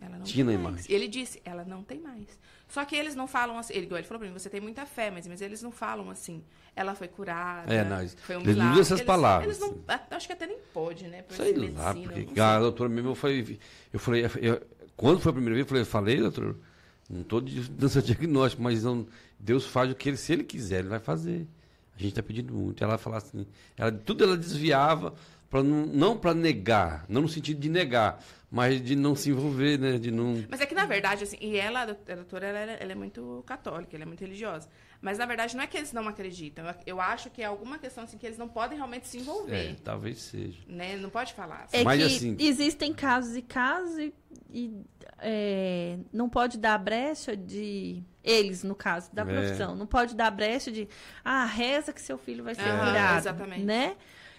Ela 0.00 0.16
não 0.16 0.24
Tinha 0.24 0.44
tem 0.44 0.54
na 0.56 0.60
mais. 0.62 0.74
imagem. 0.86 0.90
E 0.90 0.94
ele 0.94 1.08
disse, 1.08 1.40
ela 1.44 1.64
não 1.64 1.82
tem 1.84 2.00
mais. 2.00 2.26
Só 2.68 2.84
que 2.84 2.96
eles 2.96 3.14
não 3.14 3.26
falam 3.28 3.58
assim. 3.58 3.74
Ele, 3.74 3.86
ele 3.92 4.02
falou 4.02 4.18
pra 4.20 4.28
mim, 4.28 4.32
você 4.32 4.48
tem 4.48 4.60
muita 4.60 4.84
fé, 4.86 5.10
mas, 5.10 5.26
mas 5.26 5.40
eles 5.40 5.62
não 5.62 5.70
falam 5.70 6.10
assim. 6.10 6.42
Ela 6.74 6.94
foi 6.94 7.06
curada. 7.06 7.72
É, 7.72 7.84
não, 7.84 8.00
eles- 8.00 8.16
foi 8.22 8.36
um 8.36 8.40
eles 8.40 8.54
milagre. 8.56 8.80
essas 8.80 9.00
palavras, 9.02 9.46
Eles 9.46 9.60
não, 9.60 9.78
acho 10.10 10.26
que 10.26 10.32
até 10.32 10.46
nem 10.46 10.58
pode, 10.72 11.06
né? 11.06 11.22
Por 11.22 11.36
Sei 11.36 11.52
ser 11.52 11.58
lá, 11.58 11.92
medicina, 11.92 12.12
porque 12.14 12.40
não 12.40 12.46
a 12.46 12.52
sei. 12.52 12.60
doutora 12.60 12.88
mesmo, 12.88 13.10
eu 13.10 13.14
falei, 13.14 13.58
eu 13.92 13.98
falei, 14.00 14.24
eu- 14.40 14.62
quando 14.96 15.20
foi 15.20 15.30
a 15.30 15.32
primeira 15.34 15.54
vez, 15.54 15.64
eu 15.66 15.68
falei, 15.68 15.82
eu 15.82 15.86
falei, 15.86 16.16
doutor, 16.20 16.56
não 17.10 17.20
estou 17.20 17.40
dando 17.42 18.02
diagnóstico, 18.02 18.62
mas 18.62 18.82
não, 18.82 19.06
Deus 19.38 19.66
faz 19.66 19.90
o 19.90 19.94
que 19.94 20.08
ele, 20.08 20.16
se 20.16 20.32
ele 20.32 20.42
quiser, 20.44 20.78
ele 20.80 20.88
vai 20.88 20.98
fazer. 20.98 21.46
A 21.96 21.98
gente 21.98 22.10
está 22.10 22.22
pedindo 22.22 22.52
muito. 22.52 22.82
Ela 22.82 22.98
falava 22.98 23.24
assim, 23.24 23.46
ela, 23.76 23.92
tudo 23.92 24.24
ela 24.24 24.36
desviava, 24.36 25.14
pra 25.50 25.62
não, 25.62 25.86
não 25.86 26.16
para 26.16 26.34
negar, 26.34 27.04
não 27.08 27.22
no 27.22 27.28
sentido 27.28 27.60
de 27.60 27.68
negar, 27.68 28.22
mas 28.50 28.82
de 28.82 28.96
não 28.96 29.14
se 29.14 29.30
envolver, 29.30 29.78
né? 29.78 29.98
De 29.98 30.10
não. 30.10 30.42
Mas 30.48 30.60
é 30.60 30.66
que, 30.66 30.74
na 30.74 30.86
verdade, 30.86 31.24
assim, 31.24 31.36
e 31.40 31.56
ela, 31.56 31.82
a 31.82 32.14
doutora, 32.14 32.46
ela, 32.46 32.72
ela 32.72 32.92
é 32.92 32.94
muito 32.94 33.42
católica, 33.46 33.94
ela 33.96 34.04
é 34.04 34.06
muito 34.06 34.20
religiosa. 34.20 34.68
Mas, 35.02 35.18
na 35.18 35.26
verdade, 35.26 35.56
não 35.56 35.64
é 35.64 35.66
que 35.66 35.76
eles 35.76 35.92
não 35.92 36.06
acreditam. 36.06 36.64
Eu- 36.64 36.74
Eu 36.86 37.00
acho 37.00 37.28
que 37.28 37.42
é 37.42 37.44
alguma 37.44 37.76
questão, 37.76 38.04
assim, 38.04 38.16
que 38.16 38.24
eles 38.24 38.38
não 38.38 38.46
podem 38.48 38.78
realmente 38.78 39.08
se 39.08 39.18
envolver. 39.18 39.72
É, 39.72 39.76
talvez 39.82 40.22
seja. 40.22 40.60
Né? 40.66 40.96
Não 40.96 41.10
pode 41.10 41.34
falar. 41.34 41.64
assim. 41.64 41.76
É 41.78 41.82
Mas, 41.84 41.98
que 42.00 42.06
assim- 42.06 42.36
existem 42.38 42.92
casos 42.94 43.36
e 43.36 43.42
casos 43.42 43.98
e, 43.98 44.14
e, 44.52 44.72
é, 45.18 45.98
não 46.12 46.28
pode 46.28 46.56
dar 46.56 46.78
brecha 46.78 47.36
de... 47.36 48.00
Eles, 48.22 48.62
no 48.62 48.76
caso, 48.76 49.12
da 49.12 49.22
É. 49.22 49.24
profissão. 49.24 49.74
Não 49.74 49.86
pode 49.88 50.14
dar 50.14 50.30
brecha 50.30 50.70
de... 50.70 50.88
Ah, 51.24 51.44
reza 51.46 51.92
que 51.92 52.00
seu 52.00 52.16
filho 52.16 52.44
vai 52.44 52.54
ser 52.54 52.62
curado. 52.62 53.18
exatamente. 53.18 53.64
Né? 53.64 53.96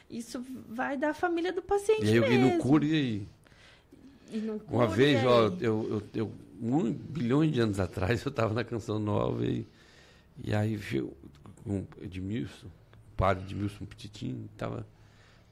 Isso 0.10 0.42
vai 0.70 0.96
da 0.96 1.14
família 1.14 1.52
do 1.52 1.62
paciente 1.62 2.06
E 2.06 2.10
aí 2.12 2.18
alguém 2.20 2.38
não 2.40 2.48
mesmo. 2.48 2.64
cura 2.64 2.86
e 2.86 2.94
aí? 2.94 3.28
E 4.32 4.38
não 4.38 4.54
Uma 4.56 4.86
cura, 4.86 4.88
vez, 4.88 5.22
e 5.22 5.26
ó, 5.26 5.42
eu, 5.60 5.60
eu, 5.60 6.04
eu, 6.16 6.32
um 6.62 6.90
bilhões 6.94 7.52
de 7.52 7.60
anos 7.60 7.80
atrás, 7.82 8.24
eu 8.26 8.30
estava 8.30 8.54
na 8.54 8.64
Canção 8.64 8.98
Nova 9.00 9.46
e, 9.46 9.68
e 10.42 10.54
aí 10.54 10.76
viu 10.76 11.16
um 11.66 11.86
Edmilson, 12.02 12.68
o 12.68 13.16
padre 13.16 13.44
Edmilson 13.44 13.86
Petitinho, 13.86 14.50
estava 14.52 14.86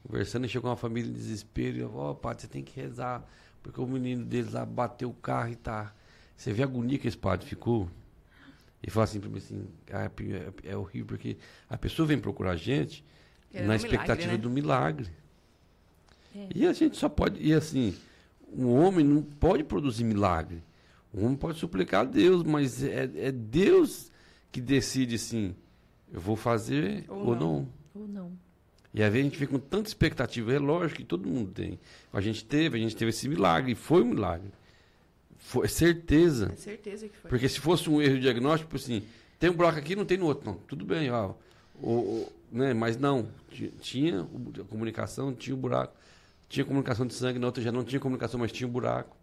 conversando 0.02 0.46
e 0.46 0.48
chegou 0.48 0.70
uma 0.70 0.76
família 0.76 1.08
em 1.08 1.12
desespero 1.12 1.76
e 1.76 1.80
eu, 1.80 1.94
ó, 1.94 2.14
padre, 2.14 2.42
você 2.42 2.48
tem 2.48 2.62
que 2.62 2.78
rezar, 2.78 3.26
porque 3.62 3.80
o 3.80 3.86
menino 3.86 4.24
deles 4.24 4.52
lá 4.52 4.64
bateu 4.64 5.10
o 5.10 5.14
carro 5.14 5.50
e 5.50 5.56
tá. 5.56 5.94
Você 6.36 6.52
vê 6.52 6.62
a 6.62 6.66
agonia 6.66 6.98
que 6.98 7.06
esse 7.06 7.16
padre 7.16 7.46
ficou? 7.46 7.88
E 8.82 8.90
falou 8.90 9.04
assim 9.04 9.20
para 9.20 9.30
mim 9.30 9.38
assim, 9.38 9.64
ah, 9.92 10.10
é, 10.64 10.70
é 10.72 10.76
horrível, 10.76 11.06
porque 11.06 11.36
a 11.70 11.78
pessoa 11.78 12.06
vem 12.06 12.18
procurar 12.18 12.52
a 12.52 12.56
gente 12.56 13.04
Querendo 13.50 13.68
na 13.68 13.74
um 13.74 13.76
milagre, 13.76 13.96
expectativa 13.96 14.32
né? 14.32 14.38
do 14.38 14.50
milagre. 14.50 15.08
É. 16.34 16.48
E 16.54 16.66
a 16.66 16.72
gente 16.72 16.96
só 16.96 17.08
pode. 17.08 17.40
E 17.40 17.54
assim, 17.54 17.94
um 18.52 18.68
homem 18.74 19.04
não 19.04 19.22
pode 19.22 19.62
produzir 19.62 20.02
milagre. 20.02 20.62
O 21.12 21.24
homem 21.24 21.36
pode 21.36 21.58
suplicar 21.58 22.00
a 22.00 22.04
Deus, 22.04 22.42
mas 22.42 22.82
é, 22.82 23.08
é 23.14 23.30
Deus 23.30 24.10
que 24.52 24.60
decide 24.60 25.14
assim, 25.16 25.54
eu 26.12 26.20
vou 26.20 26.36
fazer 26.36 27.04
Ou 27.08 27.28
ou, 27.28 27.34
não. 27.34 27.40
não. 27.40 27.68
Ou 28.02 28.06
não. 28.08 28.32
E 28.94 29.02
às 29.02 29.10
vezes 29.10 29.26
a 29.26 29.28
gente 29.30 29.38
fica 29.38 29.50
com 29.52 29.58
tanta 29.58 29.88
expectativa, 29.88 30.52
é 30.52 30.58
lógico 30.58 30.98
que 31.00 31.04
todo 31.04 31.26
mundo 31.26 31.50
tem. 31.50 31.78
A 32.12 32.20
gente 32.20 32.44
teve, 32.44 32.76
a 32.76 32.80
gente 32.80 32.94
teve 32.94 33.08
esse 33.08 33.26
milagre, 33.28 33.74
foi 33.74 34.02
um 34.02 34.06
milagre. 34.08 34.50
Foi 35.38 35.66
certeza. 35.66 36.50
É 36.52 36.56
certeza 36.56 37.08
que 37.08 37.16
foi. 37.16 37.28
Porque 37.30 37.48
se 37.48 37.58
fosse 37.58 37.88
um 37.88 38.00
erro 38.02 38.14
de 38.16 38.20
diagnóstico, 38.20 38.68
tipo 38.70 38.76
assim, 38.84 39.02
tem 39.38 39.48
um 39.50 39.54
buraco 39.54 39.78
aqui, 39.78 39.96
não 39.96 40.04
tem 40.04 40.18
no 40.18 40.26
outro. 40.26 40.44
Não, 40.46 40.54
tudo 40.68 40.84
bem, 40.84 41.10
ó. 41.10 41.32
O, 41.82 42.28
né? 42.52 42.74
Mas 42.74 42.96
não, 42.98 43.26
ti- 43.50 43.72
tinha 43.80 44.20
a 44.20 44.64
comunicação, 44.64 45.32
tinha 45.34 45.54
o 45.54 45.58
buraco. 45.58 45.94
Tinha 46.48 46.64
comunicação 46.66 47.06
de 47.06 47.14
sangue, 47.14 47.38
na 47.38 47.46
outra 47.46 47.62
já 47.62 47.72
não 47.72 47.82
tinha 47.82 47.98
comunicação, 47.98 48.38
mas 48.38 48.52
tinha 48.52 48.68
um 48.68 48.70
buraco. 48.70 49.16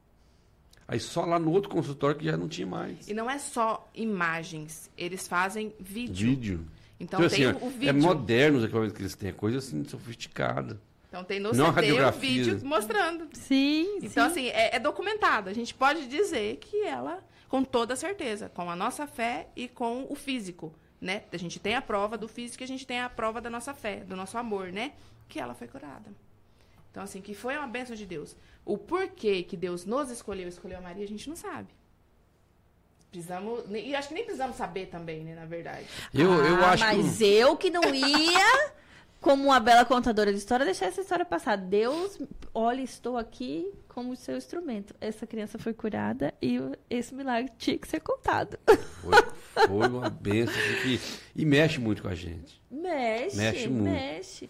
Aí 0.92 1.00
só 1.00 1.24
lá 1.24 1.38
no 1.38 1.52
outro 1.52 1.70
consultório 1.70 2.18
que 2.18 2.26
já 2.26 2.36
não 2.36 2.48
tinha 2.48 2.66
mais. 2.66 3.08
E 3.08 3.14
não 3.14 3.30
é 3.30 3.38
só 3.38 3.88
imagens, 3.94 4.90
eles 4.98 5.28
fazem 5.28 5.72
vídeo. 5.80 6.30
Vídeo. 6.30 6.66
Então, 7.00 7.20
Então, 7.20 7.30
tem 7.30 7.46
assim, 7.46 7.58
o, 7.60 7.66
o 7.66 7.70
é 7.70 7.72
vídeo. 7.72 8.02
moderno 8.02 8.58
os 8.58 8.64
equipamentos 8.64 8.96
que 8.98 9.02
eles 9.04 9.16
têm, 9.16 9.30
é 9.30 9.34
coisa 9.34 9.60
assim 9.60 9.84
sofisticada. 9.86 10.82
Então 11.08 11.24
tem 11.24 11.40
no 11.40 11.54
Não 11.54 11.68
o 11.70 11.72
radiografia. 11.72 12.44
vídeo 12.44 12.60
mostrando. 12.68 13.28
Sim, 13.34 13.98
Então, 14.02 14.26
sim. 14.30 14.32
assim, 14.32 14.48
é, 14.48 14.76
é 14.76 14.80
documentado. 14.80 15.50
A 15.50 15.54
gente 15.54 15.74
pode 15.76 16.08
dizer 16.08 16.58
que 16.58 16.84
ela, 16.84 17.24
com 17.48 17.64
toda 17.64 17.96
certeza, 17.96 18.50
com 18.50 18.70
a 18.70 18.76
nossa 18.76 19.06
fé 19.08 19.48
e 19.56 19.68
com 19.68 20.06
o 20.10 20.16
físico, 20.16 20.74
né? 21.00 21.24
A 21.32 21.38
gente 21.38 21.60
tem 21.60 21.76
a 21.76 21.82
prova 21.82 22.18
do 22.18 22.28
físico 22.28 22.64
e 22.64 22.66
a 22.66 22.68
gente 22.68 22.86
tem 22.86 23.00
a 23.00 23.10
prova 23.10 23.40
da 23.40 23.50
nossa 23.50 23.74
fé, 23.74 23.98
do 23.98 24.16
nosso 24.16 24.38
amor, 24.38 24.72
né? 24.72 24.94
Que 25.28 25.40
ela 25.40 25.54
foi 25.54 25.68
curada. 25.68 26.12
Então, 26.92 27.04
assim, 27.04 27.22
que 27.22 27.34
foi 27.34 27.58
uma 27.58 27.68
bênção 27.68 27.96
de 27.96 28.06
Deus. 28.06 28.36
O 28.66 28.78
porquê 28.78 29.44
que 29.44 29.56
Deus 29.58 29.86
nos 29.86 30.10
escolheu 30.10 30.46
e 30.46 30.50
escolheu 30.50 30.78
a 30.80 30.82
Maria, 30.82 31.04
a 31.04 31.08
gente 31.08 31.30
não 31.30 31.36
sabe. 31.36 31.68
Precisamos. 33.12 33.64
E 33.72 33.96
acho 33.96 34.08
que 34.10 34.14
nem 34.14 34.24
precisamos 34.24 34.56
saber 34.56 34.88
também, 34.88 35.24
né, 35.24 35.34
na 35.36 35.46
verdade. 35.46 35.86
Eu, 36.14 36.32
eu 36.46 36.56
Ah, 36.58 36.72
acho 36.72 36.84
mas 36.86 37.18
que. 37.18 37.24
eu 37.26 37.58
que 37.58 37.70
não 37.72 37.82
ia, 37.94 38.72
como 39.20 39.46
uma 39.46 39.60
bela 39.60 39.84
contadora 39.84 40.32
de 40.32 40.38
história, 40.38 40.64
deixar 40.66 40.86
essa 40.88 41.02
história 41.02 41.26
passar. 41.26 41.58
Deus, 41.58 42.20
olha, 42.54 42.82
estou 42.82 43.18
aqui 43.18 43.72
como 43.88 44.16
seu 44.16 44.38
instrumento. 44.38 44.94
Essa 45.02 45.26
criança 45.26 45.58
foi 45.58 45.74
curada 45.74 46.34
e 46.40 46.60
esse 46.88 47.16
milagre 47.16 47.52
tinha 47.58 47.78
que 47.80 47.88
ser 47.88 48.00
contado. 48.00 48.60
Foi, 49.02 49.66
foi 49.68 49.88
uma 49.88 50.10
benção 50.10 50.54
assim, 50.54 50.82
que, 50.84 51.02
e 51.36 51.46
mexe 51.46 51.80
muito 51.80 52.04
com 52.04 52.10
a 52.10 52.16
gente. 52.16 52.62
Mexe, 52.70 53.38
Mexe 53.38 53.68
mexe. 53.68 54.50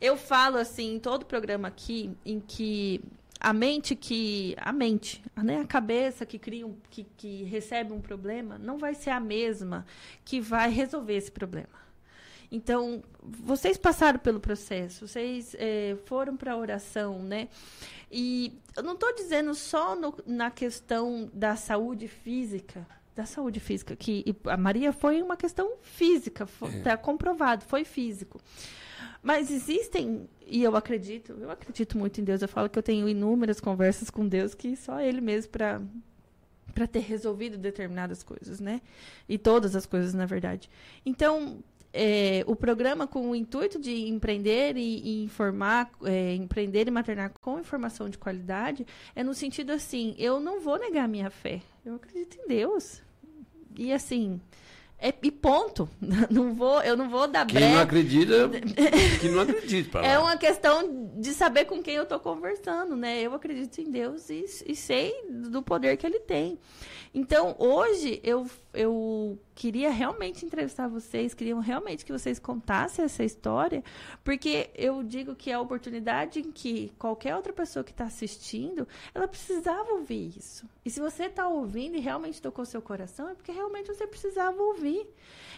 Eu 0.00 0.16
falo 0.16 0.56
assim, 0.56 0.94
em 0.94 0.98
todo 0.98 1.26
programa 1.26 1.68
aqui, 1.68 2.10
em 2.24 2.40
que 2.40 3.02
a 3.40 3.52
mente 3.52 3.96
que. 3.96 4.54
A 4.58 4.72
mente, 4.72 5.22
né? 5.36 5.60
A 5.60 5.66
cabeça 5.66 6.26
que 6.26 6.38
cria 6.38 6.66
um, 6.66 6.76
que, 6.90 7.04
que 7.16 7.44
recebe 7.44 7.92
um 7.92 8.00
problema 8.00 8.58
não 8.58 8.78
vai 8.78 8.94
ser 8.94 9.10
a 9.10 9.20
mesma 9.20 9.86
que 10.24 10.40
vai 10.40 10.70
resolver 10.70 11.16
esse 11.16 11.30
problema. 11.30 11.80
Então, 12.52 13.02
vocês 13.22 13.78
passaram 13.78 14.18
pelo 14.18 14.40
processo, 14.40 15.06
vocês 15.06 15.54
é, 15.56 15.96
foram 16.04 16.36
para 16.36 16.52
a 16.52 16.56
oração, 16.56 17.22
né? 17.22 17.48
E 18.10 18.58
eu 18.76 18.82
não 18.82 18.94
estou 18.94 19.14
dizendo 19.14 19.54
só 19.54 19.94
no, 19.94 20.12
na 20.26 20.50
questão 20.50 21.30
da 21.32 21.54
saúde 21.54 22.08
física, 22.08 22.84
da 23.14 23.24
saúde 23.24 23.60
física, 23.60 23.94
que 23.94 24.24
a 24.46 24.56
Maria 24.56 24.92
foi 24.92 25.22
uma 25.22 25.36
questão 25.36 25.74
física, 25.80 26.48
está 26.76 26.92
é. 26.92 26.96
comprovado, 26.96 27.64
foi 27.64 27.84
físico. 27.84 28.40
Mas 29.22 29.50
existem, 29.50 30.28
e 30.46 30.62
eu 30.62 30.74
acredito, 30.76 31.32
eu 31.38 31.50
acredito 31.50 31.98
muito 31.98 32.20
em 32.20 32.24
Deus, 32.24 32.40
eu 32.40 32.48
falo 32.48 32.68
que 32.68 32.78
eu 32.78 32.82
tenho 32.82 33.08
inúmeras 33.08 33.60
conversas 33.60 34.08
com 34.08 34.26
Deus 34.26 34.54
que 34.54 34.74
só 34.76 35.00
Ele 35.00 35.20
mesmo 35.20 35.50
para 35.50 35.82
para 36.72 36.86
ter 36.86 37.00
resolvido 37.00 37.58
determinadas 37.58 38.22
coisas, 38.22 38.60
né? 38.60 38.80
E 39.28 39.36
todas 39.36 39.74
as 39.74 39.86
coisas, 39.86 40.14
na 40.14 40.24
verdade. 40.24 40.70
Então, 41.04 41.62
é, 41.92 42.44
o 42.46 42.54
programa 42.54 43.06
com 43.06 43.30
o 43.30 43.34
intuito 43.34 43.78
de 43.78 44.08
empreender 44.08 44.76
e, 44.76 45.00
e 45.00 45.24
informar, 45.24 45.90
é, 46.04 46.34
empreender 46.34 46.86
e 46.86 46.90
maternar 46.90 47.32
com 47.40 47.58
informação 47.58 48.08
de 48.08 48.18
qualidade, 48.18 48.86
é 49.14 49.24
no 49.24 49.34
sentido 49.34 49.72
assim, 49.72 50.14
eu 50.16 50.38
não 50.38 50.60
vou 50.60 50.78
negar 50.78 51.08
minha 51.08 51.30
fé. 51.30 51.60
Eu 51.84 51.96
acredito 51.96 52.38
em 52.38 52.46
Deus. 52.46 53.02
E 53.76 53.92
assim, 53.92 54.40
é, 55.00 55.14
e 55.22 55.30
ponto. 55.30 55.88
Não 56.30 56.54
vou, 56.54 56.82
eu 56.82 56.96
não 56.96 57.08
vou 57.08 57.26
dar 57.26 57.46
Quem 57.46 57.60
não 57.60 57.80
acredita, 57.80 58.50
que 59.20 59.28
não 59.28 59.40
acredita. 59.40 59.98
É 60.00 60.18
uma 60.18 60.36
questão 60.36 61.10
de 61.16 61.32
saber 61.32 61.64
com 61.64 61.82
quem 61.82 61.94
eu 61.94 62.02
estou 62.02 62.20
conversando, 62.20 62.94
né? 62.94 63.20
Eu 63.20 63.34
acredito 63.34 63.80
em 63.80 63.90
Deus 63.90 64.28
e, 64.28 64.44
e 64.66 64.76
sei 64.76 65.12
do 65.28 65.62
poder 65.62 65.96
que 65.96 66.06
Ele 66.06 66.20
tem. 66.20 66.58
Então, 67.14 67.56
hoje, 67.58 68.20
eu, 68.22 68.46
eu 68.72 69.38
queria 69.54 69.90
realmente 69.90 70.44
entrevistar 70.44 70.88
vocês, 70.88 71.34
queriam 71.34 71.58
realmente 71.60 72.04
que 72.04 72.12
vocês 72.12 72.38
contassem 72.38 73.04
essa 73.04 73.24
história, 73.24 73.82
porque 74.22 74.70
eu 74.74 75.02
digo 75.02 75.34
que 75.34 75.50
é 75.50 75.54
a 75.54 75.60
oportunidade 75.60 76.40
em 76.40 76.50
que 76.50 76.92
qualquer 76.98 77.34
outra 77.36 77.52
pessoa 77.52 77.84
que 77.84 77.90
está 77.90 78.04
assistindo, 78.04 78.86
ela 79.14 79.26
precisava 79.26 79.92
ouvir 79.92 80.36
isso. 80.36 80.68
E 80.84 80.90
se 80.90 81.00
você 81.00 81.24
está 81.24 81.48
ouvindo 81.48 81.96
e 81.96 82.00
realmente 82.00 82.40
tocou 82.40 82.64
seu 82.64 82.80
coração, 82.80 83.28
é 83.28 83.34
porque 83.34 83.52
realmente 83.52 83.86
você 83.86 84.06
precisava 84.06 84.60
ouvir. 84.62 85.06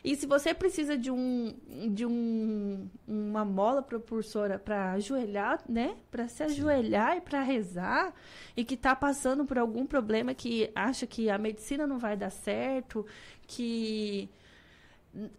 E 0.04 0.16
se 0.16 0.26
você 0.26 0.52
precisa 0.52 0.98
de 0.98 1.12
um 1.12 1.54
de 1.88 2.04
um, 2.04 2.88
uma 3.06 3.44
mola 3.44 3.80
propulsora 3.82 4.58
para 4.58 4.92
ajoelhar, 4.92 5.62
né? 5.68 5.96
Para 6.10 6.26
se 6.26 6.42
ajoelhar 6.42 7.16
e 7.16 7.20
para 7.20 7.40
rezar 7.42 8.12
e 8.56 8.64
que 8.64 8.74
está 8.74 8.96
passando 8.96 9.44
por 9.44 9.58
algum 9.58 9.86
problema 9.86 10.34
que 10.34 10.70
acha 10.74 11.06
que 11.06 11.30
a 11.30 11.38
medicina 11.38 11.86
não 11.86 11.98
vai 11.98 12.16
dar 12.16 12.30
certo, 12.30 13.06
que 13.46 14.28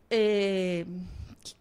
é, 0.09 0.85
que, 1.43 1.55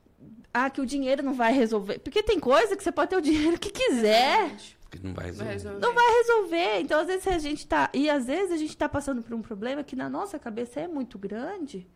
ah, 0.55 0.71
que 0.71 0.81
o 0.81 0.87
dinheiro 0.87 1.25
não 1.25 1.35
vai 1.35 1.53
resolver. 1.53 1.99
Porque 1.99 2.23
tem 2.23 2.39
coisa 2.39 2.77
que 2.77 2.85
você 2.85 2.93
pode 2.93 3.11
ter 3.11 3.17
o 3.17 3.23
dinheiro 3.23 3.59
que 3.59 3.71
quiser. 3.71 4.55
Que 4.91 5.03
não 5.03 5.15
vai 5.15 5.31
resolver. 5.31 5.81
Não 5.81 5.95
vai 5.95 6.13
resolver. 6.19 6.81
Então, 6.81 7.01
às 7.01 7.07
vezes, 7.07 7.27
a 7.27 7.39
gente 7.39 7.67
tá. 7.67 7.91
E 7.95 8.11
às 8.11 8.27
vezes 8.27 8.53
a 8.53 8.57
gente 8.59 8.71
está 8.71 8.89
passando 8.89 9.23
por 9.23 9.35
um 9.35 9.41
problema 9.41 9.83
que 9.83 9.97
na 9.97 10.09
nossa 10.09 10.39
cabeça 10.39 10.81
é 10.81 10.87
muito 10.87 11.19
grande. 11.19 11.89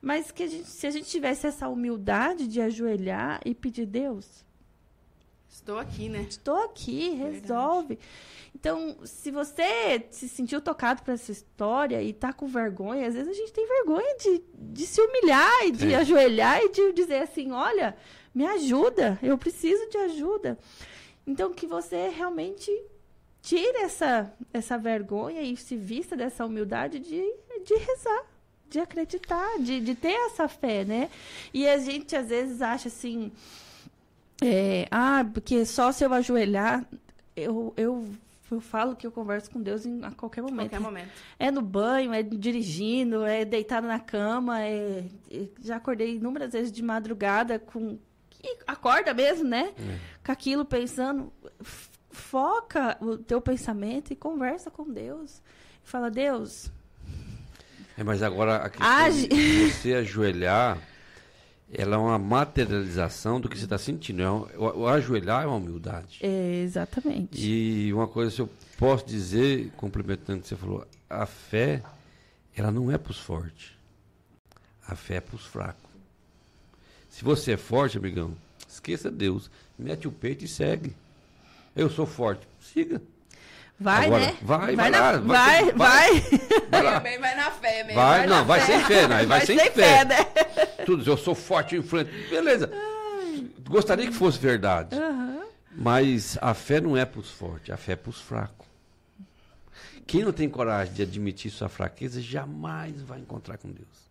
Mas 0.00 0.30
que 0.30 0.42
a 0.42 0.46
gente, 0.46 0.68
se 0.68 0.86
a 0.86 0.90
gente 0.90 1.08
tivesse 1.08 1.46
essa 1.46 1.68
humildade 1.68 2.46
de 2.46 2.60
ajoelhar 2.60 3.40
e 3.44 3.54
pedir, 3.54 3.86
Deus. 3.86 4.44
Estou 5.48 5.78
aqui, 5.78 6.08
né? 6.08 6.26
Estou 6.28 6.56
aqui, 6.64 7.10
resolve. 7.10 7.94
Verdade. 7.94 8.08
Então, 8.54 8.96
se 9.04 9.30
você 9.30 10.06
se 10.10 10.28
sentiu 10.28 10.60
tocado 10.60 11.02
por 11.02 11.14
essa 11.14 11.32
história 11.32 12.02
e 12.02 12.10
está 12.10 12.32
com 12.32 12.46
vergonha, 12.46 13.06
às 13.06 13.14
vezes 13.14 13.28
a 13.28 13.34
gente 13.34 13.52
tem 13.52 13.66
vergonha 13.66 14.16
de, 14.16 14.42
de 14.54 14.86
se 14.86 15.00
humilhar 15.00 15.66
e 15.66 15.72
de 15.72 15.92
é. 15.92 15.96
ajoelhar 15.96 16.60
e 16.62 16.68
de 16.70 16.92
dizer 16.92 17.22
assim: 17.22 17.52
olha, 17.52 17.96
me 18.34 18.46
ajuda, 18.46 19.18
eu 19.22 19.36
preciso 19.38 19.88
de 19.88 19.98
ajuda. 19.98 20.58
Então, 21.26 21.52
que 21.52 21.66
você 21.66 22.08
realmente 22.08 22.70
tire 23.40 23.78
essa, 23.78 24.32
essa 24.52 24.76
vergonha 24.76 25.40
e 25.40 25.56
se 25.56 25.76
vista 25.76 26.16
dessa 26.16 26.44
humildade 26.44 26.98
de, 26.98 27.22
de 27.64 27.74
rezar 27.74 28.35
de 28.68 28.80
acreditar, 28.80 29.58
de, 29.58 29.80
de 29.80 29.94
ter 29.94 30.12
essa 30.26 30.48
fé, 30.48 30.84
né? 30.84 31.08
E 31.52 31.68
a 31.68 31.78
gente 31.78 32.14
às 32.16 32.28
vezes 32.28 32.60
acha 32.60 32.88
assim, 32.88 33.32
é, 34.42 34.86
ah, 34.90 35.24
porque 35.32 35.64
só 35.64 35.92
se 35.92 36.04
eu 36.04 36.12
ajoelhar, 36.12 36.84
eu, 37.34 37.72
eu, 37.76 38.06
eu 38.50 38.60
falo 38.60 38.96
que 38.96 39.06
eu 39.06 39.12
converso 39.12 39.50
com 39.50 39.60
Deus 39.60 39.86
em, 39.86 40.04
a 40.04 40.10
qualquer 40.10 40.42
momento. 40.42 40.70
Qualquer 40.70 40.80
momento. 40.80 41.10
É 41.38 41.50
no 41.50 41.62
banho, 41.62 42.12
é 42.12 42.22
dirigindo, 42.22 43.24
é 43.24 43.44
deitado 43.44 43.86
na 43.86 44.00
cama, 44.00 44.62
é, 44.62 45.04
é 45.30 45.48
já 45.60 45.76
acordei 45.76 46.16
inúmeras 46.16 46.52
vezes 46.52 46.72
de 46.72 46.82
madrugada 46.82 47.58
com 47.58 47.98
acorda 48.66 49.12
mesmo, 49.12 49.48
né? 49.48 49.72
É. 49.78 49.98
Com 50.24 50.32
aquilo 50.32 50.64
pensando, 50.64 51.32
foca 52.10 52.96
o 53.00 53.18
teu 53.18 53.40
pensamento 53.40 54.12
e 54.12 54.16
conversa 54.16 54.70
com 54.70 54.90
Deus. 54.90 55.42
Fala, 55.82 56.10
Deus, 56.10 56.70
é, 57.96 58.04
mas 58.04 58.22
agora 58.22 58.56
a 58.56 58.68
questão 58.68 59.10
de 59.10 59.70
você 59.70 59.94
ajoelhar, 59.94 60.78
ela 61.72 61.96
é 61.96 61.98
uma 61.98 62.18
materialização 62.18 63.40
do 63.40 63.48
que 63.48 63.56
você 63.56 63.64
está 63.64 63.78
sentindo. 63.78 64.22
É 64.22 64.30
um, 64.30 64.46
o, 64.56 64.80
o, 64.80 64.86
ajoelhar 64.86 65.44
é 65.44 65.46
uma 65.46 65.56
humildade. 65.56 66.18
É, 66.22 66.62
exatamente. 66.62 67.40
E 67.40 67.92
uma 67.92 68.06
coisa 68.06 68.34
que 68.34 68.42
eu 68.42 68.50
posso 68.76 69.06
dizer, 69.06 69.70
complementando 69.76 70.40
o 70.40 70.42
que 70.42 70.48
você 70.48 70.56
falou, 70.56 70.86
a 71.08 71.24
fé, 71.24 71.82
ela 72.54 72.70
não 72.70 72.92
é 72.92 72.98
para 72.98 73.10
os 73.10 73.18
fortes. 73.18 73.72
A 74.86 74.94
fé 74.94 75.16
é 75.16 75.20
para 75.20 75.36
os 75.36 75.46
fracos. 75.46 75.86
Se 77.08 77.24
você 77.24 77.52
é 77.52 77.56
forte, 77.56 77.96
amigão, 77.96 78.36
esqueça 78.68 79.10
Deus. 79.10 79.50
Mete 79.78 80.06
o 80.06 80.12
peito 80.12 80.44
e 80.44 80.48
segue. 80.48 80.94
Eu 81.74 81.88
sou 81.88 82.06
forte. 82.06 82.46
Siga. 82.60 83.00
Vai, 83.78 84.06
Agora, 84.06 84.26
né? 84.26 84.36
Vai, 84.40 84.74
vai, 84.74 84.76
vai, 84.76 84.90
lá, 84.90 85.12
vai, 85.18 85.64
vai, 85.64 85.72
vai. 85.72 86.20
Vai, 86.70 86.82
lá. 86.82 86.98
vai 86.98 87.36
na 87.36 87.50
fé 87.50 87.84
mesmo. 87.84 88.00
Vai, 88.00 88.18
vai 88.18 88.26
não, 88.26 88.44
vai 88.44 88.60
fé. 88.60 88.66
sem 88.66 88.84
fé, 88.84 89.02
né? 89.02 89.16
Vai, 89.16 89.26
vai 89.26 89.46
sem, 89.46 89.58
sem 89.58 89.70
fé. 89.70 89.98
fé 89.98 90.04
né? 90.04 90.24
Tudo, 90.86 91.08
eu 91.08 91.16
sou 91.16 91.34
forte, 91.34 91.76
influente. 91.76 92.10
Beleza. 92.30 92.70
Ai. 92.72 93.46
Gostaria 93.68 94.06
que 94.06 94.14
fosse 94.14 94.38
verdade. 94.38 94.96
Uhum. 94.96 95.42
Mas 95.76 96.38
a 96.40 96.54
fé 96.54 96.80
não 96.80 96.96
é 96.96 97.04
para 97.04 97.20
os 97.20 97.30
fortes, 97.30 97.70
a 97.70 97.76
fé 97.76 97.92
é 97.92 97.96
para 97.96 98.08
os 98.08 98.18
fracos. 98.18 98.66
Quem 100.06 100.24
não 100.24 100.32
tem 100.32 100.48
coragem 100.48 100.94
de 100.94 101.02
admitir 101.02 101.50
sua 101.50 101.68
fraqueza 101.68 102.20
jamais 102.22 103.02
vai 103.02 103.18
encontrar 103.18 103.58
com 103.58 103.68
Deus. 103.68 104.06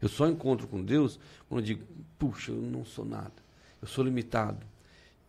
Eu 0.00 0.08
só 0.08 0.26
encontro 0.26 0.66
com 0.66 0.82
Deus 0.82 1.18
quando 1.48 1.60
eu 1.60 1.66
digo, 1.66 1.84
puxa, 2.18 2.50
eu 2.52 2.56
não 2.56 2.84
sou 2.84 3.04
nada. 3.04 3.32
Eu 3.82 3.88
sou 3.88 4.04
limitado. 4.04 4.64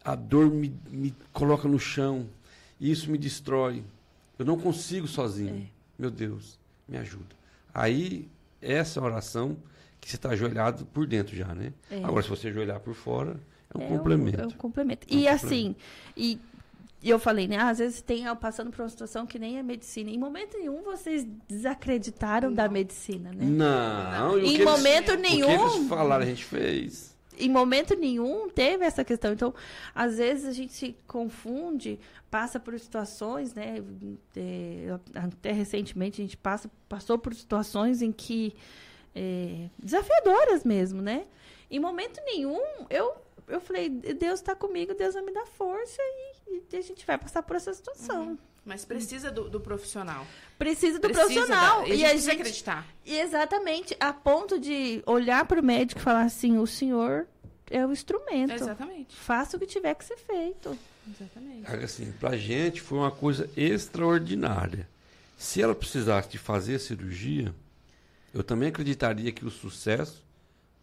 A 0.05 0.15
dor 0.15 0.49
me, 0.49 0.73
me 0.89 1.13
coloca 1.33 1.67
no 1.67 1.79
chão 1.79 2.27
e 2.79 2.91
isso 2.91 3.09
me 3.11 3.17
destrói. 3.17 3.83
Eu 4.37 4.45
não 4.45 4.57
consigo 4.57 5.07
sozinho. 5.07 5.67
É. 5.67 5.77
Meu 5.97 6.11
Deus, 6.11 6.59
me 6.87 6.97
ajuda. 6.97 7.35
Aí, 7.73 8.27
essa 8.61 9.01
oração 9.01 9.57
que 9.99 10.09
você 10.09 10.15
está 10.15 10.29
ajoelhado 10.29 10.85
por 10.85 11.07
dentro 11.07 11.35
já, 11.35 11.53
né? 11.53 11.73
É. 11.89 12.03
Agora, 12.03 12.23
se 12.23 12.29
você 12.29 12.47
ajoelhar 12.49 12.79
por 12.79 12.93
fora, 12.93 13.39
é 13.73 13.77
um 13.77 13.81
é 13.81 13.87
complemento. 13.87 14.39
Um, 14.39 14.43
é 14.43 14.47
um 14.47 14.51
complemento. 14.51 15.07
É 15.09 15.13
um 15.15 15.19
e 15.19 15.23
complemento. 15.23 15.45
assim, 15.45 15.75
e 16.15 16.39
eu 17.03 17.19
falei, 17.19 17.47
né? 17.47 17.57
Às 17.57 17.79
vezes 17.79 18.01
tem 18.01 18.23
passando 18.35 18.71
por 18.71 18.81
uma 18.81 18.89
situação 18.89 19.25
que 19.25 19.39
nem 19.39 19.57
é 19.57 19.63
medicina. 19.63 20.09
Em 20.09 20.17
momento 20.17 20.57
nenhum 20.57 20.83
vocês 20.83 21.27
desacreditaram 21.47 22.49
não. 22.49 22.55
da 22.55 22.69
medicina, 22.69 23.31
né? 23.31 23.45
Não. 23.45 24.11
não. 24.11 24.39
Em 24.39 24.63
momento 24.63 25.11
eles, 25.11 25.21
nenhum. 25.21 25.53
O 25.53 25.69
que 25.69 25.77
eles 25.77 25.89
falaram, 25.89 26.23
a 26.23 26.25
gente 26.25 26.45
fez 26.45 27.16
em 27.37 27.49
momento 27.49 27.95
nenhum 27.95 28.49
teve 28.49 28.85
essa 28.85 29.03
questão. 29.03 29.33
Então, 29.33 29.53
às 29.93 30.17
vezes 30.17 30.45
a 30.45 30.51
gente 30.51 30.73
se 30.73 30.95
confunde, 31.07 31.99
passa 32.29 32.59
por 32.59 32.77
situações, 32.79 33.53
né? 33.53 33.83
É, 34.35 34.99
até 35.15 35.51
recentemente 35.51 36.21
a 36.21 36.23
gente 36.23 36.37
passa, 36.37 36.69
passou 36.87 37.17
por 37.17 37.33
situações 37.33 38.01
em 38.01 38.11
que 38.11 38.55
é, 39.15 39.69
desafiadoras 39.77 40.63
mesmo, 40.63 41.01
né? 41.01 41.25
Em 41.69 41.79
momento 41.79 42.21
nenhum 42.25 42.61
eu 42.89 43.13
eu 43.47 43.61
falei, 43.61 43.89
Deus 43.89 44.41
está 44.41 44.53
comigo, 44.53 44.93
Deus 44.93 45.13
vai 45.13 45.23
me 45.23 45.31
dar 45.31 45.45
força 45.45 46.01
e, 46.01 46.63
e, 46.69 46.77
a 46.77 46.81
gente 46.81 47.05
vai 47.05 47.17
passar 47.17 47.41
por 47.43 47.55
essa 47.55 47.73
situação. 47.73 48.27
Uhum. 48.27 48.37
Mas 48.67 48.83
precisa 48.83 49.31
do, 49.31 49.49
do, 49.49 49.61
profissional. 49.61 50.27
Precisa 50.59 50.99
do 50.99 51.07
precisa 51.07 51.25
profissional. 51.25 51.81
Da, 51.83 51.87
e 51.87 51.93
a 51.93 51.95
gente 51.95 52.09
precisa 52.09 52.31
acreditar. 52.33 52.87
Exatamente. 53.05 53.95
A 53.97 54.11
ponto 54.11 54.59
de 54.59 55.01
olhar 55.05 55.45
para 55.45 55.61
o 55.61 55.63
médico 55.63 56.01
e 56.01 56.03
falar 56.03 56.23
assim: 56.23 56.57
o 56.57 56.67
senhor 56.67 57.25
é 57.71 57.85
o 57.85 57.93
instrumento. 57.93 58.51
Exatamente. 58.51 59.15
Faça 59.15 59.55
o 59.55 59.59
que 59.59 59.65
tiver 59.65 59.95
que 59.95 60.03
ser 60.03 60.17
feito. 60.17 60.77
Exatamente. 61.09 61.65
Assim, 61.85 62.11
para 62.19 62.31
a 62.31 62.37
gente 62.37 62.81
foi 62.81 62.97
uma 62.97 63.11
coisa 63.11 63.49
extraordinária. 63.55 64.85
Se 65.37 65.61
ela 65.61 65.73
precisasse 65.73 66.27
de 66.29 66.37
fazer 66.37 66.75
a 66.75 66.79
cirurgia, 66.79 67.55
eu 68.33 68.43
também 68.43 68.67
acreditaria 68.67 69.31
que 69.31 69.45
o 69.45 69.49
sucesso 69.49 70.25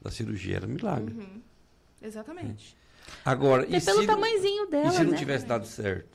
da 0.00 0.10
cirurgia 0.10 0.56
era 0.56 0.66
milagre. 0.66 1.14
Uhum. 1.14 1.42
Exatamente. 2.00 2.74
Agora, 3.22 3.66
e, 3.66 3.76
e 3.76 3.80
pelo 3.80 4.00
se, 4.00 4.06
tamanhozinho 4.06 4.66
dela, 4.68 4.88
E 4.88 4.92
se 4.92 5.04
não 5.04 5.10
né? 5.12 5.18
tivesse 5.18 5.44
dado 5.44 5.66
certo? 5.66 6.14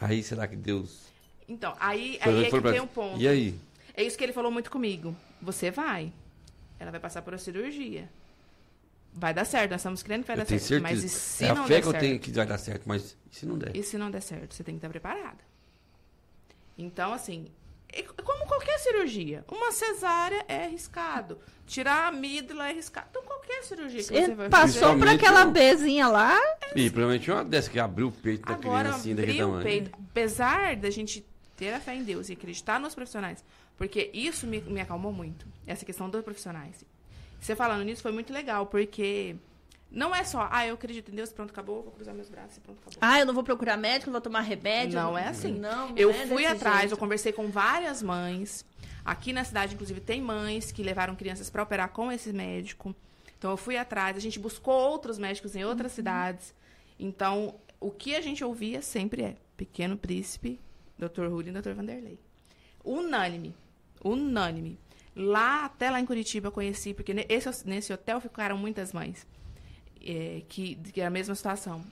Aí 0.00 0.22
será 0.22 0.46
que 0.46 0.56
Deus. 0.56 1.06
Então, 1.48 1.74
aí, 1.80 2.18
aí 2.20 2.44
é 2.44 2.50
que 2.50 2.60
tem 2.60 2.80
um 2.80 2.86
ponto. 2.86 3.20
E 3.20 3.26
aí? 3.26 3.58
É 3.94 4.02
isso 4.02 4.16
que 4.16 4.24
ele 4.24 4.32
falou 4.32 4.50
muito 4.50 4.70
comigo. 4.70 5.16
Você 5.42 5.70
vai. 5.70 6.12
Ela 6.78 6.90
vai 6.90 7.00
passar 7.00 7.22
por 7.22 7.32
uma 7.32 7.38
cirurgia. 7.38 8.08
vai 9.12 9.34
dar 9.34 9.44
certo, 9.44 9.70
nós 9.72 9.80
estamos 9.80 10.02
crendo 10.02 10.22
que 10.22 10.28
vai 10.28 10.36
Eu 10.36 10.40
dar 10.40 10.46
certo. 10.46 10.62
certeza. 10.62 10.82
Mas 10.82 11.02
e 11.02 11.08
se 11.08 11.44
é 11.44 11.50
a 11.50 11.54
não 11.54 11.66
fé 11.66 11.74
der 11.74 11.80
que 11.82 11.88
eu 11.88 11.92
certo? 11.92 12.02
tenho 12.02 12.20
que 12.20 12.30
vai 12.30 12.46
dar 12.46 12.58
certo, 12.58 12.82
mas 12.86 13.16
e 13.32 13.34
se 13.34 13.46
não 13.46 13.58
der? 13.58 13.74
E 13.76 13.82
se 13.82 13.98
não 13.98 14.10
der 14.10 14.20
certo? 14.22 14.54
Você 14.54 14.62
tem 14.62 14.74
que 14.74 14.78
estar 14.78 14.88
preparada. 14.90 15.38
Então, 16.76 17.12
assim, 17.12 17.48
é 17.48 17.50
como 18.24 18.46
qualquer 18.46 18.78
cirurgia. 18.78 19.44
Uma 19.50 19.72
cesárea 19.72 20.44
é 20.48 20.64
arriscado. 20.64 21.38
Tirar 21.66 22.04
a 22.04 22.08
amígdala 22.08 22.68
é 22.68 22.70
arriscado. 22.70 23.08
Então, 23.10 23.22
qualquer 23.22 23.62
cirurgia 23.64 24.02
que 24.02 24.08
você 24.08 24.34
vai 24.34 24.48
passou 24.48 24.68
fazer. 24.68 24.98
por 24.98 25.08
Principalmente 25.08 25.24
aquela 25.24 25.44
bezinha 25.46 26.08
lá. 26.08 26.38
E 26.74 26.90
provavelmente 26.90 27.30
uma 27.30 27.44
dessa 27.44 27.70
que 27.70 27.78
abriu 27.78 28.08
o 28.08 28.12
peito 28.12 28.46
da 28.46 28.54
Agora, 28.54 28.80
criança 28.80 28.98
assim, 28.98 29.14
daquele 29.14 29.38
tamanho. 29.38 29.62
peito. 29.62 29.90
Apesar 30.10 30.76
da 30.76 30.90
gente 30.90 31.24
ter 31.56 31.72
a 31.72 31.80
fé 31.80 31.94
em 31.94 32.04
Deus 32.04 32.28
e 32.28 32.34
acreditar 32.34 32.78
nos 32.78 32.94
profissionais, 32.94 33.44
porque 33.76 34.10
isso 34.12 34.46
me, 34.46 34.60
me 34.60 34.80
acalmou 34.80 35.12
muito. 35.12 35.46
Essa 35.66 35.84
questão 35.84 36.08
dos 36.08 36.22
profissionais. 36.22 36.84
Você 37.40 37.54
falando 37.54 37.84
nisso 37.84 38.02
foi 38.02 38.12
muito 38.12 38.32
legal, 38.32 38.66
porque 38.66 39.36
não 39.90 40.14
é 40.14 40.22
só, 40.24 40.48
ah, 40.50 40.66
eu 40.66 40.74
acredito 40.74 41.10
em 41.10 41.14
Deus, 41.14 41.32
pronto, 41.32 41.50
acabou, 41.50 41.82
vou 41.82 41.92
cruzar 41.92 42.14
meus 42.14 42.28
braços 42.28 42.56
e 42.58 42.60
pronto, 42.60 42.78
acabou. 42.80 42.98
Ah, 43.00 43.18
eu 43.20 43.26
não 43.26 43.34
vou 43.34 43.42
procurar 43.42 43.76
médico, 43.76 44.06
não 44.06 44.12
vou 44.12 44.20
tomar 44.20 44.40
remédio. 44.40 44.98
Não 45.00 45.16
é 45.16 45.28
assim. 45.28 45.52
Não, 45.52 45.88
não 45.90 45.96
Eu 45.96 46.10
é 46.10 46.26
fui 46.26 46.44
atrás, 46.46 46.80
jeito. 46.80 46.92
eu 46.92 46.98
conversei 46.98 47.32
com 47.32 47.48
várias 47.50 48.02
mães. 48.02 48.64
Aqui 49.04 49.32
na 49.32 49.42
cidade, 49.44 49.74
inclusive, 49.74 50.00
tem 50.00 50.20
mães 50.20 50.70
que 50.70 50.82
levaram 50.82 51.16
crianças 51.16 51.48
para 51.48 51.62
operar 51.62 51.88
com 51.90 52.12
esse 52.12 52.32
médico. 52.32 52.94
Então, 53.38 53.50
eu 53.50 53.56
fui 53.56 53.76
atrás. 53.76 54.16
A 54.16 54.20
gente 54.20 54.38
buscou 54.38 54.74
outros 54.74 55.18
médicos 55.18 55.56
em 55.56 55.62
Uhum. 55.64 55.70
outras 55.70 55.92
cidades. 55.92 56.54
Então, 56.98 57.54
o 57.80 57.90
que 57.90 58.14
a 58.14 58.20
gente 58.20 58.44
ouvia 58.44 58.82
sempre 58.82 59.22
é 59.22 59.36
Pequeno 59.56 59.96
Príncipe, 59.96 60.60
Dr. 60.98 61.26
Rulli 61.28 61.48
e 61.50 61.52
Dr. 61.52 61.72
Vanderlei. 61.72 62.18
Unânime. 62.84 63.54
Unânime. 64.04 64.78
Lá, 65.16 65.64
até 65.64 65.90
lá 65.90 66.00
em 66.00 66.04
Curitiba, 66.06 66.48
eu 66.48 66.52
conheci, 66.52 66.92
porque 66.94 67.12
ne- 67.14 67.26
esse- 67.28 67.66
nesse 67.66 67.92
hotel 67.92 68.20
ficaram 68.20 68.56
muitas 68.58 68.92
mães. 68.92 69.26
É, 70.10 70.42
que, 70.48 70.74
que 70.76 71.00
era 71.00 71.08
a 71.08 71.10
mesma 71.10 71.34
situação. 71.34 71.84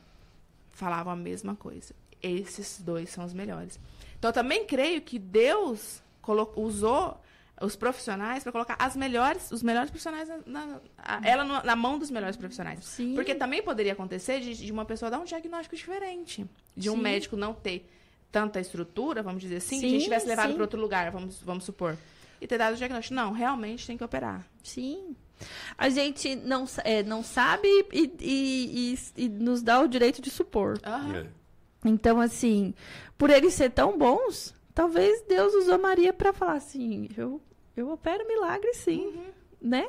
Falavam 0.72 1.12
a 1.12 1.16
mesma 1.16 1.54
coisa. 1.54 1.94
Esses 2.22 2.80
dois 2.80 3.10
são 3.10 3.24
os 3.24 3.32
melhores. 3.34 3.78
Então, 4.18 4.30
eu 4.30 4.32
também 4.34 4.64
creio 4.66 5.00
que 5.02 5.18
Deus 5.18 6.02
colo- 6.22 6.52
usou 6.56 7.20
os 7.60 7.74
profissionais 7.76 8.42
para 8.42 8.52
colocar 8.52 8.76
as 8.78 8.94
melhores, 8.96 9.50
os 9.50 9.62
melhores 9.62 9.90
profissionais 9.90 10.28
na, 10.28 10.38
na- 10.46 10.80
a- 10.98 11.20
ela 11.24 11.44
no- 11.44 11.62
na 11.62 11.76
mão 11.76 11.98
dos 11.98 12.10
melhores 12.10 12.36
profissionais. 12.36 12.84
Sim. 12.84 13.14
Porque 13.14 13.34
também 13.34 13.62
poderia 13.62 13.92
acontecer 13.92 14.40
de, 14.40 14.54
de 14.54 14.72
uma 14.72 14.84
pessoa 14.84 15.10
dar 15.10 15.18
um 15.18 15.24
diagnóstico 15.24 15.76
diferente. 15.76 16.44
De 16.76 16.90
um 16.90 16.96
Sim. 16.96 17.02
médico 17.02 17.36
não 17.36 17.54
ter 17.54 17.88
tanta 18.32 18.60
estrutura, 18.60 19.22
vamos 19.22 19.40
dizer 19.40 19.56
assim, 19.56 19.78
que 19.80 19.86
a 19.86 19.88
Sim, 19.88 19.94
gente 19.94 20.04
tivesse 20.04 20.26
levado 20.26 20.48
sim. 20.48 20.54
para 20.54 20.64
outro 20.64 20.80
lugar, 20.80 21.10
vamos, 21.10 21.40
vamos 21.42 21.64
supor. 21.64 21.96
E 22.40 22.46
ter 22.46 22.58
dado 22.58 22.74
o 22.74 22.76
diagnóstico. 22.76 23.14
Não, 23.14 23.32
realmente 23.32 23.86
tem 23.86 23.96
que 23.96 24.04
operar. 24.04 24.46
Sim. 24.62 25.16
A 25.76 25.88
gente 25.88 26.34
não, 26.36 26.64
é, 26.84 27.02
não 27.02 27.22
sabe 27.22 27.68
e, 27.92 28.12
e- 28.20 28.94
e- 28.94 29.24
e 29.24 29.28
nos 29.28 29.62
dá 29.62 29.80
o 29.80 29.86
direito 29.88 30.20
de 30.22 30.30
supor. 30.30 30.78
É. 30.82 31.26
Então, 31.84 32.20
assim, 32.20 32.74
por 33.16 33.30
eles 33.30 33.54
ser 33.54 33.70
tão 33.70 33.96
bons, 33.96 34.54
talvez 34.74 35.22
Deus 35.28 35.54
usou 35.54 35.78
Maria 35.78 36.12
para 36.12 36.32
falar 36.32 36.54
assim: 36.54 37.08
eu, 37.16 37.40
eu 37.76 37.90
opero 37.90 38.26
milagre 38.26 38.72
sim, 38.74 39.12
né? 39.60 39.88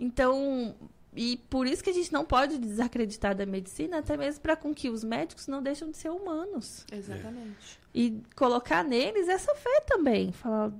Então, 0.00 0.74
e 1.14 1.36
por 1.48 1.66
isso 1.66 1.82
que 1.82 1.90
a 1.90 1.92
gente 1.94 2.12
não 2.12 2.24
pode 2.24 2.58
desacreditar 2.58 3.34
da 3.34 3.46
medicina, 3.46 3.98
até 3.98 4.16
mesmo 4.16 4.40
para 4.42 4.56
com 4.56 4.74
que 4.74 4.88
os 4.90 5.02
médicos 5.04 5.46
não 5.46 5.62
deixam 5.62 5.90
de 5.90 5.96
ser 5.96 6.10
humanos. 6.10 6.84
Exatamente. 6.92 7.79
E 7.92 8.22
colocar 8.36 8.84
neles 8.84 9.28
essa 9.28 9.54
fé 9.54 9.80
também. 9.86 10.30
Falar, 10.30 10.72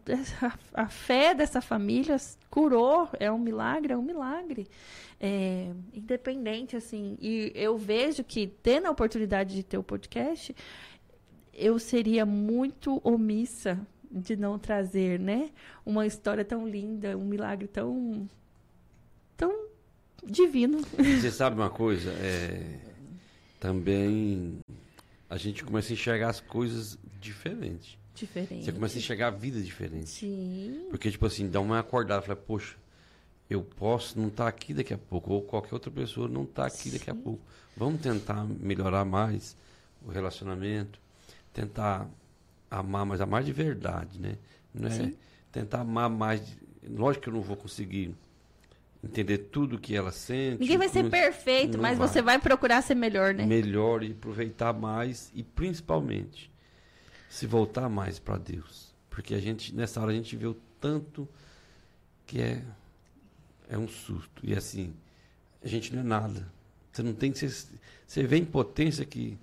a 0.73 0.89
fé 0.89 1.35
dessa 1.35 1.61
família 1.61 2.17
curou, 2.49 3.09
é 3.19 3.31
um 3.31 3.39
milagre, 3.39 3.93
é 3.93 3.97
um 3.97 4.03
milagre. 4.03 4.69
É, 5.19 5.73
independente, 5.93 6.77
assim. 6.77 7.19
E 7.21 7.53
eu 7.55 7.77
vejo 7.77 8.23
que, 8.23 8.47
tendo 8.47 8.87
a 8.87 8.91
oportunidade 8.91 9.55
de 9.55 9.63
ter 9.65 9.77
o 9.77 9.83
podcast, 9.83 10.55
eu 11.53 11.79
seria 11.79 12.25
muito 12.25 13.01
omissa 13.03 13.79
de 14.11 14.37
não 14.37 14.59
trazer, 14.59 15.19
né? 15.19 15.51
Uma 15.85 16.07
história 16.07 16.45
tão 16.45 16.67
linda, 16.67 17.17
um 17.19 17.25
milagre 17.25 17.67
tão. 17.67 18.29
tão 19.37 19.69
divino. 20.25 20.81
Você 20.97 21.31
sabe 21.31 21.57
uma 21.57 21.71
coisa? 21.71 22.11
É, 22.13 22.79
também 23.59 24.61
a 25.31 25.37
gente 25.37 25.64
começa 25.64 25.93
a 25.93 25.95
enxergar 25.95 26.28
as 26.28 26.41
coisas 26.41 26.99
diferentes. 27.20 27.97
Diferente. 28.16 28.64
Você 28.64 28.72
começa 28.72 28.97
a 28.97 28.99
enxergar 28.99 29.28
a 29.28 29.31
vida 29.31 29.62
diferente. 29.62 30.11
Sim. 30.11 30.89
Porque, 30.91 31.09
tipo 31.09 31.24
assim, 31.24 31.49
dá 31.49 31.61
uma 31.61 31.78
acordada, 31.78 32.20
fala, 32.20 32.35
poxa, 32.35 32.76
eu 33.49 33.62
posso 33.62 34.18
não 34.18 34.26
estar 34.26 34.49
aqui 34.49 34.74
daqui 34.74 34.93
a 34.93 34.99
pouco, 34.99 35.33
ou 35.33 35.43
qualquer 35.43 35.72
outra 35.72 35.91
pessoa 35.91 36.28
não 36.28 36.43
está 36.43 36.66
aqui 36.66 36.91
daqui 36.91 37.09
a 37.09 37.14
Sim. 37.14 37.20
pouco. 37.20 37.41
Vamos 37.76 38.01
tentar 38.01 38.45
melhorar 38.45 39.05
mais 39.05 39.57
o 40.05 40.11
relacionamento, 40.11 41.01
tentar 41.55 42.11
amar, 42.68 43.07
mas 43.07 43.20
amar 43.20 43.45
de 43.45 43.53
verdade, 43.53 44.18
né? 44.20 44.37
Não 44.74 44.89
é 44.89 44.91
Sim. 44.91 45.16
tentar 45.53 45.83
amar 45.83 46.11
mais. 46.11 46.43
Lógico 46.83 47.24
que 47.24 47.28
eu 47.28 47.35
não 47.35 47.41
vou 47.41 47.57
conseguir 47.57 48.14
entender 49.03 49.39
tudo 49.39 49.79
que 49.79 49.95
ela 49.97 50.13
sente. 50.13 50.61
Ninguém 50.61 50.77
vai 50.79 50.89
ser 50.89 51.09
perfeito, 51.11 51.77
não 51.77 51.83
mas 51.83 51.97
vai. 51.99 52.07
você 52.09 52.21
vai 52.23 52.39
procurar 52.39 52.83
ser 52.83 52.95
melhor, 52.95 53.33
né? 53.35 53.47
melhor 53.47 54.03
e 54.03 54.13
aproveitar 54.13 54.73
mais 54.73 55.31
e 55.35 55.43
principalmente 55.43 56.51
se 57.29 57.47
voltar 57.47 57.89
mais 57.89 58.19
para 58.19 58.37
Deus, 58.37 58.95
porque 59.09 59.35
a 59.35 59.41
gente 59.41 59.75
nessa 59.75 60.01
hora 60.01 60.11
a 60.11 60.15
gente 60.15 60.37
vê 60.37 60.47
o 60.47 60.57
tanto 60.81 61.29
que 62.27 62.41
é 62.41 62.63
é 63.69 63.79
um 63.79 63.87
susto 63.89 64.43
e 64.43 64.55
assim 64.55 64.93
a 65.63 65.69
gente 65.69 65.95
não 65.95 66.01
é 66.01 66.05
nada. 66.05 66.47
Você 66.93 67.03
não 67.03 67.13
tem 67.15 67.31
que 67.31 67.39
ser, 67.39 67.51
você 68.07 68.23
vê 68.25 68.37
a 68.37 68.39
impotência 68.39 69.05
que 69.05 69.39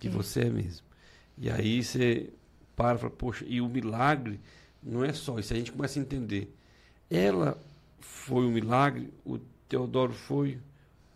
que 0.00 0.08
É. 0.08 0.10
você 0.10 0.40
é 0.40 0.50
mesmo. 0.50 0.84
E 1.38 1.48
aí 1.48 1.82
você 1.82 2.28
para 2.74 2.96
e 2.96 2.98
fala, 3.00 3.10
poxa, 3.10 3.44
e 3.48 3.60
o 3.60 3.68
milagre 3.68 4.40
não 4.82 5.04
é 5.04 5.12
só 5.12 5.38
isso, 5.38 5.52
a 5.54 5.56
gente 5.56 5.70
começa 5.72 5.98
a 5.98 6.02
entender. 6.02 6.52
Ela 7.08 7.56
foi 8.02 8.44
um 8.44 8.50
milagre, 8.50 9.08
o 9.24 9.38
Teodoro 9.68 10.12
foi, 10.12 10.58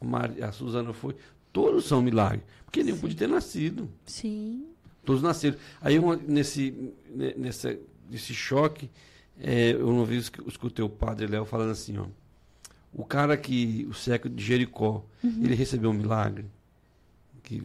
a, 0.01 0.05
Maria, 0.05 0.47
a 0.47 0.53
Suzana 0.53 0.93
foi, 0.93 1.15
todos 1.53 1.85
são 1.87 2.01
milagres, 2.01 2.43
porque 2.65 2.83
nenhum 2.83 2.99
podia 2.99 3.17
ter 3.17 3.29
nascido. 3.29 3.89
Sim. 4.07 4.65
Todos 5.05 5.23
nasceram. 5.23 5.57
Aí 5.81 5.99
uma, 5.99 6.17
nesse, 6.17 6.93
nessa, 7.37 7.79
nesse 8.11 8.33
choque, 8.35 8.91
é, 9.39 9.73
eu 9.73 9.93
vez 10.07 10.25
escu- 10.25 10.45
escutei 10.49 10.85
o 10.85 10.89
padre 10.89 11.27
Léo 11.27 11.45
falando 11.45 11.71
assim, 11.71 11.97
ó. 11.99 12.07
O 12.93 13.05
cara 13.05 13.37
que, 13.37 13.87
o 13.91 13.93
século 13.95 14.35
de 14.35 14.43
Jericó, 14.43 15.05
ele 15.23 15.55
recebeu 15.55 15.91
um 15.91 15.93
milagre, 15.93 16.47
que 17.43 17.63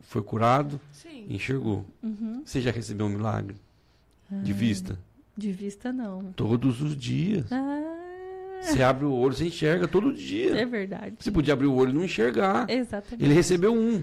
foi 0.00 0.22
curado 0.22 0.80
Sim. 0.90 1.26
enxergou. 1.30 1.86
Uhum. 2.02 2.42
Você 2.44 2.60
já 2.60 2.70
recebeu 2.72 3.06
um 3.06 3.10
milagre 3.10 3.54
de 4.30 4.52
vista? 4.52 4.98
De 5.36 5.52
vista, 5.52 5.92
não. 5.92 6.32
Todos 6.32 6.82
os 6.82 6.96
dias. 6.96 7.50
Ah, 7.52 7.91
Você 8.62 8.82
abre 8.82 9.04
o 9.04 9.12
olho, 9.12 9.34
você 9.34 9.46
enxerga 9.46 9.88
todo 9.88 10.12
dia. 10.12 10.56
é 10.56 10.64
verdade. 10.64 11.16
Você 11.18 11.30
podia 11.30 11.54
abrir 11.54 11.66
o 11.66 11.74
olho 11.74 11.90
e 11.90 11.94
não 11.94 12.04
enxergar. 12.04 12.68
Exatamente. 12.70 13.24
Ele 13.24 13.34
recebeu 13.34 13.74
um, 13.74 14.02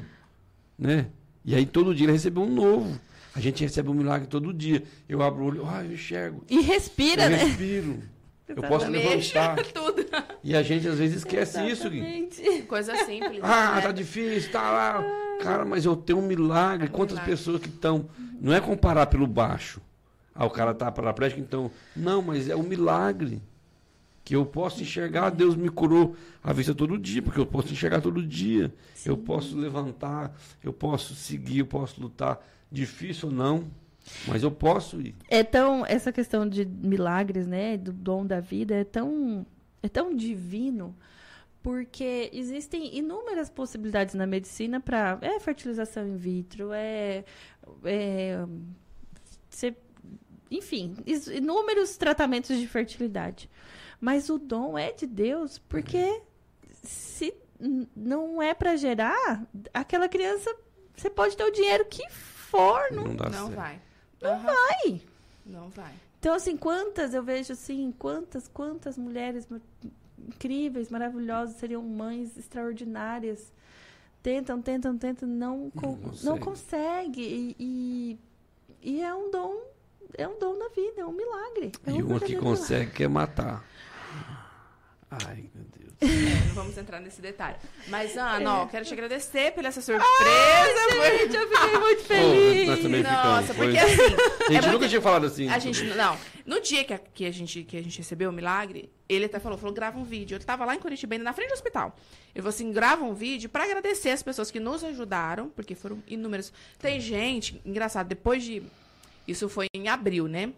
né? 0.78 1.08
E 1.46 1.56
aí 1.56 1.66
todo 1.66 1.96
dia 1.96 2.06
ele 2.06 2.14
recebeu 2.14 2.44
um 2.44 2.54
novo. 2.54 3.00
A 3.36 3.40
gente 3.40 3.64
recebe 3.64 3.90
um 3.90 3.94
milagre 3.94 4.28
todo 4.28 4.54
dia. 4.54 4.84
Eu 5.08 5.22
abro 5.22 5.44
o 5.44 5.48
olho, 5.48 5.66
ah, 5.68 5.84
eu 5.84 5.94
enxergo. 5.94 6.44
E 6.50 6.62
respira, 6.62 7.24
eu 7.24 7.30
né? 7.30 7.38
respiro. 7.38 8.00
Eu 8.48 8.64
posso 8.64 8.86
Exatamente. 8.86 9.34
levantar. 9.34 9.64
Tudo. 9.72 10.06
E 10.44 10.56
a 10.56 10.64
gente 10.64 10.88
às 10.88 10.98
vezes 10.98 11.18
esquece 11.18 11.64
isso, 11.70 11.90
Gui. 11.90 12.00
Exatamente. 12.00 12.64
Coisa 12.64 12.96
simples. 13.06 13.40
Ah, 13.44 13.76
né? 13.76 13.82
tá 13.82 13.92
difícil, 13.92 14.52
tá 14.52 14.62
lá. 14.62 15.04
Cara, 15.42 15.64
mas 15.64 15.86
eu 15.86 15.96
tenho 15.96 16.20
um 16.20 16.26
milagre. 16.26 16.90
Quantas 16.90 17.16
milagre. 17.16 17.32
pessoas 17.32 17.62
que 17.62 17.70
estão. 17.70 18.10
Não 18.42 18.54
é 18.54 18.60
comparar 18.60 19.06
pelo 19.06 19.28
baixo. 19.28 19.80
Ah, 20.34 20.46
o 20.46 20.50
cara 20.50 20.74
tá 20.74 20.92
paraplégico, 20.92 21.42
então. 21.42 21.70
Não, 21.96 22.22
mas 22.22 22.50
é 22.50 22.56
um 22.56 22.64
milagre. 22.64 23.42
Que 24.30 24.36
eu 24.36 24.46
posso 24.46 24.84
enxergar. 24.84 25.32
Deus 25.32 25.56
me 25.56 25.70
curou 25.70 26.16
a 26.44 26.54
vista 26.54 26.76
todo 26.76 27.00
dia, 27.00 27.20
porque 27.20 27.40
eu 27.40 27.48
posso 27.48 27.74
enxergar 27.74 28.00
todo 28.00 28.22
dia. 28.22 28.72
Eu 29.04 29.18
posso 29.18 29.58
levantar, 29.58 30.40
eu 30.64 30.72
posso 30.72 31.16
seguir, 31.16 31.58
eu 31.58 31.66
posso 31.66 32.00
lutar. 32.00 32.40
Difícil 32.72 33.30
ou 33.30 33.34
não, 33.34 33.68
mas 34.28 34.44
eu 34.44 34.52
posso 34.52 35.02
ir. 35.02 35.16
É 35.28 35.44
tão. 35.44 35.84
Essa 35.84 36.12
questão 36.12 36.48
de 36.48 36.64
milagres, 36.64 37.48
né? 37.48 37.76
Do 37.76 37.92
dom 37.92 38.24
da 38.24 38.40
vida 38.40 38.76
é 38.76 38.84
tão. 38.84 39.48
É 39.82 39.90
tão 39.90 40.16
divino. 40.16 40.96
Porque 41.64 42.30
existem 42.32 42.96
inúmeras 42.96 43.50
possibilidades 43.50 44.14
na 44.14 44.28
medicina 44.28 44.80
para. 44.80 45.18
É 45.22 45.40
fertilização 45.40 46.08
in 46.08 46.18
vitro, 46.18 46.72
é. 46.72 47.24
é 47.84 48.46
cê- 49.50 49.76
enfim, 50.52 50.94
inúmeros 51.34 51.98
tratamentos 51.98 52.56
de 52.56 52.68
fertilidade. 52.68 53.50
Mas 54.00 54.30
o 54.30 54.38
dom 54.38 54.78
é 54.78 54.92
de 54.92 55.06
Deus, 55.06 55.58
porque 55.58 56.22
se 56.84 57.34
não 57.96 58.42
é 58.42 58.54
para 58.54 58.76
gerar, 58.76 59.46
aquela 59.74 60.08
criança. 60.08 60.54
Você 60.96 61.10
pode 61.10 61.36
ter 61.38 61.44
o 61.44 61.52
dinheiro 61.52 61.86
que 61.86 62.10
for, 62.12 62.92
não 62.92 63.06
Não 63.06 63.16
dá 63.16 63.30
Não 63.30 63.48
certo. 63.48 63.56
vai. 63.56 63.82
Não 64.22 64.40
vai. 64.42 65.02
Não 65.46 65.70
vai. 65.70 65.94
Então, 66.20 66.34
assim, 66.34 66.58
quantas 66.58 67.14
eu 67.14 67.24
vejo 67.24 67.54
assim, 67.54 67.94
quantas, 67.98 68.48
quantas 68.50 68.98
mulheres 68.98 69.48
incríveis, 70.18 70.90
maravilhosas, 70.90 71.56
seriam 71.56 71.82
mães 71.82 72.38
extraordinárias. 72.38 73.52
Tentam, 74.22 74.62
tentam, 74.62 74.98
tentam, 74.98 75.28
não, 75.30 75.72
Não 75.74 75.92
não 76.24 76.38
consegue. 76.38 76.40
consegue. 76.40 77.22
E, 77.22 77.56
e, 78.84 78.96
e 78.98 79.02
é 79.02 79.14
um 79.16 79.32
dom, 79.32 79.62
é 80.18 80.28
um 80.28 80.38
dom 80.38 80.58
na 80.58 80.68
vida, 80.70 81.02
é 81.02 81.06
um 81.06 81.14
milagre. 81.14 81.72
É 81.88 81.92
E 81.92 82.04
um 82.04 82.08
uma 82.08 82.20
que 82.20 82.36
consegue 82.36 82.92
quer 82.92 83.08
matar. 83.10 83.64
Ai, 85.12 85.50
meu 85.56 85.66
Deus. 85.76 85.90
É, 86.02 86.46
não 86.48 86.54
vamos 86.54 86.78
entrar 86.78 87.00
nesse 87.02 87.20
detalhe. 87.20 87.58
Mas, 87.88 88.16
Ana, 88.16 88.60
ó, 88.60 88.66
quero 88.68 88.86
te 88.86 88.94
agradecer 88.94 89.52
pela 89.54 89.70
essa 89.70 89.82
surpresa. 89.82 90.08
milagre. 90.92 91.18
Gente, 91.20 91.36
eu 91.36 91.48
fiquei 91.50 91.80
muito 91.80 92.04
feliz. 92.04 92.68
nós 92.68 92.80
também 92.80 93.04
Nossa, 93.04 93.54
ficamos. 93.54 93.56
Foi- 93.56 93.66
porque 93.66 93.80
assim, 93.80 94.56
A 94.56 94.62
gente 94.62 94.72
nunca 94.72 94.88
tinha 94.88 95.02
falado 95.02 95.26
assim. 95.26 95.50
a 95.50 95.58
gente. 95.58 95.84
Não, 95.84 96.16
no 96.46 96.62
dia 96.62 96.84
que 96.84 96.94
a, 96.94 97.00
que 97.00 97.26
a 97.26 97.32
gente, 97.32 97.64
que 97.64 97.76
a 97.76 97.82
gente 97.82 97.98
recebeu 97.98 98.30
o 98.30 98.34
milagre, 98.34 98.92
ele 99.10 99.26
até 99.26 99.40
falou, 99.40 99.58
falou, 99.58 99.74
grava 99.74 99.98
um 99.98 100.04
vídeo. 100.04 100.36
Eu 100.36 100.40
tava 100.40 100.64
lá 100.64 100.76
em 100.76 100.80
Curitiba, 100.80 101.18
na 101.18 101.34
frente 101.34 101.50
do 101.50 101.54
hospital. 101.56 101.98
Ele 102.36 102.44
falou 102.44 102.50
assim, 102.50 102.72
grava 102.72 103.04
um 103.04 103.16
vídeo 103.16 103.50
pra 103.50 103.64
agradecer 103.64 104.12
as 104.12 104.22
pessoas 104.22 104.52
que 104.52 104.60
nos 104.60 104.84
ajudaram, 104.84 105.50
porque 105.50 105.74
foram 105.74 106.04
inúmeras. 106.08 106.54
Tem 106.78 107.00
gente, 107.00 107.60
engraçado, 107.66 108.08
depois 108.08 108.44
de. 108.44 108.62
Isso 109.28 109.50
foi 109.50 109.66
em 109.74 109.88
abril, 109.88 110.28
né? 110.28 110.54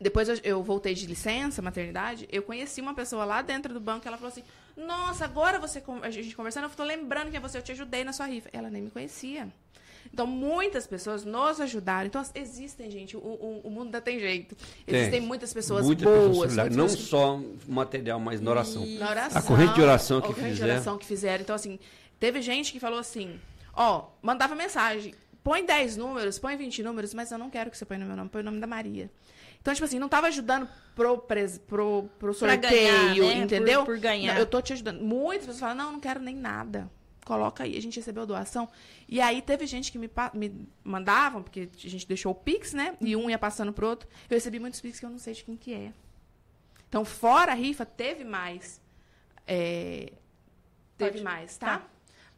Depois 0.00 0.28
eu, 0.28 0.36
eu 0.42 0.62
voltei 0.62 0.94
de 0.94 1.06
licença, 1.06 1.62
maternidade, 1.62 2.28
eu 2.30 2.42
conheci 2.42 2.80
uma 2.80 2.94
pessoa 2.94 3.24
lá 3.24 3.42
dentro 3.42 3.72
do 3.72 3.80
banco, 3.80 4.06
ela 4.06 4.16
falou 4.16 4.32
assim, 4.32 4.42
nossa, 4.76 5.24
agora 5.24 5.58
você, 5.58 5.82
a 6.02 6.10
gente 6.10 6.34
conversando, 6.34 6.64
eu 6.64 6.70
tô 6.70 6.82
lembrando 6.82 7.30
que 7.30 7.36
é 7.36 7.40
você, 7.40 7.58
eu 7.58 7.62
te 7.62 7.72
ajudei 7.72 8.02
na 8.04 8.12
sua 8.12 8.26
rifa. 8.26 8.48
Ela 8.52 8.68
nem 8.68 8.82
me 8.82 8.90
conhecia. 8.90 9.48
Então, 10.12 10.26
muitas 10.26 10.86
pessoas 10.86 11.24
nos 11.24 11.60
ajudaram. 11.60 12.06
Então, 12.06 12.22
existem, 12.34 12.90
gente, 12.90 13.16
o, 13.16 13.20
o, 13.20 13.60
o 13.64 13.70
mundo 13.70 13.86
ainda 13.86 14.00
tem 14.00 14.20
jeito. 14.20 14.56
Existem 14.86 15.10
Tem. 15.12 15.20
muitas 15.20 15.52
pessoas 15.52 15.84
Muitas 15.86 16.04
boas. 16.04 16.54
pessoas 16.54 16.76
não 16.76 16.86
pessoas 16.86 17.08
só 17.08 17.40
material, 17.66 18.20
mas 18.20 18.40
na 18.40 18.50
oração. 18.50 18.84
na 18.86 19.10
oração. 19.10 19.38
A 19.38 19.42
corrente 19.42 19.74
de 19.74 19.80
oração 19.82 20.18
a 20.18 20.22
que 20.22 20.28
corrente 20.28 20.48
de 20.48 20.54
fizer. 20.54 20.64
oração 20.72 20.98
que 20.98 21.06
fizeram. 21.06 21.42
Então, 21.42 21.56
assim, 21.56 21.78
teve 22.20 22.42
gente 22.42 22.70
que 22.70 22.78
falou 22.78 22.98
assim, 22.98 23.40
ó, 23.74 24.04
mandava 24.22 24.54
mensagem, 24.54 25.14
põe 25.42 25.64
10 25.64 25.96
números, 25.96 26.38
põe 26.38 26.56
20 26.56 26.82
números, 26.82 27.14
mas 27.14 27.32
eu 27.32 27.38
não 27.38 27.50
quero 27.50 27.70
que 27.70 27.78
você 27.78 27.84
põe 27.84 27.98
no 27.98 28.06
meu 28.06 28.16
nome, 28.16 28.28
põe 28.28 28.42
o 28.42 28.44
nome 28.44 28.60
da 28.60 28.66
Maria. 28.66 29.10
Então, 29.64 29.72
tipo 29.72 29.86
assim, 29.86 29.98
não 29.98 30.10
tava 30.10 30.26
ajudando 30.26 30.68
pro, 30.94 31.16
pres- 31.16 31.56
pro, 31.56 32.06
pro 32.18 32.34
sorteio, 32.34 32.60
ganhar, 32.60 33.14
né? 33.14 33.38
entendeu? 33.44 33.80
Por- 33.82 33.94
por 33.94 33.98
ganhar. 33.98 34.34
Não, 34.34 34.40
eu 34.40 34.44
tô 34.44 34.60
te 34.60 34.74
ajudando. 34.74 35.00
Muitas 35.00 35.46
pessoas 35.46 35.60
falam, 35.60 35.74
não, 35.74 35.92
não 35.92 36.00
quero 36.00 36.20
nem 36.20 36.36
nada. 36.36 36.90
Coloca 37.24 37.64
aí. 37.64 37.74
A 37.74 37.80
gente 37.80 37.96
recebeu 37.96 38.26
doação. 38.26 38.68
E 39.08 39.22
aí 39.22 39.40
teve 39.40 39.66
gente 39.66 39.90
que 39.90 39.96
me, 39.96 40.10
me 40.34 40.68
mandavam, 40.84 41.42
porque 41.42 41.70
a 41.82 41.88
gente 41.88 42.06
deixou 42.06 42.32
o 42.32 42.34
Pix, 42.34 42.74
né? 42.74 42.94
E 43.00 43.16
um 43.16 43.30
ia 43.30 43.38
passando 43.38 43.72
pro 43.72 43.88
outro. 43.88 44.06
Eu 44.28 44.34
recebi 44.36 44.60
muitos 44.60 44.82
Pix 44.82 45.00
que 45.00 45.06
eu 45.06 45.10
não 45.10 45.16
sei 45.18 45.32
de 45.32 45.42
quem 45.42 45.56
que 45.56 45.72
é. 45.72 45.94
Então, 46.86 47.02
fora 47.02 47.52
a 47.52 47.54
rifa, 47.54 47.86
teve 47.86 48.22
mais. 48.22 48.82
É, 49.46 50.12
Teve 50.98 51.12
Pode- 51.12 51.24
mais, 51.24 51.56
tá? 51.56 51.78
tá. 51.78 51.86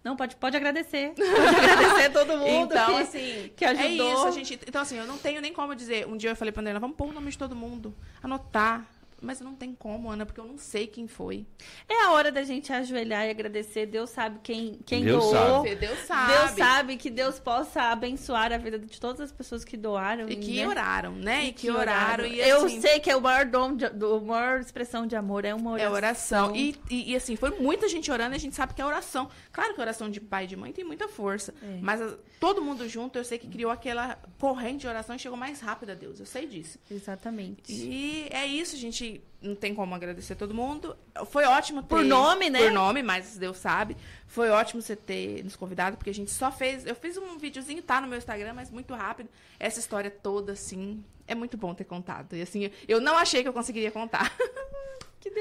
Não, 0.07 0.15
pode, 0.15 0.37
pode 0.37 0.57
agradecer. 0.57 1.15
Pode 1.19 1.57
agradecer 1.57 2.11
todo 2.13 2.39
mundo. 2.39 2.73
Então, 2.73 2.95
que- 2.95 3.01
assim, 3.03 3.51
que 3.57 3.65
é 3.65 3.69
ajudou. 3.71 4.15
isso, 4.15 4.27
a 4.29 4.31
gente. 4.31 4.55
Então, 4.65 4.81
assim, 4.81 4.97
eu 4.97 5.05
não 5.05 5.19
tenho 5.19 5.41
nem 5.41 5.53
como 5.53 5.75
dizer. 5.75 6.07
Um 6.07 6.17
dia 6.17 6.31
eu 6.31 6.37
falei 6.37 6.53
pra 6.53 6.61
André, 6.61 6.79
vamos 6.79 6.97
pôr 6.97 7.09
o 7.09 7.13
nome 7.13 7.29
de 7.29 7.37
todo 7.37 7.57
mundo, 7.57 7.93
anotar. 8.23 8.87
Mas 9.21 9.41
não 9.41 9.55
tem 9.55 9.75
como, 9.75 10.11
Ana, 10.11 10.27
porque 10.27 10.39
eu 10.41 10.45
não 10.45 10.59
sei 10.59 10.87
quem 10.87 11.07
foi. 11.09 11.47
É 11.89 12.05
a 12.05 12.11
hora 12.13 12.31
da 12.31 12.43
gente 12.43 12.73
ajoelhar 12.73 13.27
e 13.27 13.31
agradecer. 13.31 13.87
Deus 13.87 14.11
sabe 14.11 14.41
quem, 14.43 14.79
quem 14.85 15.05
Deus 15.05 15.25
doou. 15.25 15.33
sabe. 15.65 15.75
Deus 15.77 15.99
sabe. 16.01 16.33
Deus 16.33 16.51
sabe 16.51 16.97
que 16.97 17.11
Deus 17.11 17.39
possa 17.39 17.83
abençoar 17.85 18.53
a 18.53 18.59
vida 18.59 18.79
de 18.79 19.01
todas 19.01 19.21
as 19.21 19.33
pessoas 19.33 19.65
que 19.65 19.77
doaram. 19.77 20.29
E 20.29 20.37
que 20.37 20.57
né? 20.61 20.69
oraram, 20.69 21.13
né? 21.13 21.45
E, 21.45 21.49
E 21.49 21.53
que 21.53 21.71
oraram. 21.71 22.27
E, 22.27 22.39
Eu 22.41 22.67
assim, 22.67 22.81
sei 22.81 23.01
que 23.01 23.11
é 23.11 23.17
o 23.17 23.21
maior 23.21 23.47
dom, 23.47 23.75
de, 23.75 23.89
do, 23.89 24.17
a 24.17 24.21
maior 24.21 24.61
expressão 24.61 25.07
de 25.07 25.17
amor 25.17 25.45
é 25.45 25.55
uma 25.55 25.71
oração. 25.73 25.87
É 25.87 25.91
oração. 25.97 26.57
E, 26.57 26.77
e, 26.91 27.13
e, 27.13 27.17
assim, 27.17 27.37
foi 27.37 27.51
muita 27.59 27.89
gente 27.89 28.11
orando 28.13 28.35
e 28.35 28.37
a 28.37 28.41
gente 28.41 28.55
sabe 28.55 28.75
que 28.75 28.83
é 28.83 28.85
oração. 28.85 29.31
Claro 29.51 29.75
que 29.75 29.81
a 29.81 29.85
oração 29.85 30.11
de 30.11 30.21
pai 30.21 30.45
e 30.45 30.47
de 30.49 30.57
mãe 30.57 30.73
tem 30.73 30.85
muita 30.85 31.09
força. 31.09 31.55
É. 31.63 31.79
Mas 31.81 32.03
a- 32.03 32.17
todo 32.39 32.61
mundo 32.61 32.87
junto, 32.89 33.19
eu 33.19 33.25
sei 33.25 33.39
que 33.39 33.49
criou 33.49 33.71
aquela 33.71 34.19
corrente 34.39 34.81
de 34.83 34.87
oração 34.89 35.17
e 35.17 35.19
chegou 35.19 35.39
mais 35.39 35.61
rápido 35.61 35.91
a 35.91 35.95
Deus. 35.95 36.21
Eu 36.21 36.27
sei 36.27 36.47
disso. 36.47 36.79
Exatamente. 36.91 37.73
E 37.73 38.29
é 38.31 38.47
isso, 38.47 38.77
gente. 38.77 39.06
Não 39.41 39.55
tem 39.55 39.75
como 39.75 39.95
agradecer 39.95 40.35
todo 40.35 40.55
mundo. 40.55 40.97
Foi 41.27 41.45
ótimo 41.45 41.83
ter. 41.83 41.89
Por 41.89 42.05
nome, 42.05 42.51
né? 42.51 42.61
Por 42.61 42.73
nome, 42.73 43.03
mas 43.03 43.37
Deus 43.37 43.59
sabe. 43.59 43.97
Foi 44.27 44.49
ótimo 44.51 44.83
você 44.83 44.97
ter 44.97 45.45
nos 45.45 45.55
convidado, 45.55 45.97
porque 45.97 46.11
a 46.11 46.15
gente 46.15 46.31
só 46.31 46.51
fez. 46.51 46.87
Eu 46.87 46.95
fiz 46.95 47.17
um 47.17 47.39
videozinho, 47.39 47.83
tá 47.83 48.01
no 48.01 48.09
meu 48.09 48.19
Instagram, 48.19 48.55
mas 48.55 48.71
muito 48.71 48.95
rápido. 48.95 49.29
Essa 49.59 49.79
história 49.79 50.11
toda, 50.11 50.53
assim. 50.53 51.05
É 51.29 51.35
muito 51.35 51.57
bom 51.57 51.75
ter 51.75 51.85
contado. 51.85 52.35
E 52.35 52.43
assim, 52.43 52.71
eu 52.89 53.01
não 53.01 53.17
achei 53.17 53.43
que 53.43 53.49
eu 53.49 53.53
conseguiria 53.53 53.91
contar. 53.91 54.33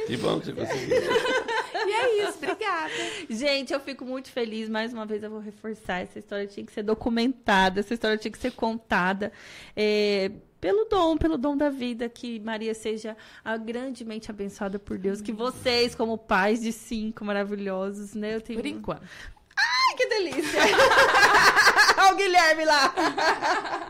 Que 0.08 0.18
bom 0.18 0.40
que 0.40 0.48
você 0.48 0.54
conseguiu. 0.54 0.98
e 1.88 1.94
é 1.94 2.24
isso, 2.24 2.38
obrigada. 2.38 2.94
Gente, 3.30 3.74
eu 3.74 3.80
fico 3.80 4.06
muito 4.06 4.30
feliz. 4.30 4.70
Mais 4.70 4.94
uma 4.94 5.06
vez 5.06 5.24
eu 5.24 5.30
vou 5.30 5.40
reforçar. 5.40 6.02
Essa 6.02 6.20
história 6.20 6.48
tinha 6.48 6.66
que 6.66 6.72
ser 6.72 6.84
documentada, 6.84 7.80
essa 7.80 7.94
história 7.94 8.18
tinha 8.18 8.32
que 8.32 8.38
ser 8.38 8.52
contada. 8.52 9.32
É, 9.76 10.32
pelo 10.60 10.86
dom, 10.86 11.18
pelo 11.18 11.38
dom 11.38 11.56
da 11.56 11.70
vida, 11.70 12.10
que 12.10 12.40
Maria 12.40 12.74
seja 12.74 13.16
a 13.44 13.56
grandemente 13.56 14.32
abençoada 14.32 14.80
por 14.80 14.98
Deus. 14.98 15.22
Que 15.22 15.32
vocês, 15.32 15.94
como 15.94 16.18
pais 16.18 16.62
de 16.62 16.72
cinco 16.72 17.24
maravilhosos, 17.24 18.14
né? 18.14 18.36
Eu 18.36 18.42
tenho. 18.42 18.60
Por 18.60 18.68
enquanto. 18.68 19.04
Ai, 19.58 19.96
que 19.96 20.08
delícia! 20.08 20.60
Olha 21.98 22.14
o 22.14 22.18
Guilherme 22.18 22.66
lá! 22.66 23.85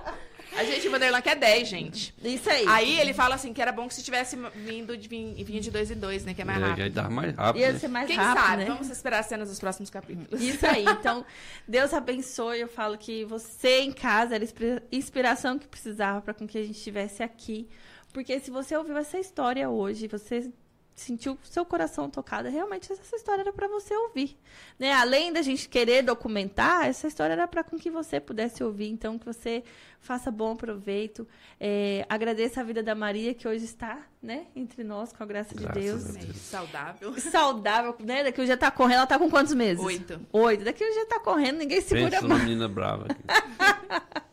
A 0.58 0.64
gente, 0.64 0.88
o 0.88 0.92
Vanderlan 0.92 1.22
quer 1.22 1.36
10, 1.36 1.68
gente. 1.68 2.14
Isso 2.24 2.50
aí. 2.50 2.66
Aí 2.68 3.00
ele 3.00 3.14
fala 3.14 3.36
assim 3.36 3.54
que 3.54 3.62
era 3.62 3.72
bom 3.72 3.88
que 3.88 3.94
se 3.94 4.04
tivesse 4.04 4.38
vindo 4.56 4.96
de 4.98 5.08
vinha 5.08 5.60
de 5.62 5.70
dois 5.72 5.92
em 5.92 5.96
dois, 5.96 6.24
né? 6.26 6.34
Que 6.34 6.42
é 6.42 6.46
mais 6.46 6.62
É, 6.62 6.66
rápido. 6.66 6.84
já 6.96 7.02
dá 7.04 7.10
mais 7.10 7.36
rápido. 7.36 7.62
Ia 7.62 7.74
né? 7.74 7.80
ser 7.80 7.88
mais 7.90 8.08
Quem 8.08 8.16
rápido, 8.16 8.44
sabe? 8.44 8.64
né? 8.64 8.70
Vamos 8.70 8.90
esperar 8.90 9.20
as 9.20 9.26
cenas 9.26 9.50
dos 9.50 9.60
próximos 9.60 9.90
capítulos. 9.90 10.42
Isso 10.42 10.66
aí. 10.66 10.86
Então, 11.06 11.26
Deus 11.68 11.94
abençoe. 11.94 12.60
Eu 12.62 12.68
falo 12.68 12.98
que 12.98 13.26
você 13.26 13.82
em 13.82 13.92
casa 13.92 14.36
era 14.36 14.46
inspiração 14.92 15.60
que 15.60 15.68
precisava 15.68 16.22
para 16.22 16.34
com 16.34 16.48
que 16.48 16.58
a 16.58 16.64
gente 16.64 16.78
estivesse 16.78 17.22
aqui. 17.22 17.68
Porque 18.14 18.40
se 18.40 18.50
você 18.50 18.76
ouviu 18.78 18.98
essa 18.98 19.20
história 19.20 19.70
hoje, 19.70 20.08
você 20.08 20.50
sentiu 20.96 21.38
seu 21.44 21.66
coração 21.66 22.10
tocado, 22.10 22.50
realmente 22.50 22.92
essa 22.92 23.16
história 23.16 23.42
era 23.42 23.52
para 23.52 23.68
você 23.68 23.94
ouvir. 23.94 24.38
Né? 24.80 24.94
Além 24.94 25.34
da 25.34 25.42
gente 25.42 25.68
querer 25.68 26.02
documentar, 26.02 26.88
essa 26.88 27.06
história 27.08 27.34
era 27.34 27.46
para 27.48 27.64
com 27.66 27.78
que 27.78 27.92
você 27.92 28.20
pudesse 28.20 28.64
ouvir. 28.64 28.88
Então, 28.88 29.20
que 29.20 29.26
você 29.26 29.62
faça 30.00 30.32
bom 30.32 30.56
proveito. 30.56 31.28
É, 31.60 32.06
agradeça 32.08 32.62
a 32.62 32.64
vida 32.64 32.82
da 32.82 32.96
Maria, 32.96 33.34
que 33.34 33.46
hoje 33.46 33.66
está 33.66 34.00
né, 34.22 34.46
entre 34.56 34.84
nós, 34.84 35.12
com 35.12 35.22
a 35.22 35.26
graça 35.26 35.54
de 35.54 35.64
Graças 35.64 35.84
Deus. 35.84 36.06
a 36.10 36.12
Deus. 36.14 36.30
É, 36.30 36.34
saudável. 36.34 37.20
Saudável, 37.20 37.96
né? 38.00 38.24
Daqui 38.24 38.42
um 38.42 38.46
dia 38.46 38.56
tá 38.56 38.72
correndo, 38.72 38.98
ela 39.00 39.08
tá 39.08 39.20
com 39.20 39.30
quantos 39.30 39.54
meses? 39.54 39.84
Oito. 39.84 40.22
Oito. 40.32 40.64
Daqui 40.64 40.84
um 40.84 40.94
dia 40.94 41.06
tá 41.08 41.20
correndo, 41.20 41.58
ninguém 41.58 41.82
segura 41.82 42.10
Pensa 42.10 42.28
mais. 42.28 42.42
menina 42.44 42.70
brava. 42.70 43.08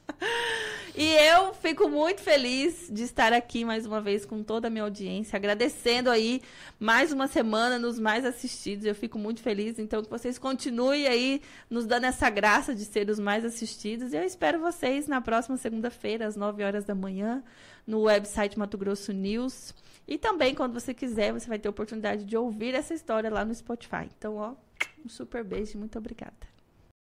E 0.94 1.10
eu 1.14 1.54
fico 1.54 1.88
muito 1.88 2.20
feliz 2.20 2.86
de 2.90 3.02
estar 3.02 3.32
aqui 3.32 3.64
mais 3.64 3.86
uma 3.86 3.98
vez 3.98 4.26
com 4.26 4.42
toda 4.42 4.66
a 4.66 4.70
minha 4.70 4.84
audiência, 4.84 5.38
agradecendo 5.38 6.10
aí 6.10 6.42
mais 6.78 7.10
uma 7.10 7.26
semana 7.26 7.78
nos 7.78 7.98
mais 7.98 8.26
assistidos. 8.26 8.84
Eu 8.84 8.94
fico 8.94 9.18
muito 9.18 9.40
feliz, 9.40 9.78
então 9.78 10.02
que 10.02 10.10
vocês 10.10 10.38
continuem 10.38 11.06
aí 11.06 11.40
nos 11.70 11.86
dando 11.86 12.04
essa 12.04 12.28
graça 12.28 12.74
de 12.74 12.84
ser 12.84 13.08
os 13.08 13.18
mais 13.18 13.42
assistidos. 13.42 14.12
E 14.12 14.16
eu 14.16 14.22
espero 14.22 14.60
vocês 14.60 15.08
na 15.08 15.22
próxima 15.22 15.56
segunda-feira, 15.56 16.26
às 16.26 16.36
9 16.36 16.62
horas 16.62 16.84
da 16.84 16.94
manhã, 16.94 17.42
no 17.86 18.02
website 18.02 18.58
Mato 18.58 18.76
Grosso 18.76 19.14
News. 19.14 19.74
E 20.06 20.18
também, 20.18 20.54
quando 20.54 20.74
você 20.74 20.92
quiser, 20.92 21.32
você 21.32 21.48
vai 21.48 21.58
ter 21.58 21.68
a 21.68 21.70
oportunidade 21.70 22.26
de 22.26 22.36
ouvir 22.36 22.74
essa 22.74 22.92
história 22.92 23.30
lá 23.30 23.46
no 23.46 23.54
Spotify. 23.54 24.10
Então, 24.18 24.36
ó, 24.36 24.54
um 25.02 25.08
super 25.08 25.42
beijo 25.42 25.72
e 25.74 25.78
muito 25.78 25.96
obrigada. 25.98 26.51